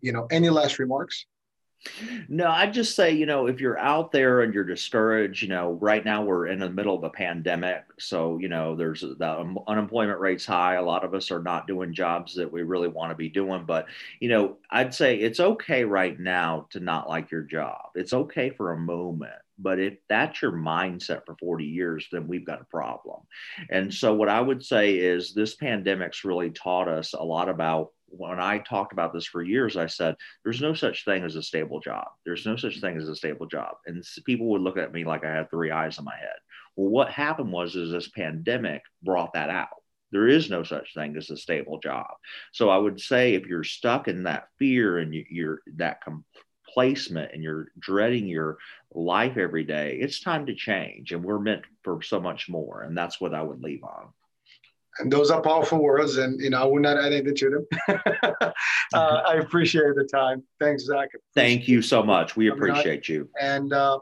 you 0.00 0.12
know, 0.12 0.26
any 0.30 0.50
last 0.50 0.78
remarks? 0.78 1.26
No, 2.28 2.48
I'd 2.48 2.74
just 2.74 2.94
say, 2.94 3.12
you 3.12 3.24
know, 3.24 3.46
if 3.46 3.60
you're 3.60 3.78
out 3.78 4.12
there 4.12 4.42
and 4.42 4.52
you're 4.52 4.64
discouraged, 4.64 5.42
you 5.42 5.48
know, 5.48 5.72
right 5.80 6.04
now 6.04 6.22
we're 6.22 6.46
in 6.46 6.58
the 6.58 6.68
middle 6.68 6.94
of 6.94 7.04
a 7.04 7.10
pandemic. 7.10 7.84
So, 7.98 8.38
you 8.38 8.48
know, 8.48 8.76
there's 8.76 9.02
uh, 9.02 9.14
the 9.18 9.54
unemployment 9.66 10.20
rate's 10.20 10.44
high. 10.44 10.74
A 10.74 10.82
lot 10.82 11.04
of 11.04 11.14
us 11.14 11.30
are 11.30 11.42
not 11.42 11.66
doing 11.66 11.94
jobs 11.94 12.34
that 12.34 12.52
we 12.52 12.62
really 12.62 12.88
want 12.88 13.10
to 13.12 13.16
be 13.16 13.30
doing. 13.30 13.64
But, 13.64 13.86
you 14.20 14.28
know, 14.28 14.58
I'd 14.70 14.94
say 14.94 15.16
it's 15.16 15.40
okay 15.40 15.84
right 15.84 16.18
now 16.18 16.66
to 16.70 16.80
not 16.80 17.08
like 17.08 17.30
your 17.30 17.42
job. 17.42 17.90
It's 17.94 18.12
okay 18.12 18.50
for 18.50 18.72
a 18.72 18.78
moment 18.78 19.32
But 19.58 19.78
if 19.78 19.98
that's 20.08 20.40
your 20.42 20.52
mindset 20.52 21.26
for 21.26 21.36
40 21.36 21.64
years, 21.64 22.08
then 22.10 22.26
we've 22.26 22.46
got 22.46 22.62
a 22.62 22.64
problem. 22.64 23.20
And 23.70 23.92
so, 23.92 24.14
what 24.14 24.28
I 24.28 24.40
would 24.40 24.64
say 24.64 24.96
is 24.96 25.34
this 25.34 25.54
pandemic's 25.54 26.24
really 26.24 26.50
taught 26.50 26.88
us 26.88 27.12
a 27.12 27.22
lot 27.22 27.48
about 27.48 27.90
when 28.10 28.40
I 28.40 28.58
talked 28.58 28.92
about 28.92 29.12
this 29.12 29.26
for 29.26 29.42
years, 29.42 29.76
I 29.76 29.86
said, 29.86 30.16
there's 30.44 30.60
no 30.60 30.74
such 30.74 31.04
thing 31.04 31.24
as 31.24 31.36
a 31.36 31.42
stable 31.42 31.80
job. 31.80 32.06
There's 32.24 32.46
no 32.46 32.56
such 32.56 32.80
thing 32.80 32.96
as 32.96 33.08
a 33.08 33.16
stable 33.16 33.46
job. 33.46 33.76
And 33.86 34.04
people 34.26 34.48
would 34.48 34.62
look 34.62 34.76
at 34.76 34.92
me 34.92 35.04
like 35.04 35.24
I 35.24 35.34
had 35.34 35.50
three 35.50 35.70
eyes 35.70 35.98
in 35.98 36.04
my 36.04 36.16
head. 36.16 36.36
Well, 36.76 36.90
what 36.90 37.10
happened 37.10 37.52
was 37.52 37.76
is 37.76 37.90
this 37.92 38.08
pandemic 38.08 38.82
brought 39.02 39.32
that 39.34 39.50
out. 39.50 39.68
There 40.12 40.26
is 40.26 40.50
no 40.50 40.64
such 40.64 40.92
thing 40.94 41.16
as 41.16 41.30
a 41.30 41.36
stable 41.36 41.78
job. 41.78 42.08
So 42.52 42.68
I 42.68 42.78
would 42.78 43.00
say 43.00 43.34
if 43.34 43.46
you're 43.46 43.64
stuck 43.64 44.08
in 44.08 44.24
that 44.24 44.48
fear 44.58 44.98
and 44.98 45.14
you, 45.14 45.50
are 45.50 45.62
that 45.76 46.02
complacement 46.02 47.32
and 47.32 47.42
you're 47.42 47.68
dreading 47.78 48.26
your 48.26 48.58
life 48.92 49.36
every 49.36 49.64
day, 49.64 49.98
it's 50.00 50.20
time 50.20 50.46
to 50.46 50.54
change. 50.54 51.12
And 51.12 51.22
we're 51.22 51.38
meant 51.38 51.62
for 51.84 52.02
so 52.02 52.20
much 52.20 52.48
more. 52.48 52.82
And 52.82 52.96
that's 52.96 53.20
what 53.20 53.34
I 53.34 53.42
would 53.42 53.62
leave 53.62 53.84
on. 53.84 54.08
And 55.00 55.10
those 55.10 55.30
are 55.30 55.40
powerful 55.40 55.82
words, 55.82 56.18
and 56.18 56.40
you 56.40 56.50
know 56.50 56.62
I 56.62 56.64
would 56.64 56.82
not 56.82 56.98
add 56.98 57.12
anything 57.12 57.34
to 57.34 57.50
them. 57.50 57.66
uh, 58.94 59.22
I 59.26 59.34
appreciate 59.36 59.94
the 59.96 60.04
time. 60.04 60.42
Thanks, 60.58 60.84
Zack. 60.84 61.08
Thank 61.34 61.66
you 61.68 61.80
so 61.80 62.02
much. 62.02 62.36
We 62.36 62.50
appreciate 62.50 63.08
you. 63.08 63.28
And 63.40 63.72
uh, 63.72 63.98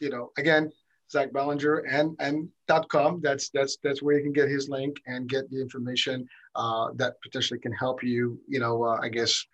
you 0.00 0.10
know, 0.10 0.30
again, 0.38 0.72
Zack 1.10 1.32
Ballinger 1.32 1.78
and 1.90 2.16
and 2.18 2.48
dot 2.66 2.88
com. 2.88 3.20
That's 3.22 3.50
that's 3.50 3.76
that's 3.82 4.02
where 4.02 4.16
you 4.16 4.22
can 4.22 4.32
get 4.32 4.48
his 4.48 4.68
link 4.68 4.96
and 5.06 5.28
get 5.28 5.50
the 5.50 5.60
information 5.60 6.26
uh, 6.54 6.88
that 6.96 7.14
potentially 7.22 7.60
can 7.60 7.72
help 7.72 8.02
you. 8.02 8.40
You 8.48 8.60
know, 8.60 8.84
uh, 8.84 8.98
I 9.02 9.08
guess 9.08 9.44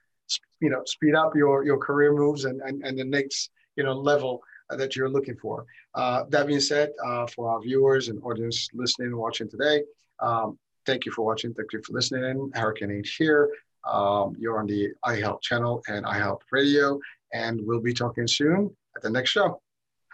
you 0.61 0.71
know 0.71 0.83
speed 0.87 1.15
up 1.15 1.35
your 1.35 1.65
your 1.65 1.79
career 1.79 2.13
moves 2.13 2.45
and 2.45 2.61
and, 2.63 2.85
and 2.85 2.99
the 2.99 3.05
next 3.05 3.51
you 3.77 3.85
know 3.85 3.95
level 3.95 4.43
that 4.71 4.97
you're 4.97 5.11
looking 5.11 5.37
for. 5.37 5.67
Uh, 5.95 6.25
that 6.31 6.47
being 6.47 6.61
said, 6.61 6.91
uh, 7.05 7.27
for 7.27 7.51
our 7.51 7.61
viewers 7.61 8.09
and 8.09 8.23
audience 8.23 8.69
listening 8.75 9.09
and 9.09 9.17
watching 9.17 9.49
today, 9.49 9.83
um, 10.21 10.59
thank 10.87 11.05
you 11.05 11.13
for 11.13 11.25
watching. 11.25 11.55
Thank 11.55 11.73
you 11.73 11.83
for 11.83 11.93
listening. 11.93 12.51
Hurricane 12.55 12.91
H 12.91 13.17
here. 13.19 13.51
Um, 13.91 14.35
you're 14.39 14.59
on 14.59 14.67
the 14.67 14.91
iHealth 15.05 15.43
channel 15.43 15.83
and 15.89 16.05
iHealth 16.05 16.41
Radio, 16.51 16.99
and 17.33 17.61
we'll 17.65 17.81
be 17.81 17.93
talking 17.93 18.27
soon 18.27 18.75
at 18.97 19.03
the 19.03 19.11
next 19.11 19.31
show. 19.31 19.61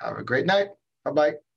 Have 0.01 0.19
a 0.19 0.25
great 0.25 0.47
night. 0.47 0.69
Bye 1.05 1.11
bye. 1.13 1.50